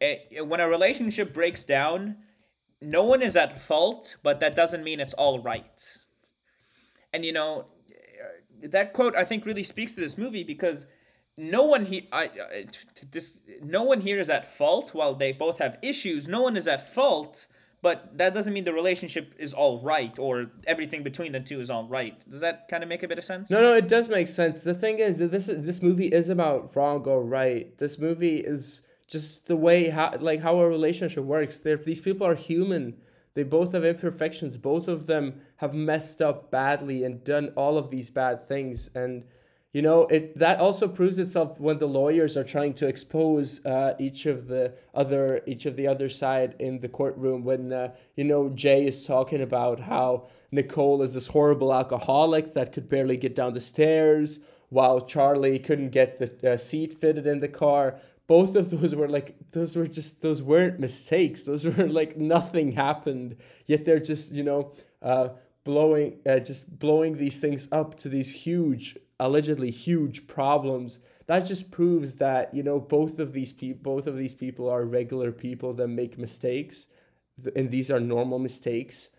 it, 0.00 0.46
when 0.46 0.60
a 0.60 0.68
relationship 0.68 1.32
breaks 1.32 1.64
down 1.64 2.16
no 2.80 3.04
one 3.04 3.22
is 3.22 3.36
at 3.36 3.60
fault 3.60 4.16
but 4.22 4.40
that 4.40 4.54
doesn't 4.54 4.84
mean 4.84 5.00
it's 5.00 5.14
all 5.14 5.40
right. 5.40 5.98
And 7.12 7.24
you 7.24 7.32
know 7.32 7.66
that 8.62 8.92
quote 8.92 9.16
i 9.16 9.24
think 9.24 9.44
really 9.44 9.62
speaks 9.62 9.92
to 9.92 10.00
this 10.00 10.18
movie 10.18 10.44
because 10.44 10.86
no 11.36 11.62
one 11.62 11.86
he 11.86 12.08
I, 12.12 12.24
I 12.24 12.66
this 13.10 13.40
no 13.62 13.82
one 13.82 14.00
here 14.00 14.18
is 14.18 14.28
at 14.28 14.52
fault 14.56 14.94
while 14.94 15.14
they 15.14 15.32
both 15.32 15.58
have 15.58 15.78
issues. 15.82 16.26
No 16.26 16.42
one 16.42 16.56
is 16.56 16.66
at 16.66 16.92
fault 16.92 17.46
but 17.82 18.18
that 18.18 18.34
doesn't 18.34 18.52
mean 18.52 18.64
the 18.64 18.72
relationship 18.72 19.34
is 19.38 19.52
all 19.52 19.80
right 19.80 20.18
or 20.18 20.50
everything 20.66 21.02
between 21.02 21.32
the 21.32 21.40
two 21.40 21.60
is 21.60 21.70
all 21.70 21.86
right. 21.86 22.18
Does 22.28 22.40
that 22.40 22.68
kind 22.68 22.82
of 22.82 22.88
make 22.88 23.02
a 23.02 23.08
bit 23.08 23.18
of 23.18 23.24
sense? 23.24 23.50
No 23.50 23.60
no 23.60 23.74
it 23.74 23.86
does 23.86 24.08
make 24.08 24.28
sense. 24.28 24.64
The 24.64 24.74
thing 24.74 24.98
is 24.98 25.18
that 25.18 25.30
this 25.30 25.48
is 25.48 25.64
this 25.64 25.82
movie 25.82 26.08
is 26.08 26.28
about 26.28 26.74
wrong 26.74 27.06
or 27.06 27.22
right. 27.22 27.76
This 27.78 27.98
movie 27.98 28.38
is 28.38 28.82
just 29.06 29.46
the 29.46 29.56
way 29.56 29.90
how 29.90 30.14
like 30.18 30.40
how 30.40 30.58
a 30.58 30.68
relationship 30.68 31.24
works. 31.24 31.58
There 31.58 31.76
these 31.76 32.00
people 32.00 32.26
are 32.26 32.34
human. 32.34 32.96
They 33.34 33.42
both 33.42 33.72
have 33.72 33.84
imperfections. 33.84 34.56
Both 34.56 34.88
of 34.88 35.06
them 35.06 35.42
have 35.56 35.74
messed 35.74 36.22
up 36.22 36.50
badly 36.50 37.04
and 37.04 37.22
done 37.22 37.52
all 37.54 37.76
of 37.76 37.90
these 37.90 38.08
bad 38.08 38.48
things. 38.48 38.90
And 38.94 39.24
you 39.72 39.82
know 39.82 40.02
it 40.06 40.36
that 40.38 40.58
also 40.60 40.88
proves 40.88 41.18
itself 41.18 41.60
when 41.60 41.78
the 41.78 41.86
lawyers 41.86 42.36
are 42.36 42.44
trying 42.44 42.74
to 42.74 42.86
expose 42.86 43.64
uh, 43.66 43.94
each 43.98 44.26
of 44.26 44.48
the 44.48 44.74
other 44.94 45.42
each 45.46 45.66
of 45.66 45.76
the 45.76 45.86
other 45.86 46.08
side 46.08 46.54
in 46.58 46.80
the 46.80 46.88
courtroom 46.88 47.44
when 47.44 47.72
uh, 47.72 47.94
you 48.14 48.24
know 48.24 48.48
jay 48.48 48.86
is 48.86 49.04
talking 49.06 49.40
about 49.40 49.80
how 49.80 50.26
nicole 50.50 51.02
is 51.02 51.14
this 51.14 51.28
horrible 51.28 51.72
alcoholic 51.72 52.54
that 52.54 52.72
could 52.72 52.88
barely 52.88 53.16
get 53.16 53.34
down 53.34 53.52
the 53.54 53.60
stairs 53.60 54.40
while 54.68 55.00
charlie 55.00 55.58
couldn't 55.58 55.90
get 55.90 56.18
the 56.18 56.52
uh, 56.52 56.56
seat 56.56 56.94
fitted 56.94 57.26
in 57.26 57.40
the 57.40 57.48
car. 57.48 57.98
Both 58.26 58.56
of 58.56 58.70
those 58.70 58.94
were 58.94 59.08
like 59.08 59.36
those 59.52 59.76
were 59.76 59.86
just 59.86 60.22
those 60.22 60.42
weren't 60.42 60.80
mistakes. 60.80 61.42
Those 61.42 61.66
were 61.66 61.88
like 62.00 62.16
nothing 62.16 62.72
happened. 62.72 63.36
Yet 63.66 63.84
they're 63.84 64.00
just 64.00 64.32
you 64.32 64.42
know 64.42 64.72
uh, 65.02 65.28
blowing 65.64 66.18
uh, 66.26 66.40
just 66.40 66.78
blowing 66.78 67.18
these 67.18 67.38
things 67.38 67.68
up 67.70 67.96
to 67.98 68.08
these 68.08 68.32
huge 68.32 68.96
allegedly 69.18 69.70
huge 69.70 70.26
problems 70.26 71.00
that 71.26 71.40
just 71.40 71.70
proves 71.70 72.16
that 72.16 72.54
you 72.54 72.62
know 72.62 72.78
both 72.78 73.18
of 73.18 73.32
these 73.32 73.52
people 73.52 73.94
both 73.94 74.06
of 74.06 74.16
these 74.16 74.34
people 74.34 74.68
are 74.68 74.84
regular 74.84 75.32
people 75.32 75.72
that 75.72 75.88
make 75.88 76.18
mistakes 76.18 76.88
and 77.54 77.70
these 77.70 77.90
are 77.90 78.00
normal 78.00 78.38
mistakes. 78.38 79.10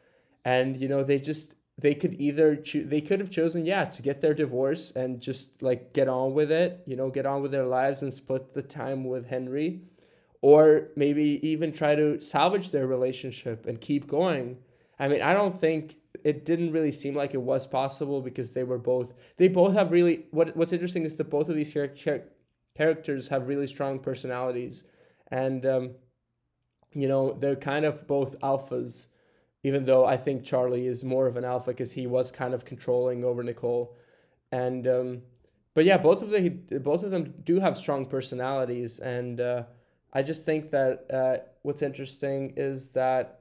And 0.43 0.77
you 0.77 0.87
know 0.87 1.03
they 1.03 1.19
just 1.19 1.55
they 1.77 1.93
could 1.93 2.19
either 2.19 2.55
choose 2.55 2.89
they 2.89 3.01
could 3.01 3.19
have 3.19 3.29
chosen 3.29 3.65
yeah 3.65 3.85
to 3.85 4.01
get 4.01 4.21
their 4.21 4.33
divorce 4.33 4.91
and 4.91 5.19
just 5.19 5.61
like 5.61 5.93
get 5.93 6.07
on 6.07 6.33
with 6.33 6.51
it 6.51 6.81
you 6.87 6.95
know 6.95 7.09
get 7.11 7.25
on 7.27 7.43
with 7.43 7.51
their 7.51 7.67
lives 7.67 8.01
and 8.01 8.11
split 8.11 8.55
the 8.55 8.63
time 8.63 9.03
with 9.03 9.27
henry 9.27 9.81
or 10.41 10.87
maybe 10.95 11.39
even 11.47 11.71
try 11.71 11.93
to 11.93 12.19
salvage 12.21 12.71
their 12.71 12.87
relationship 12.87 13.65
and 13.65 13.81
keep 13.81 14.07
going. 14.07 14.57
I 14.97 15.07
mean 15.07 15.21
i 15.21 15.33
don't 15.33 15.59
think 15.59 15.97
it 16.27 16.43
didn't 16.43 16.73
really 16.73 16.91
seem 16.91 17.15
like 17.15 17.33
it 17.33 17.41
was 17.41 17.65
possible 17.65 18.21
because 18.21 18.51
they 18.51 18.65
were 18.65 18.77
both 18.77 19.13
they 19.37 19.47
both 19.47 19.73
have 19.73 19.91
really 19.91 20.25
what 20.31 20.57
what's 20.57 20.73
interesting 20.73 21.03
is 21.05 21.15
that 21.15 21.29
both 21.29 21.47
of 21.47 21.55
these 21.55 21.71
char- 21.71 21.87
char- 21.87 22.25
characters 22.75 23.29
have 23.29 23.47
really 23.47 23.65
strong 23.65 23.97
personalities. 23.97 24.83
And 25.31 25.65
um, 25.65 25.91
you 26.91 27.07
know 27.07 27.31
they're 27.31 27.55
kind 27.55 27.85
of 27.85 28.05
both 28.07 28.37
alphas 28.41 29.07
even 29.63 29.85
though 29.85 30.05
i 30.05 30.15
think 30.15 30.43
charlie 30.43 30.87
is 30.87 31.03
more 31.03 31.27
of 31.27 31.35
an 31.35 31.43
alpha 31.43 31.71
because 31.71 31.91
he 31.93 32.07
was 32.07 32.31
kind 32.31 32.53
of 32.53 32.65
controlling 32.65 33.23
over 33.23 33.41
nicole. 33.41 33.95
And 34.51 34.85
um, 34.87 35.21
but 35.75 35.85
yeah 35.85 35.97
both 35.97 36.21
of 36.21 36.29
the 36.29 36.49
both 36.89 37.03
of 37.03 37.11
them 37.11 37.35
do 37.43 37.61
have 37.61 37.77
strong 37.77 38.05
personalities. 38.05 38.99
And 38.99 39.39
uh, 39.39 39.63
i 40.11 40.21
just 40.23 40.43
think 40.43 40.71
that 40.71 40.93
uh, 41.19 41.37
what's 41.61 41.81
interesting 41.81 42.53
is 42.57 42.91
that 43.01 43.37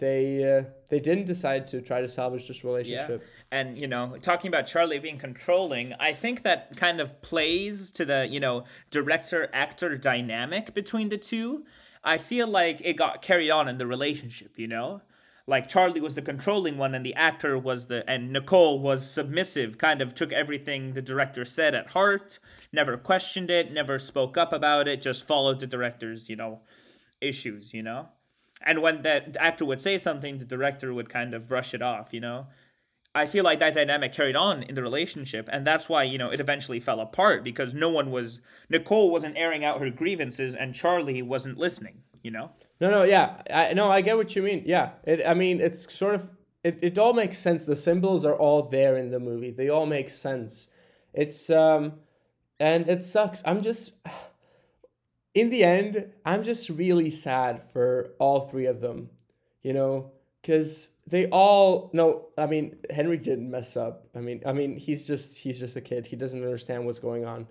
they 0.00 0.58
uh, 0.58 0.64
they 0.88 0.98
didn't 0.98 1.26
decide 1.26 1.68
to 1.68 1.80
try 1.80 2.00
to 2.00 2.08
salvage 2.08 2.48
this 2.48 2.64
relationship. 2.64 3.22
Yeah. 3.22 3.58
And 3.58 3.78
you 3.78 3.86
know, 3.86 4.16
talking 4.20 4.48
about 4.48 4.66
Charlie 4.66 4.98
being 4.98 5.18
controlling, 5.18 5.94
I 6.00 6.12
think 6.12 6.42
that 6.42 6.76
kind 6.76 7.00
of 7.00 7.22
plays 7.22 7.90
to 7.92 8.04
the, 8.04 8.26
you 8.28 8.40
know, 8.40 8.64
director 8.90 9.48
actor 9.52 9.96
dynamic 9.96 10.74
between 10.74 11.08
the 11.08 11.18
two. 11.18 11.64
I 12.02 12.18
feel 12.18 12.48
like 12.48 12.80
it 12.82 12.94
got 12.96 13.22
carried 13.22 13.50
on 13.50 13.68
in 13.68 13.78
the 13.78 13.86
relationship, 13.86 14.58
you 14.58 14.66
know? 14.66 15.02
Like 15.46 15.68
Charlie 15.68 16.00
was 16.00 16.14
the 16.14 16.22
controlling 16.22 16.78
one 16.78 16.94
and 16.94 17.04
the 17.04 17.14
actor 17.14 17.58
was 17.58 17.88
the 17.88 18.08
and 18.08 18.32
Nicole 18.32 18.78
was 18.78 19.10
submissive, 19.10 19.78
kind 19.78 20.00
of 20.00 20.14
took 20.14 20.32
everything 20.32 20.94
the 20.94 21.02
director 21.02 21.44
said 21.44 21.74
at 21.74 21.88
heart, 21.88 22.38
never 22.72 22.96
questioned 22.96 23.50
it, 23.50 23.72
never 23.72 23.98
spoke 23.98 24.38
up 24.38 24.52
about 24.52 24.86
it, 24.86 25.02
just 25.02 25.26
followed 25.26 25.60
the 25.60 25.66
director's, 25.66 26.28
you 26.28 26.36
know, 26.36 26.60
issues, 27.20 27.74
you 27.74 27.82
know? 27.82 28.08
And 28.60 28.82
when 28.82 29.02
the 29.02 29.36
actor 29.40 29.64
would 29.64 29.80
say 29.80 29.96
something 29.98 30.38
the 30.38 30.44
director 30.44 30.92
would 30.92 31.08
kind 31.08 31.34
of 31.34 31.48
brush 31.48 31.74
it 31.74 31.82
off 31.82 32.08
you 32.12 32.20
know 32.20 32.46
i 33.14 33.26
feel 33.26 33.44
like 33.44 33.58
that 33.58 33.74
dynamic 33.74 34.12
carried 34.12 34.36
on 34.36 34.62
in 34.62 34.74
the 34.74 34.82
relationship 34.82 35.48
and 35.52 35.66
that's 35.66 35.88
why 35.88 36.02
you 36.02 36.18
know 36.18 36.30
it 36.30 36.40
eventually 36.40 36.80
fell 36.80 37.00
apart 37.00 37.42
because 37.42 37.74
no 37.74 37.88
one 37.88 38.10
was 38.10 38.40
nicole 38.68 39.10
wasn't 39.10 39.36
airing 39.36 39.64
out 39.64 39.80
her 39.80 39.90
grievances 39.90 40.54
and 40.54 40.74
charlie 40.74 41.22
wasn't 41.22 41.56
listening 41.56 42.02
you 42.22 42.30
know 42.30 42.50
no 42.80 42.90
no 42.90 43.02
yeah 43.02 43.42
i 43.52 43.72
no 43.72 43.90
i 43.90 44.00
get 44.00 44.16
what 44.16 44.36
you 44.36 44.42
mean 44.42 44.62
yeah 44.66 44.90
it 45.04 45.20
i 45.26 45.34
mean 45.34 45.60
it's 45.60 45.92
sort 45.92 46.14
of 46.14 46.30
it, 46.62 46.78
it 46.82 46.98
all 46.98 47.12
makes 47.12 47.38
sense. 47.38 47.66
The 47.66 47.76
symbols 47.76 48.24
are 48.24 48.34
all 48.34 48.62
there 48.62 48.96
in 48.96 49.10
the 49.10 49.20
movie. 49.20 49.50
They 49.50 49.68
all 49.68 49.86
make 49.86 50.08
sense. 50.08 50.68
It's 51.12 51.50
um 51.50 51.94
and 52.58 52.88
it 52.88 53.02
sucks. 53.02 53.42
I'm 53.46 53.62
just 53.62 53.92
in 55.34 55.50
the 55.50 55.64
end, 55.64 56.12
I'm 56.24 56.42
just 56.42 56.68
really 56.68 57.10
sad 57.10 57.62
for 57.62 58.10
all 58.18 58.40
three 58.40 58.66
of 58.66 58.80
them. 58.80 59.10
You 59.62 59.72
know, 59.74 60.12
cuz 60.42 60.90
they 61.06 61.28
all 61.28 61.90
no, 61.92 62.28
I 62.38 62.46
mean, 62.46 62.76
Henry 62.90 63.18
didn't 63.18 63.50
mess 63.50 63.76
up. 63.76 64.08
I 64.14 64.20
mean, 64.20 64.42
I 64.46 64.52
mean, 64.52 64.76
he's 64.76 65.06
just 65.06 65.38
he's 65.38 65.58
just 65.58 65.76
a 65.76 65.80
kid. 65.80 66.06
He 66.06 66.16
doesn't 66.16 66.42
understand 66.42 66.86
what's 66.86 66.98
going 66.98 67.24
on. 67.24 67.46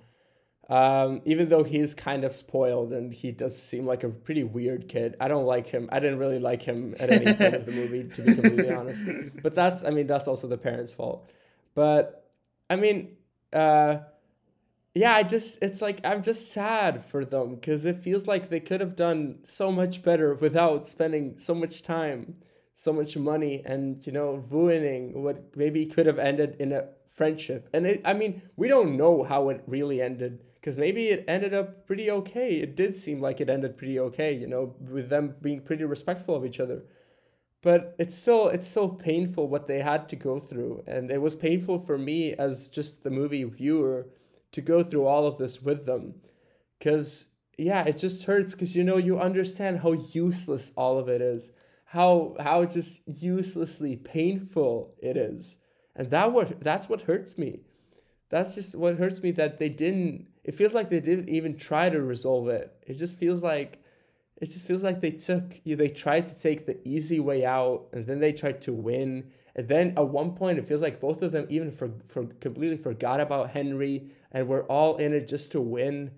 Um, 0.69 1.21
even 1.25 1.49
though 1.49 1.63
he's 1.63 1.95
kind 1.95 2.23
of 2.23 2.35
spoiled 2.35 2.93
and 2.93 3.11
he 3.11 3.31
does 3.31 3.59
seem 3.59 3.87
like 3.87 4.03
a 4.03 4.09
pretty 4.09 4.43
weird 4.43 4.87
kid. 4.87 5.15
I 5.19 5.27
don't 5.27 5.45
like 5.45 5.65
him. 5.65 5.89
I 5.91 5.99
didn't 5.99 6.19
really 6.19 6.37
like 6.37 6.61
him 6.61 6.95
at 6.99 7.09
any 7.09 7.33
point 7.33 7.55
of 7.55 7.65
the 7.65 7.71
movie, 7.71 8.03
to 8.03 8.21
be 8.21 8.35
completely 8.35 8.71
honest. 8.79 9.03
But 9.41 9.55
that's, 9.55 9.83
I 9.83 9.89
mean, 9.89 10.05
that's 10.05 10.27
also 10.27 10.47
the 10.47 10.59
parents' 10.59 10.93
fault. 10.93 11.27
But 11.73 12.29
I 12.69 12.75
mean, 12.75 13.17
uh, 13.51 13.99
yeah, 14.99 15.13
I 15.13 15.23
just, 15.23 15.63
it's 15.63 15.81
like, 15.81 16.01
I'm 16.03 16.21
just 16.21 16.51
sad 16.51 17.05
for 17.05 17.23
them 17.23 17.55
because 17.55 17.85
it 17.85 17.95
feels 17.95 18.27
like 18.27 18.49
they 18.49 18.59
could 18.59 18.81
have 18.81 18.97
done 18.97 19.39
so 19.45 19.71
much 19.71 20.03
better 20.03 20.33
without 20.33 20.85
spending 20.85 21.37
so 21.37 21.55
much 21.55 21.81
time, 21.81 22.33
so 22.73 22.91
much 22.91 23.15
money, 23.15 23.61
and, 23.65 24.05
you 24.05 24.11
know, 24.11 24.43
ruining 24.51 25.23
what 25.23 25.55
maybe 25.55 25.85
could 25.85 26.05
have 26.05 26.19
ended 26.19 26.57
in 26.59 26.73
a 26.73 26.89
friendship. 27.07 27.69
And 27.71 27.87
it, 27.87 28.01
I 28.03 28.13
mean, 28.13 28.41
we 28.57 28.67
don't 28.67 28.97
know 28.97 29.23
how 29.23 29.47
it 29.47 29.63
really 29.65 30.01
ended 30.01 30.41
because 30.55 30.77
maybe 30.77 31.07
it 31.07 31.23
ended 31.29 31.53
up 31.53 31.87
pretty 31.87 32.11
okay. 32.11 32.57
It 32.57 32.75
did 32.75 32.93
seem 32.93 33.21
like 33.21 33.39
it 33.39 33.49
ended 33.49 33.77
pretty 33.77 33.97
okay, 34.01 34.33
you 34.33 34.47
know, 34.47 34.75
with 34.81 35.07
them 35.07 35.35
being 35.41 35.61
pretty 35.61 35.85
respectful 35.85 36.35
of 36.35 36.45
each 36.45 36.59
other. 36.59 36.83
But 37.61 37.95
it's 37.97 38.15
still 38.15 38.49
it's 38.49 38.67
so 38.67 38.89
painful 38.89 39.47
what 39.47 39.67
they 39.67 39.81
had 39.81 40.09
to 40.09 40.17
go 40.17 40.39
through, 40.39 40.83
and 40.87 41.11
it 41.11 41.21
was 41.21 41.35
painful 41.35 41.79
for 41.79 41.97
me 41.97 42.33
as 42.33 42.69
just 42.69 43.03
the 43.03 43.09
movie 43.09 43.43
viewer 43.43 44.07
to 44.51 44.61
go 44.61 44.83
through 44.83 45.05
all 45.05 45.25
of 45.25 45.37
this 45.37 45.61
with 45.61 45.85
them, 45.85 46.15
because 46.77 47.27
yeah, 47.57 47.83
it 47.83 47.97
just 47.97 48.25
hurts 48.25 48.53
because 48.53 48.75
you 48.75 48.83
know 48.83 48.97
you 48.97 49.19
understand 49.19 49.79
how 49.79 49.91
useless 49.91 50.71
all 50.77 50.97
of 50.97 51.09
it 51.09 51.21
is, 51.21 51.51
how 51.85 52.35
how 52.39 52.65
just 52.65 53.01
uselessly 53.05 53.95
painful 53.95 54.95
it 55.01 55.17
is, 55.17 55.57
and 55.95 56.09
that 56.09 56.31
what 56.31 56.61
that's 56.61 56.87
what 56.87 57.03
hurts 57.03 57.37
me. 57.37 57.59
That's 58.29 58.55
just 58.55 58.75
what 58.75 58.97
hurts 58.97 59.21
me 59.23 59.31
that 59.31 59.59
they 59.59 59.69
didn't 59.69 60.27
it 60.43 60.55
feels 60.55 60.73
like 60.73 60.89
they 60.89 60.99
didn't 60.99 61.29
even 61.29 61.57
try 61.57 61.89
to 61.89 62.01
resolve 62.01 62.47
it. 62.47 62.73
It 62.87 62.93
just 62.95 63.17
feels 63.17 63.43
like 63.43 63.83
it 64.37 64.45
just 64.45 64.65
feels 64.65 64.83
like 64.83 65.01
they 65.01 65.11
took 65.11 65.59
you 65.63 65.75
they 65.75 65.89
tried 65.89 66.27
to 66.27 66.39
take 66.39 66.65
the 66.65 66.79
easy 66.87 67.19
way 67.19 67.45
out 67.45 67.87
and 67.91 68.07
then 68.07 68.19
they 68.19 68.31
tried 68.31 68.61
to 68.61 68.73
win. 68.73 69.31
And 69.55 69.67
then 69.67 69.93
at 69.97 70.07
one 70.07 70.31
point 70.35 70.59
it 70.59 70.65
feels 70.65 70.81
like 70.81 71.01
both 71.01 71.21
of 71.21 71.33
them 71.33 71.45
even 71.49 71.71
for, 71.71 71.91
for 72.05 72.25
completely 72.39 72.77
forgot 72.77 73.19
about 73.19 73.49
henry 73.49 74.11
and 74.31 74.47
we're 74.47 74.65
all 74.65 74.97
in 74.97 75.13
it 75.13 75.27
just 75.27 75.51
to 75.53 75.61
win. 75.61 76.11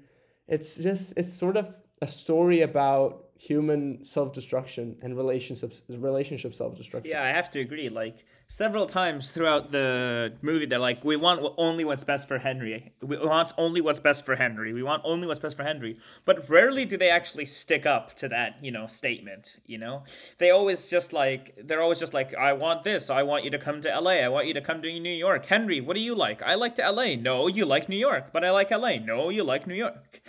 It's 0.47 0.76
just 0.78 1.14
it's 1.18 1.34
sort 1.34 1.57
of 1.57 1.82
a 2.01 2.07
story 2.07 2.62
about 2.62 3.26
human 3.42 4.04
self-destruction 4.04 4.96
and 5.02 5.18
relationships 5.18 5.82
relationship 5.89 6.54
self-destruction. 6.54 7.10
Yeah 7.10 7.24
i 7.24 7.30
have 7.30 7.50
to 7.50 7.60
agree. 7.60 7.89
Like 7.89 8.18
several 8.48 8.86
times 8.86 9.32
throughout 9.32 9.72
the 9.72 10.34
movie 10.44 10.68
they're 10.68 10.78
like 10.78 11.04
we 11.04 11.16
want 11.16 11.42
only 11.58 11.84
what's 11.84 12.04
best 12.04 12.28
for 12.28 12.38
henry. 12.38 12.94
We 13.02 13.18
want 13.18 13.52
only 13.58 13.82
what's 13.82 14.00
best 14.00 14.26
for 14.26 14.36
henry. 14.36 14.74
We 14.74 14.84
want 14.84 15.02
only 15.06 15.26
what's 15.26 15.39
best 15.39 15.58
for 15.58 15.64
henry. 15.64 15.98
But 16.24 16.48
rarely 16.52 16.86
do 16.86 16.98
they 16.98 17.10
actually 17.10 17.48
stick 17.48 17.88
up 17.88 18.14
to 18.18 18.30
that 18.30 18.64
you 18.64 18.72
know 18.72 18.86
statement 18.86 19.56
you 19.66 19.80
know? 19.80 20.04
They 20.38 20.52
always 20.52 20.88
just 20.88 21.12
like 21.12 21.56
they're 21.66 21.82
always 21.82 22.00
just 22.00 22.14
like 22.14 22.36
i 22.36 22.54
want 22.54 22.84
this. 22.84 23.10
I 23.10 23.24
want 23.24 23.44
you 23.44 23.50
to 23.50 23.58
come 23.58 23.82
to 23.82 23.89
la 24.00 24.12
i 24.12 24.28
want 24.28 24.46
you 24.46 24.54
to 24.54 24.62
come 24.62 24.84
to 24.84 25.00
new 25.00 25.18
york. 25.28 25.46
Henry 25.46 25.82
what 25.82 25.96
do 25.96 26.02
you 26.02 26.14
like? 26.14 26.44
I 26.44 26.54
like 26.54 26.76
to 26.76 26.92
la 26.92 27.16
no 27.16 27.48
you 27.48 27.66
like 27.66 27.89
new 27.89 28.02
york. 28.10 28.26
But 28.32 28.44
i 28.46 28.52
like 28.52 28.70
la 28.70 28.92
no 28.98 29.30
you 29.30 29.44
like 29.44 29.66
new 29.66 29.80
york 29.88 30.22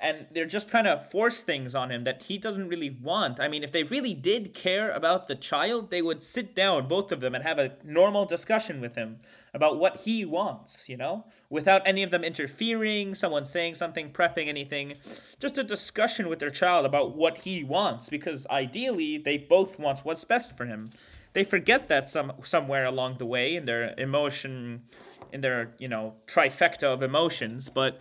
and 0.00 0.26
they're 0.32 0.46
just 0.46 0.68
trying 0.70 0.84
to 0.84 0.98
force 1.10 1.42
things 1.42 1.74
on 1.74 1.90
him 1.90 2.04
that 2.04 2.22
he 2.22 2.38
doesn't 2.38 2.68
really 2.68 2.88
want. 2.88 3.38
I 3.38 3.48
mean, 3.48 3.62
if 3.62 3.70
they 3.70 3.82
really 3.82 4.14
did 4.14 4.54
care 4.54 4.90
about 4.90 5.28
the 5.28 5.34
child, 5.34 5.90
they 5.90 6.00
would 6.00 6.22
sit 6.22 6.54
down, 6.54 6.88
both 6.88 7.12
of 7.12 7.20
them, 7.20 7.34
and 7.34 7.44
have 7.44 7.58
a 7.58 7.72
normal 7.84 8.24
discussion 8.24 8.80
with 8.80 8.94
him 8.94 9.20
about 9.52 9.78
what 9.78 9.98
he 9.98 10.24
wants, 10.24 10.88
you 10.88 10.96
know, 10.96 11.26
without 11.50 11.82
any 11.84 12.02
of 12.02 12.10
them 12.10 12.24
interfering, 12.24 13.14
someone 13.14 13.44
saying 13.44 13.74
something, 13.74 14.10
prepping 14.10 14.48
anything. 14.48 14.94
Just 15.38 15.58
a 15.58 15.64
discussion 15.64 16.28
with 16.28 16.38
their 16.38 16.50
child 16.50 16.86
about 16.86 17.14
what 17.14 17.38
he 17.38 17.62
wants, 17.62 18.08
because 18.08 18.46
ideally, 18.46 19.18
they 19.18 19.36
both 19.36 19.78
want 19.78 20.00
what's 20.00 20.24
best 20.24 20.56
for 20.56 20.64
him. 20.64 20.90
They 21.34 21.44
forget 21.44 21.88
that 21.88 22.08
some 22.08 22.32
somewhere 22.42 22.86
along 22.86 23.18
the 23.18 23.26
way 23.26 23.54
in 23.54 23.66
their 23.66 23.94
emotion, 23.98 24.84
in 25.30 25.42
their 25.42 25.74
you 25.78 25.88
know 25.88 26.14
trifecta 26.26 26.84
of 26.84 27.02
emotions, 27.02 27.68
but 27.68 28.00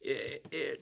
it, 0.00 0.80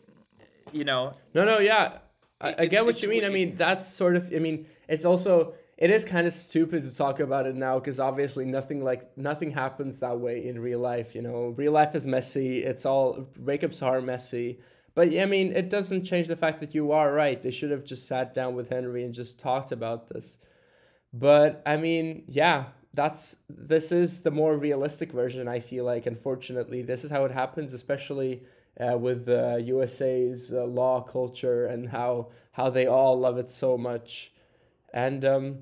you 0.73 0.85
know. 0.85 1.15
No, 1.35 1.45
no, 1.45 1.59
yeah, 1.59 1.99
I, 2.41 2.55
I 2.61 2.67
get 2.67 2.85
what 2.85 3.03
you 3.03 3.09
mean. 3.09 3.25
I 3.25 3.29
mean, 3.29 3.57
that's 3.57 3.89
sort 3.89 4.17
of. 4.17 4.33
I 4.35 4.39
mean, 4.39 4.67
it's 4.89 5.05
also 5.05 5.55
it 5.79 5.91
is 5.91 6.05
kind 6.05 6.27
of 6.27 6.33
stupid 6.33 6.83
to 6.83 6.97
talk 6.97 7.19
about 7.19 7.47
it 7.47 7.57
now 7.57 7.79
because 7.79 7.99
obviously 7.99 8.45
nothing 8.45 8.85
like 8.85 9.17
nothing 9.17 9.51
happens 9.51 9.99
that 9.99 10.21
way 10.21 10.47
in 10.47 10.61
real 10.61 10.79
life. 10.79 11.15
You 11.15 11.23
know, 11.23 11.55
real 11.57 11.73
life 11.73 11.95
is 11.95 12.07
messy. 12.07 12.63
It's 12.63 12.87
all 12.87 13.29
breakups 13.41 13.85
are 13.85 14.01
messy. 14.01 14.61
But 14.95 15.11
yeah, 15.11 15.23
I 15.23 15.27
mean, 15.27 15.53
it 15.57 15.71
doesn't 15.71 16.05
change 16.05 16.29
the 16.29 16.37
fact 16.37 16.61
that 16.61 16.75
you 16.75 16.93
are 16.93 17.13
right. 17.13 17.43
They 17.43 17.51
should 17.51 17.71
have 17.71 17.85
just 17.85 18.07
sat 18.07 18.35
down 18.35 18.55
with 18.55 18.69
Henry 18.69 19.05
and 19.05 19.15
just 19.15 19.41
talked 19.41 19.73
about 19.73 20.09
this. 20.09 20.39
But 21.13 21.63
I 21.67 21.77
mean, 21.79 22.25
yeah, 22.29 22.67
that's 22.95 23.37
this 23.49 23.91
is 23.91 24.23
the 24.23 24.31
more 24.31 24.57
realistic 24.57 25.13
version. 25.13 25.49
I 25.49 25.61
feel 25.61 25.85
like, 25.85 26.07
unfortunately, 26.07 26.83
this 26.83 27.05
is 27.05 27.11
how 27.11 27.25
it 27.25 27.33
happens, 27.33 27.73
especially 27.73 28.43
uh, 28.81 28.97
with 28.99 29.29
uh, 29.29 29.57
USA's 29.57 30.53
uh, 30.53 30.65
law 30.65 31.01
culture 31.01 31.67
and 31.67 31.91
how 31.91 32.29
how 32.53 32.71
they 32.71 32.87
all 32.87 33.19
love 33.19 33.39
it 33.39 33.51
so 33.51 33.79
much, 33.79 34.33
and 34.93 35.25
um, 35.25 35.59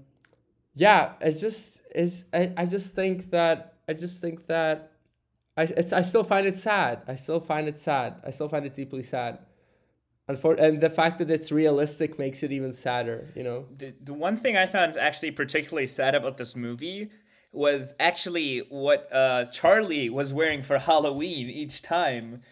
yeah, 0.74 1.12
it's 1.20 1.40
just 1.40 1.82
it's 1.94 2.26
I, 2.32 2.52
I 2.56 2.66
just 2.66 2.94
think 2.94 3.30
that 3.30 3.74
I 3.88 3.94
just 3.94 4.20
think 4.20 4.46
that 4.46 4.92
I 5.56 5.62
it's, 5.62 5.92
I 5.92 6.02
still 6.02 6.24
find 6.24 6.46
it 6.46 6.54
sad. 6.54 7.02
I 7.08 7.14
still 7.14 7.40
find 7.40 7.68
it 7.68 7.78
sad. 7.78 8.20
I 8.24 8.30
still 8.30 8.48
find 8.48 8.64
it 8.64 8.74
deeply 8.74 9.02
sad. 9.02 9.38
And, 10.28 10.38
for, 10.38 10.54
and 10.54 10.80
the 10.80 10.90
fact 10.90 11.18
that 11.18 11.28
it's 11.28 11.50
realistic 11.50 12.16
makes 12.16 12.44
it 12.44 12.52
even 12.52 12.72
sadder, 12.72 13.28
you 13.34 13.42
know. 13.42 13.66
The 13.76 13.94
the 14.00 14.14
one 14.14 14.36
thing 14.36 14.56
I 14.56 14.66
found 14.66 14.96
actually 14.96 15.32
particularly 15.32 15.88
sad 15.88 16.14
about 16.14 16.38
this 16.38 16.54
movie 16.54 17.10
was 17.52 17.94
actually 17.98 18.58
what 18.68 19.12
uh, 19.12 19.44
Charlie 19.46 20.08
was 20.08 20.32
wearing 20.32 20.62
for 20.62 20.78
Halloween 20.78 21.50
each 21.50 21.82
time 21.82 22.42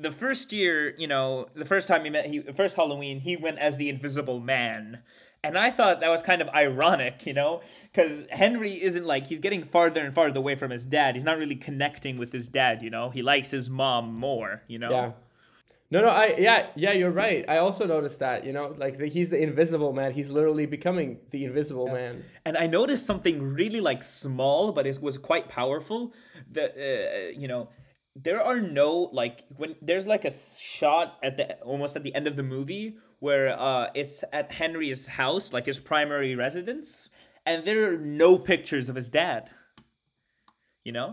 the 0.00 0.10
first 0.10 0.52
year, 0.52 0.94
you 0.96 1.06
know, 1.06 1.48
the 1.54 1.64
first 1.64 1.88
time 1.88 2.04
he 2.04 2.10
met, 2.10 2.26
he 2.26 2.40
first 2.40 2.76
Halloween, 2.76 3.20
he 3.20 3.36
went 3.36 3.58
as 3.58 3.76
the 3.76 3.88
Invisible 3.88 4.40
Man, 4.40 5.00
and 5.42 5.56
I 5.56 5.70
thought 5.70 6.00
that 6.00 6.08
was 6.08 6.22
kind 6.22 6.42
of 6.42 6.48
ironic, 6.48 7.26
you 7.26 7.32
know, 7.32 7.62
because 7.92 8.24
Henry 8.30 8.82
isn't 8.82 9.06
like 9.06 9.26
he's 9.26 9.40
getting 9.40 9.64
farther 9.64 10.00
and 10.02 10.14
farther 10.14 10.38
away 10.38 10.54
from 10.54 10.70
his 10.70 10.84
dad. 10.84 11.14
He's 11.14 11.24
not 11.24 11.38
really 11.38 11.56
connecting 11.56 12.18
with 12.18 12.32
his 12.32 12.48
dad, 12.48 12.82
you 12.82 12.90
know. 12.90 13.10
He 13.10 13.22
likes 13.22 13.50
his 13.50 13.70
mom 13.70 14.14
more, 14.14 14.62
you 14.68 14.78
know. 14.78 14.90
Yeah. 14.90 15.12
No, 15.92 16.02
no, 16.02 16.08
I 16.08 16.36
yeah, 16.38 16.68
yeah, 16.76 16.92
you're 16.92 17.10
right. 17.10 17.44
I 17.48 17.56
also 17.56 17.84
noticed 17.84 18.20
that, 18.20 18.44
you 18.44 18.52
know, 18.52 18.72
like 18.76 18.98
the, 18.98 19.06
he's 19.06 19.30
the 19.30 19.42
invisible 19.42 19.92
man. 19.92 20.12
He's 20.12 20.30
literally 20.30 20.66
becoming 20.66 21.18
the 21.30 21.44
invisible 21.44 21.88
yeah. 21.88 21.94
man. 21.94 22.24
And 22.44 22.56
I 22.56 22.68
noticed 22.68 23.06
something 23.06 23.42
really 23.42 23.80
like 23.80 24.04
small, 24.04 24.70
but 24.70 24.86
it 24.86 25.02
was 25.02 25.18
quite 25.18 25.48
powerful. 25.48 26.12
That 26.52 26.76
uh, 26.76 27.30
you 27.36 27.48
know, 27.48 27.70
there 28.22 28.42
are 28.42 28.60
no 28.60 29.08
like 29.12 29.44
when 29.56 29.76
there's 29.80 30.06
like 30.06 30.24
a 30.24 30.30
shot 30.30 31.18
at 31.22 31.36
the 31.36 31.54
almost 31.60 31.96
at 31.96 32.02
the 32.02 32.14
end 32.14 32.26
of 32.26 32.36
the 32.36 32.42
movie 32.42 32.96
where 33.18 33.58
uh 33.58 33.88
it's 33.94 34.24
at 34.32 34.52
Henry's 34.52 35.06
house, 35.06 35.52
like 35.52 35.66
his 35.66 35.78
primary 35.78 36.34
residence, 36.34 37.08
and 37.46 37.64
there 37.64 37.92
are 37.92 37.98
no 37.98 38.38
pictures 38.38 38.88
of 38.88 38.96
his 38.96 39.08
dad. 39.08 39.50
You 40.84 40.92
know? 40.92 41.12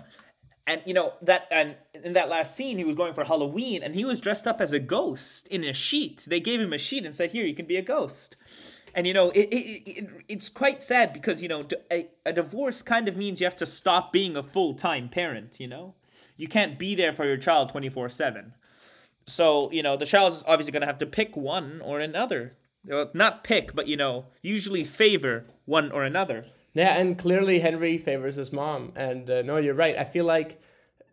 And 0.66 0.82
you 0.86 0.94
know 0.94 1.14
that 1.22 1.48
and 1.50 1.76
in 2.04 2.14
that 2.14 2.30
last 2.30 2.56
scene 2.56 2.78
he 2.78 2.84
was 2.84 2.96
going 2.96 3.14
for 3.14 3.24
Halloween 3.24 3.84
and 3.84 3.96
he 3.96 4.04
was 4.04 4.20
dressed 4.20 4.48
up 4.48 4.60
as 4.60 4.74
a 4.74 4.80
ghost 4.80 5.48
in 5.48 5.64
a 5.64 5.74
sheet. 5.74 6.26
They 6.28 6.42
gave 6.42 6.60
him 6.60 6.74
a 6.74 6.78
sheet 6.78 7.06
and 7.06 7.16
said, 7.16 7.32
"Here, 7.32 7.46
you 7.46 7.56
can 7.56 7.68
be 7.68 7.78
a 7.78 7.82
ghost." 7.82 8.36
And 8.94 9.06
you 9.08 9.14
know, 9.14 9.30
it, 9.30 9.48
it, 9.54 9.84
it 9.86 10.10
it's 10.28 10.50
quite 10.50 10.82
sad 10.82 11.14
because 11.14 11.42
you 11.42 11.48
know 11.48 11.66
a, 11.92 12.10
a 12.26 12.34
divorce 12.34 12.82
kind 12.82 13.08
of 13.08 13.16
means 13.16 13.40
you 13.40 13.46
have 13.46 13.56
to 13.58 13.66
stop 13.66 14.12
being 14.12 14.36
a 14.36 14.44
full-time 14.44 15.08
parent, 15.08 15.60
you 15.60 15.68
know? 15.68 15.94
You 16.38 16.48
can't 16.48 16.80
be 16.80 16.96
there 16.96 17.14
for 17.14 17.26
your 17.26 17.38
child 17.38 17.70
24 17.70 18.10
7 18.10 18.54
so 19.28 19.70
you 19.72 19.84
know 19.84 19.98
the 19.98 20.06
child 20.06 20.34
is 20.34 20.44
obviously 20.48 20.72
going 20.72 20.82
to 20.82 20.88
have 20.88 20.98
to 21.00 21.06
pick 21.06 21.38
one 21.38 21.82
or 21.84 22.00
another. 22.00 22.56
Not 23.14 23.44
pick 23.44 23.76
but 23.76 23.88
you 23.88 23.98
know 23.98 24.28
usually 24.42 24.86
favor 24.86 25.46
one 25.66 25.92
or 25.92 26.04
another. 26.04 26.46
Yeah 26.74 26.98
and 26.98 27.18
clearly 27.18 27.60
henry 27.60 27.98
favors 27.98 28.38
his 28.38 28.54
mom. 28.54 28.94
And 28.96 29.30
uh, 29.30 29.42
no 29.42 29.58
you're 29.58 29.74
right. 29.74 29.98
I 29.98 30.06
feel 30.06 30.26
like 30.26 30.62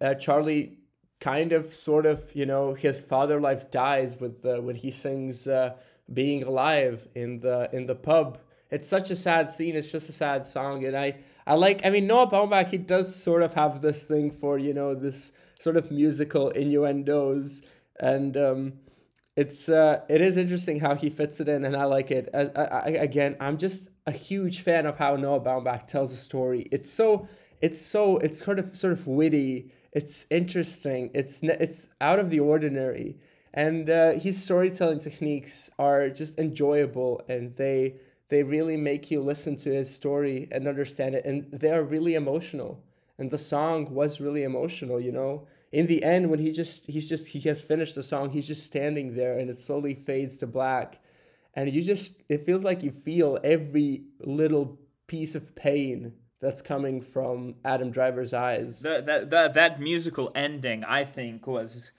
uh, 0.00 0.14
charlie 0.14 0.78
kind 1.20 1.52
of 1.52 1.74
sort 1.74 2.06
of 2.06 2.30
you 2.34 2.46
know 2.46 2.74
his 2.74 3.00
father 3.00 3.40
life 3.40 3.70
dies 3.70 4.18
with 4.20 4.44
uh, 4.46 4.60
when 4.60 4.76
he 4.76 4.92
sings 4.92 5.48
uh, 5.48 5.74
being 6.12 6.44
alive 6.44 7.08
in 7.16 7.40
the 7.40 7.68
in 7.72 7.86
the 7.86 7.96
pub. 7.96 8.38
It's 8.70 8.88
such 8.88 9.10
a 9.10 9.16
sad 9.16 9.50
scene. 9.50 9.74
It's 9.74 9.90
just 9.90 10.08
a 10.08 10.12
sad 10.12 10.46
song. 10.46 10.84
And 10.84 10.96
i 10.96 11.16
I 11.46 11.54
like. 11.54 11.84
I 11.84 11.90
mean, 11.90 12.06
Noah 12.06 12.26
Baumbach. 12.26 12.68
He 12.68 12.78
does 12.78 13.14
sort 13.14 13.42
of 13.42 13.54
have 13.54 13.82
this 13.82 14.04
thing 14.04 14.30
for 14.30 14.58
you 14.58 14.72
know 14.72 14.94
this 14.94 15.32
sort 15.58 15.76
of 15.76 15.90
musical 15.90 16.50
innuendos, 16.50 17.62
and 18.00 18.36
um, 18.36 18.72
it's 19.36 19.68
uh, 19.68 20.00
it 20.08 20.20
is 20.20 20.36
interesting 20.36 20.80
how 20.80 20.94
he 20.94 21.10
fits 21.10 21.40
it 21.40 21.48
in, 21.48 21.64
and 21.64 21.76
I 21.76 21.84
like 21.84 22.10
it. 22.10 22.28
As 22.32 22.50
I, 22.56 22.62
I, 22.62 22.88
again, 22.88 23.36
I'm 23.40 23.58
just 23.58 23.90
a 24.06 24.12
huge 24.12 24.62
fan 24.62 24.86
of 24.86 24.96
how 24.96 25.16
Noah 25.16 25.40
Baumbach 25.40 25.86
tells 25.86 26.12
a 26.12 26.16
story. 26.16 26.68
It's 26.70 26.90
so 26.90 27.28
it's 27.60 27.80
so 27.80 28.18
it's 28.18 28.38
sort 28.38 28.58
of 28.58 28.76
sort 28.76 28.92
of 28.92 29.06
witty. 29.06 29.72
It's 29.92 30.26
interesting. 30.30 31.10
It's 31.14 31.42
it's 31.42 31.88
out 32.00 32.18
of 32.18 32.30
the 32.30 32.40
ordinary, 32.40 33.16
and 33.52 33.90
uh, 33.90 34.12
his 34.12 34.42
storytelling 34.42 35.00
techniques 35.00 35.70
are 35.78 36.08
just 36.08 36.38
enjoyable, 36.38 37.20
and 37.28 37.56
they 37.56 37.96
they 38.34 38.42
really 38.42 38.76
make 38.76 39.10
you 39.10 39.20
listen 39.22 39.56
to 39.56 39.72
his 39.72 39.94
story 39.94 40.48
and 40.50 40.66
understand 40.66 41.14
it, 41.14 41.24
and 41.24 41.50
they 41.52 41.70
are 41.70 41.84
really 41.84 42.14
emotional. 42.14 42.82
And 43.18 43.30
the 43.30 43.38
song 43.38 43.94
was 43.94 44.20
really 44.20 44.42
emotional, 44.42 45.00
you 45.00 45.12
know 45.12 45.46
in 45.72 45.88
the 45.88 46.04
end 46.04 46.30
when 46.30 46.38
he 46.38 46.52
just 46.52 46.86
he's 46.86 47.08
just 47.08 47.26
he 47.26 47.40
has 47.40 47.60
finished 47.60 47.96
the 47.96 48.02
song 48.02 48.30
he's 48.30 48.46
just 48.46 48.62
standing 48.62 49.16
there 49.16 49.36
and 49.40 49.50
it 49.50 49.58
slowly 49.58 49.92
fades 49.92 50.36
to 50.36 50.46
black 50.46 51.00
and 51.54 51.72
you 51.72 51.82
just 51.82 52.22
it 52.28 52.42
feels 52.42 52.62
like 52.62 52.84
you 52.84 52.92
feel 52.92 53.38
every 53.42 54.04
little 54.20 54.78
piece 55.06 55.34
of 55.34 55.54
pain 55.54 56.12
that's 56.40 56.60
coming 56.60 57.00
from 57.00 57.54
Adam 57.64 57.90
Driver's 57.90 58.34
eyes. 58.34 58.80
The, 58.80 59.02
that 59.06 59.30
that 59.30 59.54
that 59.54 59.80
musical 59.80 60.30
ending, 60.34 60.84
I 60.84 61.04
think, 61.04 61.46
was 61.46 61.92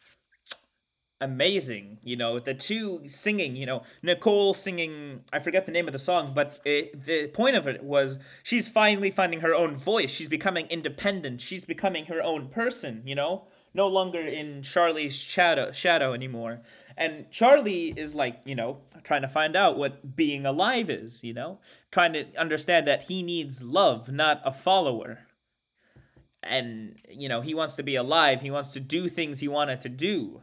amazing. 1.22 2.00
You 2.04 2.16
know, 2.16 2.40
the 2.40 2.54
two 2.54 3.02
singing. 3.08 3.56
You 3.56 3.66
know, 3.66 3.84
Nicole 4.02 4.54
singing. 4.54 5.24
I 5.32 5.40
forget 5.40 5.66
the 5.66 5.72
name 5.72 5.88
of 5.88 5.94
the 5.94 6.00
song, 6.00 6.34
but 6.36 6.60
it, 6.66 7.06
the 7.06 7.28
point 7.28 7.56
of 7.56 7.68
it 7.68 7.84
was 7.84 8.18
she's 8.44 8.70
finally 8.70 9.12
finding 9.12 9.42
her 9.42 9.54
own 9.54 9.76
voice. 9.76 10.12
She's 10.12 10.30
becoming 10.30 10.68
independent. 10.68 11.42
She's 11.42 11.66
becoming 11.66 12.06
her 12.06 12.22
own 12.22 12.50
person. 12.50 13.04
You 13.06 13.16
know, 13.16 13.46
no 13.74 13.88
longer 13.88 14.22
in 14.22 14.62
Charlie's 14.62 15.16
shadow 15.16 15.72
shadow 15.72 16.14
anymore. 16.14 16.62
And 16.98 17.30
Charlie 17.30 17.88
is 17.88 18.16
like, 18.16 18.40
you 18.46 18.56
know, 18.56 18.78
trying 19.04 19.22
to 19.24 19.28
find 19.28 19.56
out 19.56 19.78
what 19.78 20.16
being 20.16 20.46
alive 20.46 20.90
is, 20.90 21.24
you 21.24 21.34
know, 21.34 21.60
trying 21.92 22.14
to 22.14 22.26
understand 22.38 22.88
that 22.88 23.04
he 23.04 23.22
needs 23.22 23.62
love, 23.62 24.10
not 24.10 24.42
a 24.46 24.54
follower. 24.54 25.20
And, 26.42 26.98
you 27.10 27.28
know, 27.28 27.42
he 27.42 27.54
wants 27.54 27.76
to 27.76 27.84
be 27.84 27.96
alive. 27.96 28.42
He 28.42 28.52
wants 28.52 28.72
to 28.74 28.80
do 28.80 29.10
things 29.10 29.40
he 29.40 29.48
wanted 29.48 29.82
to 29.82 29.90
do. 29.90 30.42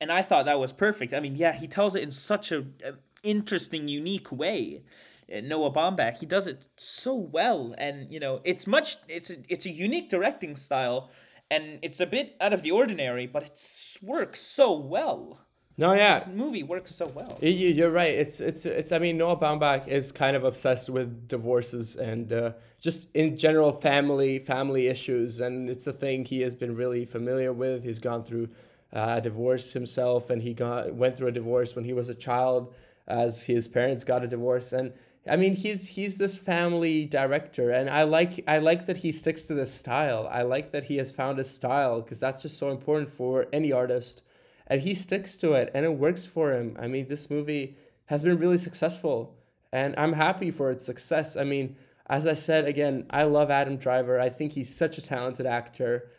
And 0.00 0.10
I 0.10 0.22
thought 0.22 0.46
that 0.46 0.58
was 0.58 0.72
perfect. 0.72 1.14
I 1.14 1.20
mean, 1.20 1.36
yeah, 1.36 1.52
he 1.52 1.68
tells 1.68 1.94
it 1.94 2.02
in 2.02 2.10
such 2.10 2.50
a, 2.50 2.66
a 2.84 2.94
interesting, 3.22 3.88
unique 3.88 4.32
way. 4.32 4.82
Noah 5.28 5.70
Baumbach, 5.70 6.18
he 6.18 6.26
does 6.26 6.46
it 6.46 6.66
so 6.76 7.14
well, 7.14 7.74
and 7.78 8.12
you 8.12 8.20
know, 8.20 8.40
it's 8.44 8.66
much, 8.66 8.96
it's 9.08 9.30
a, 9.30 9.36
it's 9.48 9.64
a 9.64 9.70
unique 9.70 10.10
directing 10.10 10.56
style 10.56 11.10
and 11.52 11.78
it's 11.82 12.00
a 12.00 12.06
bit 12.06 12.34
out 12.40 12.54
of 12.54 12.62
the 12.62 12.70
ordinary, 12.70 13.26
but 13.26 13.42
it 13.42 13.98
works 14.02 14.40
so 14.40 14.72
well. 14.72 15.38
No, 15.76 15.92
yeah, 15.92 16.18
this 16.18 16.28
movie 16.28 16.62
works 16.62 16.94
so 16.94 17.06
well. 17.06 17.38
You're 17.40 17.90
right. 17.90 18.14
It's 18.14 18.40
it's 18.40 18.64
it's. 18.64 18.92
I 18.92 18.98
mean, 18.98 19.18
Noah 19.18 19.36
Baumbach 19.36 19.88
is 19.88 20.12
kind 20.12 20.36
of 20.36 20.44
obsessed 20.44 20.88
with 20.88 21.28
divorces 21.28 21.96
and 21.96 22.32
uh, 22.32 22.52
just 22.80 23.08
in 23.14 23.36
general 23.36 23.72
family 23.72 24.38
family 24.38 24.86
issues, 24.86 25.40
and 25.40 25.68
it's 25.68 25.86
a 25.86 25.92
thing 25.92 26.24
he 26.24 26.40
has 26.40 26.54
been 26.54 26.74
really 26.74 27.04
familiar 27.04 27.52
with. 27.52 27.84
He's 27.84 27.98
gone 27.98 28.22
through 28.22 28.48
uh, 28.92 29.14
a 29.18 29.20
divorce 29.20 29.72
himself, 29.72 30.30
and 30.30 30.42
he 30.42 30.54
got 30.54 30.94
went 30.94 31.16
through 31.16 31.28
a 31.28 31.32
divorce 31.32 31.74
when 31.74 31.84
he 31.84 31.92
was 31.92 32.08
a 32.08 32.14
child, 32.14 32.72
as 33.06 33.44
his 33.44 33.68
parents 33.68 34.04
got 34.04 34.24
a 34.24 34.28
divorce, 34.28 34.72
and 34.72 34.92
I 35.28 35.36
mean, 35.36 35.54
he's 35.54 35.88
he's 35.88 36.18
this 36.18 36.36
family 36.36 37.04
director, 37.04 37.70
and 37.70 37.88
I 37.88 38.02
like 38.02 38.42
I 38.48 38.58
like 38.58 38.86
that 38.86 38.98
he 38.98 39.12
sticks 39.12 39.42
to 39.44 39.54
this 39.54 39.72
style. 39.72 40.28
I 40.30 40.42
like 40.42 40.72
that 40.72 40.84
he 40.84 40.96
has 40.96 41.12
found 41.12 41.38
his 41.38 41.48
style 41.48 42.00
because 42.00 42.18
that's 42.18 42.42
just 42.42 42.58
so 42.58 42.70
important 42.70 43.10
for 43.10 43.46
any 43.52 43.72
artist, 43.72 44.22
and 44.66 44.82
he 44.82 44.94
sticks 44.94 45.36
to 45.38 45.52
it, 45.52 45.70
and 45.74 45.84
it 45.84 45.94
works 45.94 46.26
for 46.26 46.52
him. 46.52 46.76
I 46.78 46.88
mean, 46.88 47.08
this 47.08 47.30
movie 47.30 47.76
has 48.06 48.24
been 48.24 48.38
really 48.38 48.58
successful, 48.58 49.36
and 49.72 49.94
I'm 49.96 50.14
happy 50.14 50.50
for 50.50 50.72
its 50.72 50.84
success. 50.84 51.36
I 51.36 51.44
mean, 51.44 51.76
as 52.06 52.26
I 52.26 52.34
said 52.34 52.66
again, 52.66 53.06
I 53.10 53.22
love 53.22 53.48
Adam 53.48 53.76
Driver. 53.76 54.18
I 54.18 54.28
think 54.28 54.52
he's 54.52 54.74
such 54.74 54.98
a 54.98 55.02
talented 55.02 55.46
actor. 55.46 56.10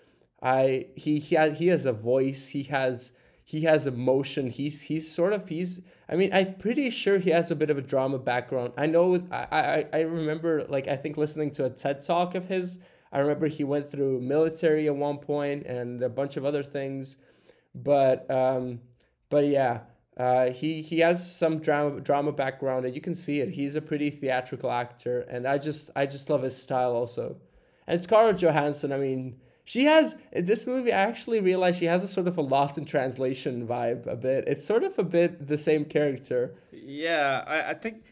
I 0.43 0.87
he 0.95 1.19
he 1.19 1.35
has, 1.35 1.57
he 1.57 1.67
has 1.67 1.85
a 1.85 1.93
voice. 1.93 2.49
He 2.49 2.63
has 2.63 3.13
he 3.45 3.61
has 3.61 3.87
emotion. 3.87 4.47
He's 4.49 4.83
he's 4.83 5.09
sort 5.09 5.31
of 5.31 5.47
he's 5.47 5.81
I 6.09 6.15
mean 6.15 6.33
I'm 6.33 6.55
pretty 6.55 6.89
sure 6.89 7.17
he 7.17 7.29
has 7.29 7.49
a 7.49 7.55
bit 7.55 7.69
of 7.69 7.77
a 7.77 7.81
drama 7.81 8.19
background. 8.19 8.73
I 8.77 8.85
know 8.85 9.25
I 9.31 9.47
I, 9.51 9.85
I 9.93 9.99
remember 10.01 10.65
like 10.65 10.87
I 10.89 10.97
think 10.97 11.15
listening 11.17 11.51
to 11.51 11.65
a 11.65 11.69
TED 11.69 12.03
talk 12.03 12.35
of 12.35 12.45
his. 12.45 12.79
I 13.11 13.19
remember 13.19 13.47
he 13.47 13.63
went 13.63 13.87
through 13.87 14.21
military 14.21 14.87
at 14.87 14.95
one 14.95 15.19
point 15.19 15.65
and 15.65 16.01
a 16.01 16.09
bunch 16.09 16.35
of 16.35 16.45
other 16.45 16.63
things, 16.63 17.15
but 17.73 18.29
um, 18.29 18.81
but 19.29 19.45
yeah, 19.45 19.81
uh, 20.17 20.49
he 20.49 20.81
he 20.81 20.99
has 20.99 21.35
some 21.35 21.59
drama 21.59 22.01
drama 22.01 22.33
background 22.33 22.85
and 22.85 22.93
you 22.93 23.01
can 23.01 23.15
see 23.15 23.39
it. 23.39 23.49
He's 23.49 23.75
a 23.75 23.81
pretty 23.81 24.09
theatrical 24.09 24.71
actor, 24.71 25.21
and 25.21 25.47
I 25.47 25.57
just 25.57 25.89
I 25.95 26.05
just 26.05 26.29
love 26.29 26.43
his 26.43 26.57
style 26.57 26.93
also. 26.93 27.37
And 27.87 28.01
Scarlett 28.01 28.37
Johansson, 28.37 28.91
I 28.91 28.97
mean, 28.97 29.39
she 29.63 29.85
has 29.85 30.17
this 30.33 30.67
movie 30.67 30.91
i 30.91 31.01
actually 31.01 31.39
realized 31.39 31.79
she 31.79 31.85
has 31.85 32.03
a 32.03 32.07
sort 32.07 32.27
of 32.27 32.37
a 32.37 32.41
lost 32.41 32.77
in 32.77 32.85
translation 32.85 33.67
vibe 33.67 34.05
a 34.07 34.15
bit. 34.15 34.43
It's 34.47 34.65
sort 34.65 34.83
of 34.83 34.97
a 34.99 35.03
bit 35.03 35.47
the 35.47 35.57
same 35.57 35.85
character. 35.85 36.53
Yeah 36.71 37.43
i, 37.47 37.71
I 37.71 37.73
think 37.73 38.03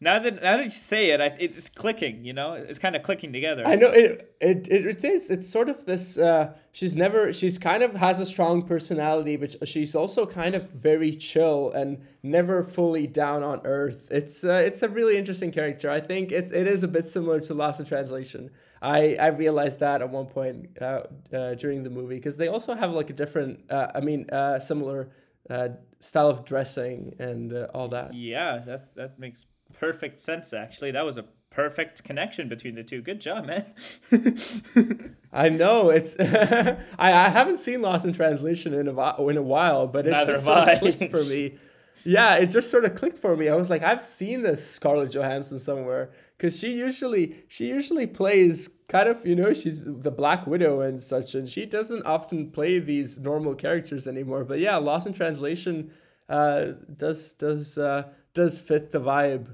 now 0.00 0.18
that 0.18 0.42
now 0.42 0.56
that 0.56 0.64
you 0.64 0.70
say 0.70 1.10
it 1.10 1.20
I, 1.20 1.36
it's 1.38 1.68
clicking 1.68 2.24
you 2.24 2.32
know? 2.32 2.52
It's 2.52 2.78
kind 2.78 2.96
of 2.96 3.02
clicking 3.02 3.32
together. 3.32 3.66
I 3.66 3.74
know 3.74 3.88
it 3.88 4.36
it, 4.40 4.68
it, 4.68 4.86
it 4.86 5.04
is 5.04 5.30
it's 5.30 5.48
sort 5.48 5.68
of 5.68 5.86
this 5.86 6.18
uh 6.18 6.54
she's 6.72 6.96
never 6.96 7.32
she's 7.32 7.58
kind 7.58 7.82
of 7.82 7.94
has 7.94 8.20
a 8.20 8.26
strong 8.26 8.62
personality 8.62 9.36
but 9.36 9.66
she's 9.66 9.94
also 9.94 10.26
kind 10.26 10.54
of 10.54 10.70
very 10.70 11.14
chill 11.14 11.70
and 11.72 12.00
never 12.22 12.64
fully 12.64 13.06
down 13.06 13.42
on 13.42 13.60
earth. 13.64 14.08
It's 14.10 14.44
uh, 14.44 14.62
it's 14.64 14.82
a 14.82 14.88
really 14.88 15.16
interesting 15.16 15.50
character. 15.50 15.90
I 15.90 16.00
think 16.00 16.32
it's 16.32 16.50
it 16.52 16.66
is 16.66 16.82
a 16.82 16.88
bit 16.88 17.06
similar 17.06 17.40
to 17.40 17.54
lost 17.54 17.80
in 17.80 17.86
translation. 17.86 18.50
I 18.82 19.16
I 19.16 19.28
realized 19.28 19.80
that 19.80 20.02
at 20.02 20.10
one 20.10 20.26
point 20.26 20.78
uh, 20.80 21.02
uh, 21.32 21.54
during 21.54 21.82
the 21.82 21.90
movie 21.90 22.16
because 22.16 22.36
they 22.36 22.48
also 22.48 22.74
have 22.74 22.92
like 22.92 23.10
a 23.10 23.12
different, 23.12 23.70
uh, 23.70 23.88
I 23.94 24.00
mean, 24.00 24.28
uh, 24.30 24.58
similar 24.58 25.10
uh, 25.50 25.70
style 26.00 26.28
of 26.28 26.44
dressing 26.44 27.14
and 27.18 27.52
uh, 27.52 27.68
all 27.74 27.88
that. 27.88 28.14
Yeah, 28.14 28.58
that 28.66 28.94
that 28.94 29.18
makes 29.18 29.46
perfect 29.78 30.20
sense. 30.20 30.52
Actually, 30.52 30.90
that 30.92 31.04
was 31.04 31.18
a 31.18 31.24
perfect 31.50 32.04
connection 32.04 32.48
between 32.48 32.74
the 32.74 32.82
two. 32.84 33.00
Good 33.00 33.20
job, 33.20 33.46
man. 33.46 33.66
I 35.32 35.48
know 35.48 35.90
it's. 35.90 36.16
I, 36.20 36.76
I 36.98 37.28
haven't 37.28 37.58
seen 37.58 37.82
Lost 37.82 38.04
in 38.04 38.12
Translation 38.12 38.74
in 38.74 38.88
a 38.88 39.26
in 39.26 39.36
a 39.36 39.42
while, 39.42 39.86
but 39.86 40.06
it 40.06 40.10
Neither 40.10 40.32
just 40.32 40.44
sort 40.44 40.68
of 40.68 40.78
clicked 40.80 41.10
for 41.10 41.24
me. 41.24 41.58
Yeah, 42.04 42.36
it 42.36 42.46
just 42.46 42.70
sort 42.70 42.84
of 42.84 42.94
clicked 42.94 43.18
for 43.18 43.36
me. 43.36 43.48
I 43.48 43.56
was 43.56 43.70
like, 43.70 43.82
I've 43.82 44.04
seen 44.04 44.42
this 44.42 44.64
Scarlett 44.64 45.10
Johansson 45.10 45.58
somewhere 45.58 46.10
because 46.36 46.58
she 46.58 46.72
usually 46.72 47.44
she 47.48 47.66
usually 47.66 48.06
plays 48.06 48.70
kind 48.88 49.08
of 49.08 49.26
you 49.26 49.34
know 49.34 49.52
she's 49.52 49.80
the 49.82 50.10
Black 50.10 50.46
Widow 50.46 50.80
and 50.80 51.02
such, 51.02 51.34
and 51.34 51.48
she 51.48 51.66
doesn't 51.66 52.06
often 52.06 52.50
play 52.50 52.78
these 52.78 53.18
normal 53.18 53.54
characters 53.54 54.06
anymore. 54.06 54.44
But 54.44 54.60
yeah, 54.60 54.76
Lost 54.76 55.06
in 55.06 55.12
Translation 55.12 55.90
uh, 56.28 56.66
does 56.96 57.32
does 57.32 57.78
uh, 57.78 58.04
does 58.32 58.60
fit 58.60 58.92
the 58.92 59.00
vibe 59.00 59.48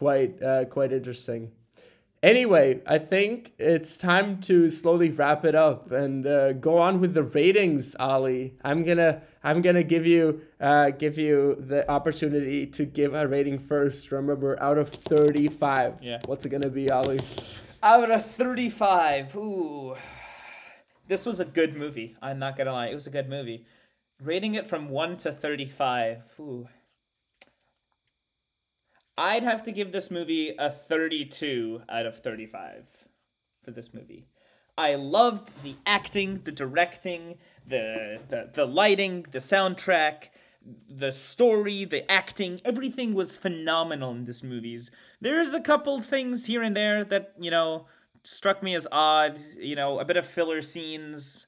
quite 0.00 0.42
uh, 0.42 0.64
quite 0.64 0.92
interesting. 0.92 1.52
Anyway, 2.22 2.80
I 2.86 2.98
think 2.98 3.52
it's 3.58 3.98
time 3.98 4.40
to 4.42 4.70
slowly 4.70 5.10
wrap 5.10 5.44
it 5.44 5.54
up 5.54 5.92
and 5.92 6.26
uh, 6.26 6.52
go 6.54 6.78
on 6.78 7.00
with 7.00 7.12
the 7.12 7.22
ratings, 7.22 7.94
Ali. 8.00 8.54
I'm 8.64 8.82
gonna 8.82 9.20
I'm 9.44 9.60
gonna 9.60 9.82
give 9.82 10.06
you 10.06 10.40
uh, 10.58 10.88
give 10.90 11.18
you 11.18 11.62
the 11.72 11.88
opportunity 11.90 12.66
to 12.66 12.86
give 12.86 13.12
a 13.14 13.28
rating 13.28 13.58
first. 13.58 14.10
Remember, 14.10 14.58
out 14.62 14.78
of 14.78 14.88
thirty 14.88 15.48
five. 15.48 15.98
Yeah. 16.00 16.20
What's 16.24 16.46
it 16.46 16.48
gonna 16.48 16.70
be, 16.70 16.90
Ali? 16.90 17.20
Out 17.82 18.10
of 18.10 18.24
thirty 18.24 18.70
five. 18.70 19.36
Ooh. 19.36 19.96
This 21.08 21.26
was 21.26 21.40
a 21.40 21.44
good 21.44 21.76
movie. 21.76 22.16
I'm 22.22 22.38
not 22.38 22.56
gonna 22.56 22.72
lie. 22.72 22.88
It 22.88 22.94
was 22.94 23.06
a 23.06 23.10
good 23.18 23.28
movie. 23.28 23.66
Rating 24.22 24.54
it 24.54 24.66
from 24.66 24.88
one 24.88 25.18
to 25.18 25.32
thirty 25.32 25.66
five. 25.66 26.22
Ooh. 26.38 26.68
I'd 29.16 29.42
have 29.42 29.62
to 29.64 29.72
give 29.72 29.92
this 29.92 30.10
movie 30.10 30.54
a 30.58 30.70
32 30.70 31.82
out 31.88 32.06
of 32.06 32.18
35 32.18 32.84
for 33.62 33.70
this 33.70 33.92
movie. 33.92 34.26
I 34.78 34.94
loved 34.94 35.50
the 35.62 35.76
acting, 35.84 36.40
the 36.44 36.52
directing, 36.52 37.36
the, 37.66 38.18
the 38.28 38.50
the 38.52 38.66
lighting, 38.66 39.26
the 39.30 39.38
soundtrack, 39.38 40.30
the 40.88 41.12
story, 41.12 41.84
the 41.84 42.10
acting, 42.10 42.60
everything 42.64 43.14
was 43.14 43.36
phenomenal 43.36 44.12
in 44.12 44.24
this 44.24 44.42
movies. 44.42 44.90
There's 45.20 45.54
a 45.54 45.60
couple 45.60 46.00
things 46.00 46.46
here 46.46 46.62
and 46.62 46.76
there 46.76 47.04
that, 47.04 47.34
you 47.38 47.50
know, 47.50 47.86
struck 48.24 48.62
me 48.62 48.74
as 48.74 48.86
odd, 48.92 49.38
you 49.58 49.76
know, 49.76 49.98
a 49.98 50.04
bit 50.04 50.16
of 50.16 50.26
filler 50.26 50.62
scenes, 50.62 51.46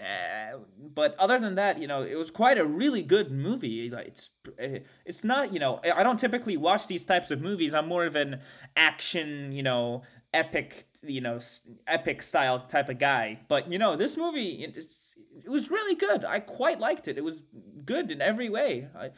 uh, 0.00 0.58
but 0.94 1.14
other 1.18 1.38
than 1.38 1.54
that, 1.56 1.78
you 1.78 1.86
know, 1.86 2.02
it 2.02 2.14
was 2.14 2.30
quite 2.30 2.58
a 2.58 2.64
really 2.64 3.02
good 3.02 3.30
movie. 3.30 3.86
It's 3.92 4.30
eh, 4.58 4.78
it's 5.04 5.24
not, 5.24 5.52
you 5.52 5.60
know, 5.60 5.80
I 5.94 6.02
don't 6.02 6.18
typically 6.18 6.56
watch 6.56 6.86
these 6.86 7.04
types 7.04 7.30
of 7.30 7.40
movies. 7.40 7.74
I'm 7.74 7.86
more 7.88 8.06
of 8.06 8.16
an 8.16 8.40
action, 8.76 9.52
you 9.52 9.62
know, 9.62 10.02
epic, 10.32 10.86
you 11.02 11.20
know, 11.20 11.38
epic 11.86 12.22
style 12.22 12.60
type 12.60 12.88
of 12.88 12.98
guy. 12.98 13.40
But 13.48 13.70
you 13.70 13.78
know, 13.78 13.96
this 13.96 14.16
movie 14.16 14.64
it's, 14.74 15.14
it 15.44 15.50
was 15.50 15.70
really 15.70 15.94
good. 15.94 16.24
I 16.24 16.40
quite 16.40 16.80
liked 16.80 17.06
it. 17.08 17.18
It 17.18 17.24
was 17.24 17.42
good 17.84 18.10
in 18.10 18.22
every 18.22 18.48
way. 18.48 18.88
I, 18.96 19.10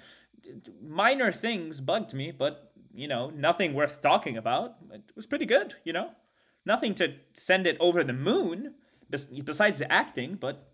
minor 0.82 1.32
things 1.32 1.80
bugged 1.80 2.12
me, 2.14 2.32
but 2.32 2.72
you 2.94 3.08
know, 3.08 3.30
nothing 3.30 3.74
worth 3.74 4.02
talking 4.02 4.36
about. 4.36 4.76
It 4.92 5.02
was 5.14 5.26
pretty 5.26 5.46
good. 5.46 5.76
You 5.84 5.92
know, 5.92 6.10
nothing 6.66 6.94
to 6.96 7.14
send 7.32 7.66
it 7.66 7.76
over 7.80 8.02
the 8.04 8.12
moon. 8.12 8.74
bes- 9.08 9.26
Besides 9.26 9.78
the 9.78 9.90
acting, 9.90 10.34
but 10.34 10.68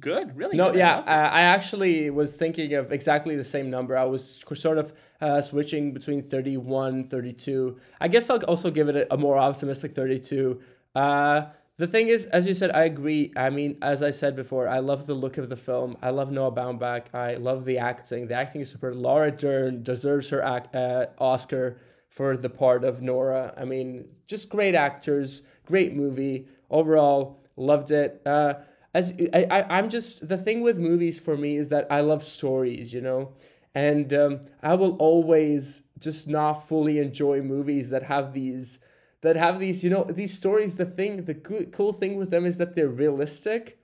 good. 0.00 0.36
Really. 0.36 0.56
No, 0.56 0.70
good. 0.70 0.78
Yeah, 0.78 0.96
loved 0.96 1.08
uh. 1.08 1.30
I 1.32 1.42
actually 1.42 2.10
was 2.10 2.34
thinking 2.34 2.74
of 2.74 2.92
exactly 2.92 3.36
the 3.36 3.44
same 3.44 3.70
number. 3.70 3.96
I 3.96 4.04
was 4.04 4.44
sort 4.54 4.78
of 4.78 4.92
uh, 5.20 5.42
switching 5.42 5.92
between 5.92 6.22
31, 6.22 7.08
32. 7.08 7.76
I 8.00 8.08
guess 8.08 8.28
I'll 8.30 8.42
also 8.44 8.70
give 8.70 8.88
it 8.88 8.96
a, 8.96 9.14
a 9.14 9.16
more 9.16 9.38
optimistic 9.38 9.94
32. 9.94 10.60
Uh, 10.94 11.46
the 11.78 11.86
thing 11.86 12.08
is, 12.08 12.26
as 12.26 12.46
you 12.46 12.54
said, 12.54 12.70
I 12.72 12.84
agree. 12.84 13.32
I 13.36 13.50
mean, 13.50 13.78
as 13.82 14.02
I 14.02 14.10
said 14.10 14.36
before, 14.36 14.68
I 14.68 14.78
love 14.80 15.06
the 15.06 15.14
look 15.14 15.38
of 15.38 15.48
the 15.48 15.56
film. 15.56 15.96
I 16.02 16.10
love 16.10 16.30
Noah 16.30 16.52
Baumbach. 16.52 17.06
I 17.14 17.34
love 17.34 17.64
the 17.64 17.78
acting. 17.78 18.28
The 18.28 18.34
acting 18.34 18.60
is 18.60 18.70
super. 18.70 18.92
Laura 18.94 19.30
Dern 19.30 19.82
deserves 19.82 20.28
her 20.28 20.42
ac- 20.42 20.68
uh, 20.74 21.06
Oscar 21.18 21.78
for 22.08 22.36
the 22.36 22.50
part 22.50 22.84
of 22.84 23.00
Nora. 23.00 23.54
I 23.56 23.64
mean, 23.64 24.06
just 24.26 24.50
great 24.50 24.74
actors, 24.74 25.42
great 25.64 25.94
movie. 25.94 26.46
Overall, 26.70 27.40
loved 27.56 27.90
it. 27.90 28.20
Uh, 28.26 28.54
as 28.94 29.12
I, 29.32 29.46
I, 29.50 29.78
I'm 29.78 29.88
just 29.88 30.28
the 30.28 30.36
thing 30.36 30.62
with 30.62 30.78
movies 30.78 31.18
for 31.18 31.36
me 31.36 31.56
is 31.56 31.68
that 31.70 31.86
I 31.90 32.00
love 32.00 32.22
stories, 32.22 32.92
you 32.92 33.00
know, 33.00 33.32
and 33.74 34.12
um, 34.12 34.40
I 34.62 34.74
will 34.74 34.96
always 34.96 35.82
just 35.98 36.28
not 36.28 36.66
fully 36.68 36.98
enjoy 36.98 37.42
movies 37.42 37.90
that 37.90 38.04
have 38.04 38.32
these 38.32 38.80
that 39.22 39.36
have 39.36 39.60
these, 39.60 39.82
you 39.82 39.90
know, 39.90 40.04
these 40.04 40.34
stories. 40.34 40.76
The 40.76 40.84
thing, 40.84 41.24
the 41.24 41.34
cool, 41.34 41.64
cool 41.66 41.92
thing 41.92 42.16
with 42.16 42.30
them 42.30 42.44
is 42.44 42.58
that 42.58 42.74
they're 42.74 42.88
realistic, 42.88 43.78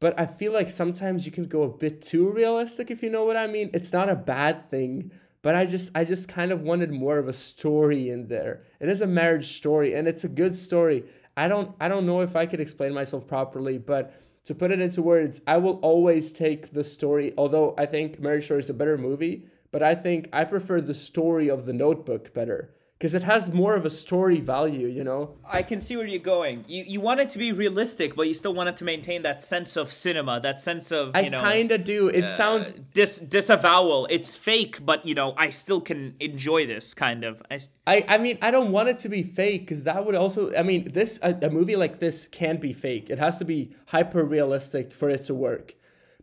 but 0.00 0.18
I 0.18 0.26
feel 0.26 0.52
like 0.52 0.68
sometimes 0.68 1.24
you 1.24 1.32
can 1.32 1.44
go 1.44 1.62
a 1.62 1.68
bit 1.68 2.02
too 2.02 2.28
realistic, 2.28 2.90
if 2.90 3.02
you 3.02 3.08
know 3.08 3.24
what 3.24 3.36
I 3.36 3.46
mean. 3.46 3.70
It's 3.72 3.92
not 3.92 4.08
a 4.08 4.16
bad 4.16 4.68
thing, 4.70 5.12
but 5.42 5.54
I 5.54 5.64
just, 5.64 5.96
I 5.96 6.04
just 6.04 6.28
kind 6.28 6.50
of 6.50 6.62
wanted 6.62 6.90
more 6.90 7.18
of 7.18 7.28
a 7.28 7.32
story 7.32 8.10
in 8.10 8.26
there. 8.26 8.62
It 8.80 8.88
is 8.88 9.00
a 9.00 9.06
marriage 9.06 9.56
story, 9.56 9.94
and 9.94 10.08
it's 10.08 10.24
a 10.24 10.28
good 10.28 10.56
story. 10.56 11.04
I 11.36 11.48
don't, 11.48 11.74
I 11.80 11.88
don't 11.88 12.06
know 12.06 12.20
if 12.20 12.34
I 12.34 12.46
could 12.46 12.60
explain 12.60 12.92
myself 12.92 13.28
properly, 13.28 13.78
but 13.78 14.12
to 14.44 14.54
put 14.54 14.70
it 14.70 14.80
into 14.80 15.02
words, 15.02 15.40
I 15.46 15.58
will 15.58 15.78
always 15.80 16.32
take 16.32 16.72
the 16.72 16.84
story. 16.84 17.32
Although 17.36 17.74
I 17.78 17.86
think 17.86 18.20
Marriage 18.20 18.44
Story 18.44 18.60
is 18.60 18.70
a 18.70 18.74
better 18.74 18.98
movie, 18.98 19.46
but 19.70 19.82
I 19.82 19.94
think 19.94 20.28
I 20.32 20.44
prefer 20.44 20.80
the 20.80 20.94
story 20.94 21.48
of 21.48 21.66
The 21.66 21.72
Notebook 21.72 22.34
better 22.34 22.73
because 22.98 23.12
it 23.12 23.24
has 23.24 23.52
more 23.52 23.74
of 23.74 23.84
a 23.84 23.90
story 23.90 24.40
value, 24.40 24.86
you 24.86 25.02
know. 25.02 25.36
I 25.46 25.62
can 25.62 25.80
see 25.80 25.96
where 25.96 26.06
you're 26.06 26.20
going. 26.20 26.64
You 26.68 26.84
you 26.86 27.00
want 27.00 27.20
it 27.20 27.28
to 27.30 27.38
be 27.38 27.52
realistic, 27.52 28.14
but 28.14 28.28
you 28.28 28.34
still 28.34 28.54
want 28.54 28.68
it 28.68 28.76
to 28.78 28.84
maintain 28.84 29.22
that 29.22 29.42
sense 29.42 29.76
of 29.76 29.92
cinema, 29.92 30.40
that 30.40 30.60
sense 30.60 30.92
of 30.92 31.10
I 31.14 31.20
you 31.20 31.30
know. 31.30 31.40
kind 31.40 31.72
of 31.72 31.84
do. 31.84 32.08
It 32.08 32.24
uh, 32.24 32.28
sounds 32.28 32.72
dis 32.72 33.18
disavowal. 33.18 34.06
It's 34.10 34.36
fake, 34.36 34.84
but 34.84 35.04
you 35.04 35.14
know 35.14 35.34
I 35.36 35.50
still 35.50 35.80
can 35.80 36.14
enjoy 36.20 36.66
this 36.66 36.94
kind 36.94 37.24
of. 37.24 37.42
I 37.50 38.04
I 38.08 38.18
mean, 38.18 38.38
I 38.40 38.50
don't 38.50 38.70
want 38.70 38.88
it 38.88 38.98
to 38.98 39.08
be 39.08 39.22
fake 39.22 39.62
because 39.62 39.84
that 39.84 40.06
would 40.06 40.14
also. 40.14 40.54
I 40.54 40.62
mean, 40.62 40.92
this 40.92 41.18
a, 41.22 41.34
a 41.42 41.50
movie 41.50 41.76
like 41.76 41.98
this 41.98 42.26
can't 42.28 42.60
be 42.60 42.72
fake. 42.72 43.10
It 43.10 43.18
has 43.18 43.38
to 43.38 43.44
be 43.44 43.74
hyper 43.88 44.24
realistic 44.24 44.92
for 44.92 45.10
it 45.10 45.24
to 45.24 45.34
work. 45.34 45.74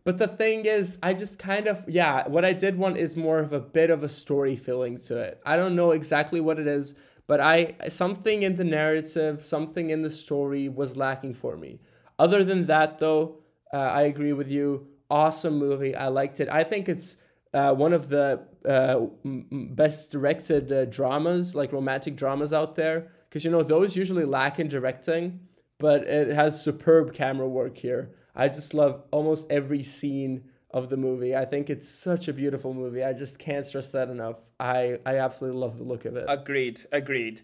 But 0.04 0.18
the 0.18 0.26
thing 0.26 0.66
is, 0.66 0.98
I 1.02 1.14
just 1.14 1.38
kind 1.38 1.66
of 1.66 1.84
yeah. 1.88 2.26
What 2.28 2.44
I 2.44 2.52
did 2.52 2.76
want 2.76 2.96
is 2.96 3.16
more 3.16 3.38
of 3.38 3.52
a 3.52 3.60
bit 3.60 3.90
of 3.90 4.02
a 4.02 4.08
story 4.08 4.56
feeling 4.56 4.98
to 4.98 5.18
it. 5.18 5.40
I 5.46 5.56
don't 5.56 5.76
know 5.76 5.92
exactly 5.92 6.40
what 6.40 6.58
it 6.58 6.66
is, 6.66 6.94
but 7.26 7.40
I 7.40 7.76
something 7.88 8.42
in 8.42 8.56
the 8.56 8.64
narrative, 8.64 9.44
something 9.44 9.90
in 9.90 10.02
the 10.02 10.10
story 10.10 10.68
was 10.68 10.96
lacking 10.96 11.34
for 11.34 11.56
me. 11.56 11.80
Other 12.18 12.44
than 12.44 12.66
that, 12.66 12.98
though, 12.98 13.38
uh, 13.72 13.76
I 13.76 14.02
agree 14.02 14.32
with 14.32 14.50
you. 14.50 14.88
Awesome 15.10 15.58
movie. 15.58 15.94
I 15.94 16.08
liked 16.08 16.40
it. 16.40 16.48
I 16.48 16.64
think 16.64 16.88
it's 16.88 17.16
uh, 17.54 17.74
one 17.74 17.92
of 17.92 18.08
the 18.08 18.42
uh, 18.66 19.06
best 19.24 20.10
directed 20.10 20.72
uh, 20.72 20.84
dramas, 20.86 21.54
like 21.54 21.72
romantic 21.72 22.16
dramas 22.16 22.52
out 22.52 22.76
there. 22.76 23.10
Because, 23.28 23.44
you 23.44 23.50
know, 23.50 23.62
those 23.62 23.96
usually 23.96 24.24
lack 24.24 24.58
in 24.58 24.68
directing, 24.68 25.40
but 25.78 26.02
it 26.02 26.34
has 26.34 26.62
superb 26.62 27.14
camera 27.14 27.48
work 27.48 27.78
here. 27.78 28.14
I 28.34 28.48
just 28.48 28.74
love 28.74 29.02
almost 29.10 29.50
every 29.50 29.82
scene 29.82 30.44
of 30.70 30.88
the 30.88 30.96
movie. 30.96 31.36
I 31.36 31.44
think 31.44 31.68
it's 31.68 31.88
such 31.88 32.28
a 32.28 32.32
beautiful 32.32 32.72
movie. 32.72 33.04
I 33.04 33.12
just 33.12 33.38
can't 33.38 33.64
stress 33.64 33.88
that 33.88 34.08
enough. 34.08 34.38
I, 34.58 34.98
I 35.04 35.18
absolutely 35.18 35.60
love 35.60 35.76
the 35.76 35.84
look 35.84 36.04
of 36.04 36.16
it. 36.16 36.24
agreed. 36.28 36.80
Agreed. 36.92 37.42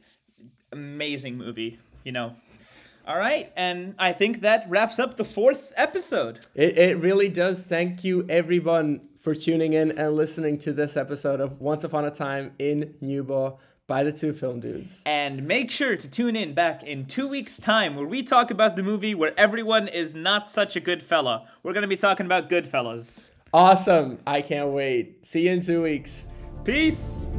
Amazing 0.72 1.36
movie. 1.36 1.78
You 2.04 2.12
know. 2.12 2.36
All 3.06 3.16
right, 3.16 3.50
and 3.56 3.94
I 3.98 4.12
think 4.12 4.42
that 4.42 4.68
wraps 4.68 4.98
up 4.98 5.16
the 5.16 5.24
fourth 5.24 5.72
episode. 5.76 6.44
It, 6.54 6.76
it 6.76 6.98
really 6.98 7.30
does. 7.30 7.62
Thank 7.62 8.04
you, 8.04 8.26
everyone, 8.28 9.00
for 9.18 9.34
tuning 9.34 9.72
in 9.72 9.98
and 9.98 10.14
listening 10.14 10.58
to 10.58 10.74
this 10.74 10.94
episode 10.94 11.40
of 11.40 11.58
Once 11.58 11.84
Upon 11.84 12.04
a 12.04 12.10
Time 12.10 12.52
in 12.58 12.96
Nyborg 13.02 13.56
by 13.88 14.04
the 14.04 14.12
two 14.12 14.32
film 14.32 14.60
dudes. 14.60 15.02
And 15.04 15.48
make 15.48 15.72
sure 15.72 15.96
to 15.96 16.08
tune 16.08 16.36
in 16.36 16.54
back 16.54 16.84
in 16.84 17.06
two 17.06 17.26
weeks' 17.26 17.58
time 17.58 17.96
where 17.96 18.06
we 18.06 18.22
talk 18.22 18.52
about 18.52 18.76
the 18.76 18.84
movie 18.84 19.16
where 19.16 19.32
everyone 19.36 19.88
is 19.88 20.14
not 20.14 20.48
such 20.48 20.76
a 20.76 20.80
good 20.80 21.02
fella. 21.02 21.48
We're 21.64 21.72
going 21.72 21.82
to 21.82 21.88
be 21.88 21.96
talking 21.96 22.26
about 22.26 22.48
Goodfellas. 22.48 23.30
Awesome. 23.52 24.18
I 24.26 24.42
can't 24.42 24.68
wait. 24.68 25.24
See 25.26 25.46
you 25.46 25.52
in 25.52 25.62
two 25.62 25.82
weeks. 25.82 26.22
Peace! 26.64 27.30